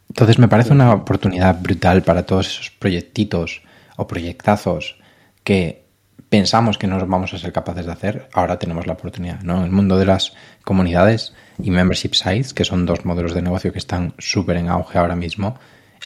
entonces 0.10 0.40
me 0.40 0.48
parece 0.48 0.74
una 0.74 0.94
oportunidad 0.94 1.62
brutal 1.62 2.02
para 2.02 2.26
todos 2.26 2.48
esos 2.48 2.72
proyectitos 2.72 3.62
o 3.96 4.08
proyectazos 4.08 4.98
que 5.44 5.86
pensamos 6.30 6.78
que 6.78 6.88
no 6.88 7.06
vamos 7.06 7.34
a 7.34 7.38
ser 7.38 7.52
capaces 7.52 7.86
de 7.86 7.92
hacer, 7.92 8.30
ahora 8.34 8.58
tenemos 8.58 8.88
la 8.88 8.94
oportunidad. 8.94 9.42
¿no? 9.42 9.64
El 9.64 9.72
mundo 9.72 9.98
de 9.98 10.06
las 10.06 10.34
comunidades 10.64 11.34
y 11.62 11.72
membership 11.72 12.14
sites, 12.14 12.54
que 12.54 12.66
son 12.66 12.86
dos 12.86 13.06
modelos 13.06 13.34
de 13.34 13.42
negocio 13.42 13.72
que 13.72 13.80
están 13.80 14.14
súper 14.18 14.58
en 14.58 14.70
auge 14.70 14.98
ahora 14.98 15.16
mismo, 15.16 15.60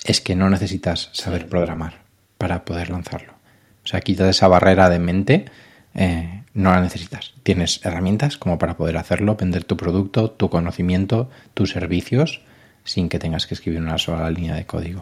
es 0.06 0.22
que 0.22 0.36
no 0.36 0.50
necesitas 0.50 1.10
saber 1.14 1.48
programar 1.48 2.02
para 2.38 2.66
poder 2.66 2.90
lanzarlo. 2.90 3.34
O 3.84 3.88
sea, 3.88 4.02
quita 4.02 4.30
esa 4.30 4.48
barrera 4.48 4.90
de 4.90 5.00
mente 5.00 5.46
eh, 5.94 6.43
no 6.54 6.72
la 6.72 6.82
necesitas. 6.82 7.34
Tienes 7.44 7.84
herramientas 7.86 8.38
como 8.38 8.58
para 8.60 8.78
poder 8.78 8.98
hacerlo, 8.98 9.36
vender 9.36 9.64
tu 9.64 9.78
producto, 9.78 10.32
tu 10.32 10.50
conocimiento, 10.50 11.30
tus 11.54 11.72
servicios, 11.72 12.42
sin 12.84 13.10
que 13.10 13.20
tengas 13.20 13.48
que 13.48 13.56
escribir 13.56 13.82
una 13.82 13.98
sola 13.98 14.30
línea 14.30 14.56
de 14.56 14.66
código. 14.66 15.02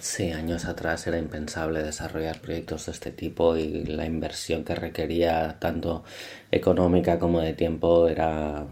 Sí, 0.00 0.32
años 0.32 0.64
atrás 0.64 1.06
era 1.06 1.18
impensable 1.18 1.82
desarrollar 1.82 2.40
proyectos 2.40 2.86
de 2.86 2.92
este 2.92 3.12
tipo 3.12 3.56
y 3.56 3.84
la 3.84 4.04
inversión 4.04 4.64
que 4.64 4.74
requería 4.74 5.58
tanto 5.60 6.04
económica 6.50 7.18
como 7.18 7.40
de 7.40 7.54
tiempo 7.54 8.08
era 8.08 8.66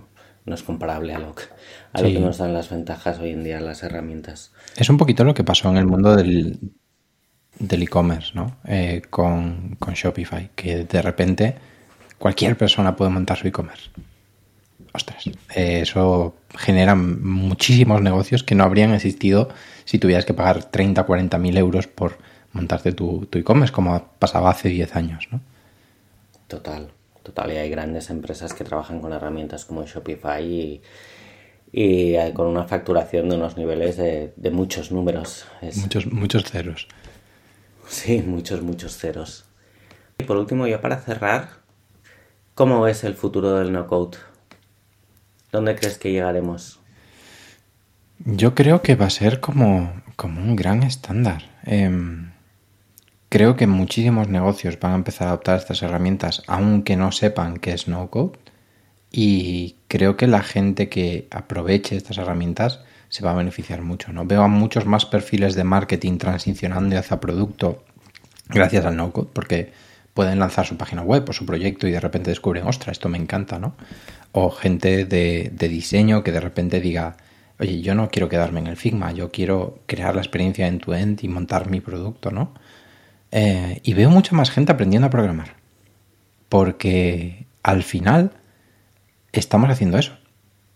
no 0.47 0.55
es 0.55 0.63
comparable 0.63 1.15
a 1.15 1.19
lo 1.19 1.35
que, 1.35 1.43
a 1.93 2.01
lo 2.01 2.09
que 2.09 2.21
nos 2.21 2.39
dan 2.39 2.55
las 2.55 2.71
ventajas 2.71 3.19
hoy 3.19 3.31
en 3.31 3.43
día 3.43 3.61
las 3.61 3.83
herramientas. 3.83 4.53
Es 4.77 4.89
un 4.89 4.97
poquito 4.97 5.25
lo 5.25 5.35
que 5.35 5.43
pasó 5.43 5.69
en 5.71 5.77
el 5.77 5.87
mundo 5.87 6.15
del, 6.15 6.59
del 7.59 7.83
e-commerce, 7.83 8.33
¿no? 8.35 8.59
Eh, 8.65 9.03
con, 9.11 9.77
Shopify, 9.95 10.51
que 10.55 10.85
de 10.85 11.03
repente 11.03 11.57
cualquier 12.19 12.57
persona 12.57 12.97
puede 12.97 13.11
montar 13.11 13.37
su 13.37 13.47
e-commerce. 13.47 13.91
Ostras, 14.93 15.27
eh, 15.55 15.81
eso 15.83 16.35
genera 16.57 16.95
muchísimos 16.95 18.01
negocios 18.01 18.43
que 18.43 18.55
no 18.55 18.65
habrían 18.65 18.95
existido 18.95 19.51
si 19.85 19.99
tuvieras 19.99 20.25
que 20.25 20.35
pagar 20.35 20.65
30, 20.65 21.05
40 21.05 21.39
mil 21.39 21.57
euros 21.57 21.87
por 21.87 22.19
montarte 22.53 22.93
tu, 22.93 23.27
tu 23.27 23.39
e-commerce, 23.39 23.73
como 23.73 24.09
pasaba 24.19 24.51
hace 24.51 24.71
10 24.71 24.97
años, 24.97 25.29
¿no? 25.31 25.41
Total, 26.49 26.89
total. 27.23 27.53
Y 27.53 27.57
hay 27.57 27.71
grandes 27.71 28.09
empresas 28.09 28.55
que 28.55 28.65
trabajan 28.65 29.01
con 29.01 29.13
herramientas 29.13 29.65
como 29.65 29.85
Shopify 29.85 30.43
y, 30.45 30.83
y 31.73 32.15
eh, 32.15 32.33
con 32.35 32.47
una 32.47 32.65
facturación 32.65 33.29
de 33.29 33.37
unos 33.37 33.57
niveles 33.57 33.97
de, 33.97 34.51
muchos 34.51 34.93
números. 34.93 35.47
Muchos, 35.77 36.07
muchos 36.07 36.45
ceros. 36.45 36.89
Sí, 37.89 38.23
muchos, 38.27 38.63
muchos 38.63 38.97
ceros. 38.97 39.45
Y 40.19 40.25
por 40.25 40.37
último, 40.37 40.67
ya 40.67 40.81
para 40.81 40.97
cerrar, 40.97 41.66
¿cómo 42.57 42.89
es 42.89 43.05
el 43.05 43.15
futuro 43.15 43.59
del 43.59 43.71
no-code? 43.71 44.17
¿Dónde 45.53 45.77
crees 45.77 45.99
que 45.99 46.11
llegaremos? 46.11 46.81
Yo 48.25 48.55
creo 48.55 48.83
que 48.83 48.97
va 48.97 49.07
a 49.07 49.11
ser 49.11 49.41
como, 49.41 50.03
como 50.17 50.41
un 50.41 50.57
gran 50.57 50.83
estándar. 50.83 51.43
Em, 51.65 52.33
creo 53.29 53.57
que 53.57 53.67
muchísimos 53.67 54.29
negocios 54.29 54.81
van 54.81 54.93
a 54.93 54.97
empezar 54.97 55.29
a 55.29 55.33
adoptar 55.33 55.59
estas 55.59 55.83
herramientas, 55.83 56.43
aunque 56.49 56.97
no 56.97 57.13
sepan 57.13 57.59
qué 57.59 57.75
es 57.75 57.89
no-code. 57.89 58.39
Y 59.13 59.77
creo 59.87 60.17
que 60.17 60.27
la 60.27 60.43
gente 60.43 60.89
que 60.89 61.29
aproveche 61.31 61.95
estas 61.95 62.17
herramientas 62.19 62.81
se 63.11 63.23
va 63.23 63.33
a 63.33 63.37
beneficiar 63.37 63.83
mucho. 63.83 64.15
¿no? 64.15 64.25
Veo 64.25 64.43
a 64.43 64.49
muchos 64.49 64.87
más 64.87 65.05
perfiles 65.05 65.55
de 65.55 65.65
marketing 65.65 66.17
transicionando 66.17 66.99
hacia 66.99 67.21
producto 67.21 67.85
gracias 68.49 68.87
al 68.87 68.97
no-code, 68.97 69.29
porque 69.33 69.73
pueden 70.17 70.39
lanzar 70.39 70.67
su 70.67 70.79
página 70.79 71.03
web 71.03 71.29
o 71.29 71.33
su 71.35 71.45
proyecto 71.45 71.87
y 71.87 71.93
de 71.93 72.01
repente 72.01 72.31
descubren, 72.31 72.67
ostra, 72.67 72.91
esto 72.91 73.11
me 73.11 73.19
encanta, 73.19 73.59
¿no? 73.59 73.77
O 74.33 74.51
gente 74.51 75.05
de, 75.05 75.53
de 75.53 75.69
diseño 75.69 76.25
que 76.25 76.33
de 76.33 76.41
repente 76.41 76.81
diga, 76.81 77.19
oye, 77.61 77.83
yo 77.83 77.95
no 77.95 78.09
quiero 78.09 78.31
quedarme 78.31 78.61
en 78.61 78.67
el 78.67 78.77
Figma, 78.77 79.13
yo 79.13 79.31
quiero 79.31 79.81
crear 79.85 80.15
la 80.15 80.23
experiencia 80.23 80.67
en 80.67 80.79
tu 80.79 80.95
end 80.95 81.23
y 81.23 81.29
montar 81.29 81.69
mi 81.69 81.83
producto, 81.83 82.31
¿no? 82.31 82.55
Eh, 83.31 83.81
y 83.83 83.93
veo 83.93 84.09
mucha 84.09 84.35
más 84.35 84.51
gente 84.51 84.73
aprendiendo 84.73 85.07
a 85.07 85.11
programar. 85.11 85.57
Porque 86.49 87.47
al 87.63 87.83
final 87.83 88.33
estamos 89.33 89.69
haciendo 89.69 89.99
eso. 89.99 90.17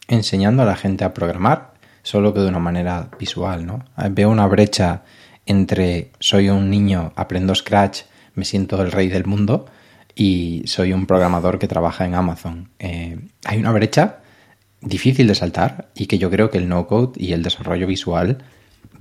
Enseñando 0.06 0.62
a 0.62 0.66
la 0.66 0.76
gente 0.76 1.04
a 1.04 1.14
programar, 1.14 1.72
solo 2.02 2.34
que 2.34 2.40
de 2.40 2.48
una 2.48 2.58
manera 2.58 3.08
visual, 3.18 3.64
¿no? 3.64 3.86
Veo 4.10 4.28
una 4.28 4.46
brecha 4.46 5.02
entre 5.46 6.10
soy 6.18 6.50
un 6.50 6.68
niño, 6.68 7.14
aprendo 7.16 7.54
Scratch, 7.54 8.02
me 8.34 8.44
siento 8.44 8.80
el 8.82 8.92
rey 8.92 9.08
del 9.08 9.26
mundo 9.26 9.66
y 10.14 10.62
soy 10.66 10.92
un 10.92 11.06
programador 11.06 11.58
que 11.58 11.68
trabaja 11.68 12.04
en 12.04 12.14
Amazon. 12.14 12.70
Eh, 12.78 13.18
hay 13.44 13.58
una 13.58 13.72
brecha 13.72 14.18
difícil 14.80 15.26
de 15.26 15.34
saltar 15.34 15.90
y 15.94 16.06
que 16.06 16.18
yo 16.18 16.30
creo 16.30 16.50
que 16.50 16.58
el 16.58 16.68
no-code 16.68 17.12
y 17.16 17.32
el 17.32 17.42
desarrollo 17.42 17.86
visual 17.86 18.38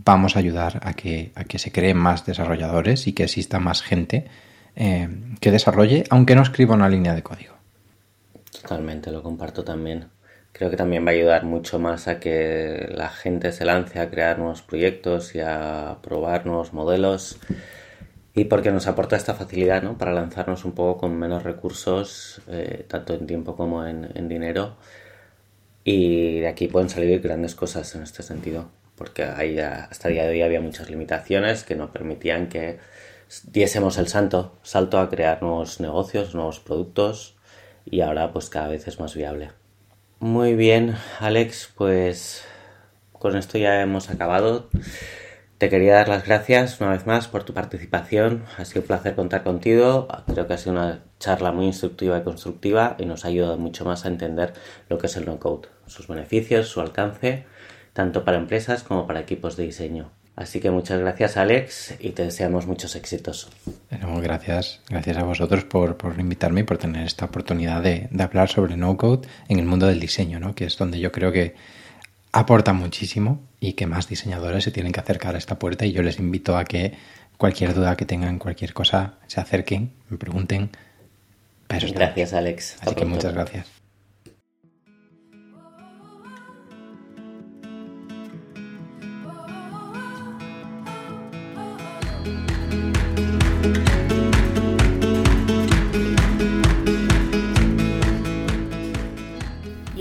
vamos 0.06 0.36
a 0.36 0.40
ayudar 0.40 0.80
a 0.84 0.94
que, 0.94 1.32
a 1.36 1.44
que 1.44 1.60
se 1.60 1.72
creen 1.72 1.98
más 1.98 2.26
desarrolladores 2.26 3.08
y 3.08 3.14
que 3.14 3.24
exista 3.24 3.60
más 3.60 3.82
gente 3.82 4.28
eh, 4.76 5.10
que 5.40 5.52
desarrolle, 5.52 6.04
aunque 6.10 6.36
no 6.36 6.42
escriba 6.42 6.76
una 6.76 6.90
línea 6.90 7.14
de 7.14 7.24
código. 7.24 7.56
Totalmente, 8.62 9.12
lo 9.12 9.24
comparto 9.24 9.64
también. 9.64 10.08
Creo 10.52 10.70
que 10.70 10.78
también 10.78 11.06
va 11.06 11.12
a 11.12 11.14
ayudar 11.14 11.44
mucho 11.44 11.80
más 11.80 12.08
a 12.08 12.20
que 12.20 12.90
la 12.92 13.10
gente 13.10 13.52
se 13.52 13.66
lance 13.66 14.00
a 14.00 14.10
crear 14.10 14.40
nuevos 14.40 14.62
proyectos 14.62 15.36
y 15.36 15.40
a 15.40 15.98
probar 16.02 16.46
nuevos 16.46 16.74
modelos 16.74 17.40
y 18.40 18.46
porque 18.46 18.72
nos 18.72 18.88
aporta 18.88 19.18
esta 19.18 19.34
facilidad 19.34 19.84
¿no? 19.84 19.98
para 19.98 20.14
lanzarnos 20.14 20.64
un 20.64 20.72
poco 20.72 21.02
con 21.02 21.18
menos 21.18 21.44
recursos, 21.44 22.42
eh, 22.48 22.86
tanto 22.88 23.14
en 23.14 23.28
tiempo 23.28 23.58
como 23.58 23.86
en, 23.86 24.30
dinero 24.30 24.78
y 25.84 26.40
de 26.40 26.48
aquí 26.48 26.68
pueden 26.68 26.88
salir 26.88 27.20
grandes 27.20 27.54
cosas 27.54 27.94
en 27.96 28.04
este 28.04 28.24
sentido, 28.24 28.70
porque 28.96 29.24
ahí 29.24 29.60
hasta 29.60 30.08
el 30.08 30.14
día 30.14 30.24
de 30.24 30.30
hoy 30.30 30.42
había 30.42 30.62
muchas 30.62 30.90
limitaciones 30.90 31.66
que 31.66 31.76
no 31.76 31.92
permitían 31.92 32.48
que 32.48 32.80
diésemos 33.44 33.98
el 33.98 34.08
santo, 34.08 34.58
salto 34.64 35.00
a 35.00 35.10
crear 35.10 35.42
nuevos 35.42 35.82
negocios, 35.82 36.34
nuevos 36.34 36.62
productos 36.62 37.36
y 37.84 38.00
ahora 38.00 38.32
pues 38.32 38.50
cada 38.50 38.70
vez 38.70 38.88
es 38.88 39.02
más 39.02 39.16
viable. 39.16 39.52
Muy 40.20 40.56
bien, 40.56 40.96
Alex, 41.20 41.74
pues 41.76 42.46
con 43.12 43.36
esto 43.36 43.58
ya 43.58 43.82
hemos 43.82 44.10
acabado. 44.10 44.70
Te 45.60 45.70
quería 45.70 45.95
dar 45.95 46.07
las 46.07 46.26
gracias 46.26 46.80
una 46.80 46.91
vez 46.91 47.05
más 47.05 47.28
por 47.28 47.43
tu 47.43 47.53
participación. 47.53 48.45
Ha 48.57 48.64
sido 48.64 48.80
un 48.80 48.88
placer 48.88 49.14
contar 49.14 49.43
contigo. 49.43 50.07
Creo 50.26 50.47
que 50.47 50.53
ha 50.53 50.57
sido 50.57 50.72
una 50.72 51.03
charla 51.20 51.51
muy 51.51 51.66
instructiva 51.66 52.18
y 52.18 52.24
constructiva 52.24 52.95
y 52.97 53.05
nos 53.05 53.26
ha 53.26 53.28
ayudado 53.28 53.57
mucho 53.57 53.84
más 53.84 54.05
a 54.05 54.07
entender 54.07 54.53
lo 54.88 54.97
que 54.97 55.07
es 55.07 55.18
el 55.18 55.26
no-code, 55.26 55.68
sus 55.86 56.07
beneficios, 56.07 56.70
su 56.70 56.80
alcance, 56.80 57.43
tanto 57.91 58.24
para 58.24 58.38
empresas 58.38 58.84
como 58.84 59.05
para 59.05 59.20
equipos 59.20 59.57
de 59.57 59.66
diseño. 59.66 60.12
Así 60.38 60.62
que 60.62 60.72
muchas 60.72 61.01
gracias 61.01 61.36
Alex 61.36 61.95
y 61.99 62.12
te 62.12 62.24
deseamos 62.24 62.66
muchos 62.66 62.95
éxitos. 62.95 63.49
gracias, 64.22 64.80
gracias 64.89 65.18
a 65.18 65.24
vosotros 65.24 65.66
por, 65.66 65.97
invitarme 66.18 66.62
y 66.62 66.64
por 66.64 66.78
tener 66.78 67.05
esta 67.05 67.26
oportunidad 67.26 67.84
de, 67.84 68.07
de 68.10 68.24
hablar 68.24 68.47
sobre 68.47 68.78
no-code 68.78 69.28
en 69.49 69.60
el 69.60 69.66
mundo 69.66 69.88
del 69.88 69.99
diseño, 69.99 70.39
¿no? 70.39 70.55
que 70.55 70.64
es 70.64 70.78
donde 70.78 71.01
yo 71.01 71.12
creo 71.12 71.34
que 71.34 71.55
aporta 72.32 72.74
muchísimo 72.74 73.42
y 73.60 73.74
que 73.74 73.88
más 73.88 74.08
diseñadores 74.08 74.64
se 74.64 74.72
tienen 74.72 74.92
que 74.92 75.00
acercar 75.00 75.36
a 75.36 75.38
esta 75.38 75.60
puerta 75.60 75.86
y 75.86 75.92
yo 75.92 76.02
les 76.02 76.20
invito 76.20 76.58
a 76.58 76.66
que 76.66 76.94
cualquier 77.38 77.74
duda 77.74 77.96
que 77.96 78.06
tengan, 78.06 78.40
cualquier 78.40 78.74
cosa, 78.74 79.14
se 79.28 79.40
acerquen, 79.40 79.92
me 80.10 80.18
pregunten. 80.18 80.70
gracias, 81.94 82.34
Alex. 82.34 82.78
Así 82.82 82.96
que 82.96 83.06
muchas 83.06 83.34
gracias. 83.34 83.79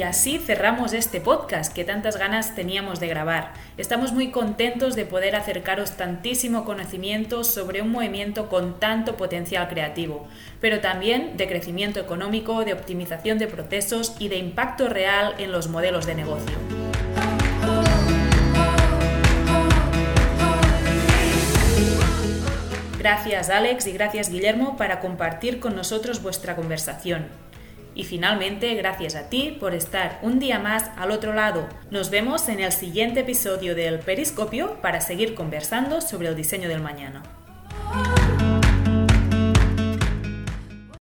Así 0.08 0.38
cerramos 0.38 0.94
este 0.94 1.20
podcast 1.20 1.70
que 1.72 1.84
tantas 1.84 2.16
ganas 2.16 2.54
teníamos 2.54 2.98
de 2.98 3.08
grabar. 3.08 3.52
Estamos 3.76 4.12
muy 4.12 4.30
contentos 4.30 4.96
de 4.96 5.04
poder 5.04 5.36
acercaros 5.36 5.98
tantísimo 5.98 6.64
conocimiento 6.64 7.44
sobre 7.44 7.82
un 7.82 7.92
movimiento 7.92 8.48
con 8.48 8.80
tanto 8.80 9.18
potencial 9.18 9.68
creativo, 9.68 10.26
pero 10.62 10.80
también 10.80 11.36
de 11.36 11.46
crecimiento 11.46 12.00
económico, 12.00 12.64
de 12.64 12.72
optimización 12.72 13.36
de 13.36 13.48
procesos 13.48 14.16
y 14.18 14.28
de 14.28 14.38
impacto 14.38 14.88
real 14.88 15.34
en 15.36 15.52
los 15.52 15.68
modelos 15.68 16.06
de 16.06 16.14
negocio. 16.14 16.56
Gracias 22.98 23.50
Alex 23.50 23.86
y 23.86 23.92
gracias 23.92 24.30
Guillermo 24.30 24.78
para 24.78 25.00
compartir 25.00 25.60
con 25.60 25.76
nosotros 25.76 26.22
vuestra 26.22 26.56
conversación. 26.56 27.47
Y 27.98 28.04
finalmente, 28.04 28.76
gracias 28.76 29.16
a 29.16 29.28
ti 29.28 29.56
por 29.58 29.74
estar 29.74 30.20
un 30.22 30.38
día 30.38 30.60
más 30.60 30.88
al 30.96 31.10
otro 31.10 31.34
lado. 31.34 31.68
Nos 31.90 32.10
vemos 32.10 32.48
en 32.48 32.60
el 32.60 32.70
siguiente 32.70 33.20
episodio 33.20 33.74
del 33.74 33.98
Periscopio 33.98 34.80
para 34.80 35.00
seguir 35.00 35.34
conversando 35.34 36.00
sobre 36.00 36.28
el 36.28 36.36
diseño 36.36 36.68
del 36.68 36.80
mañana. 36.80 37.24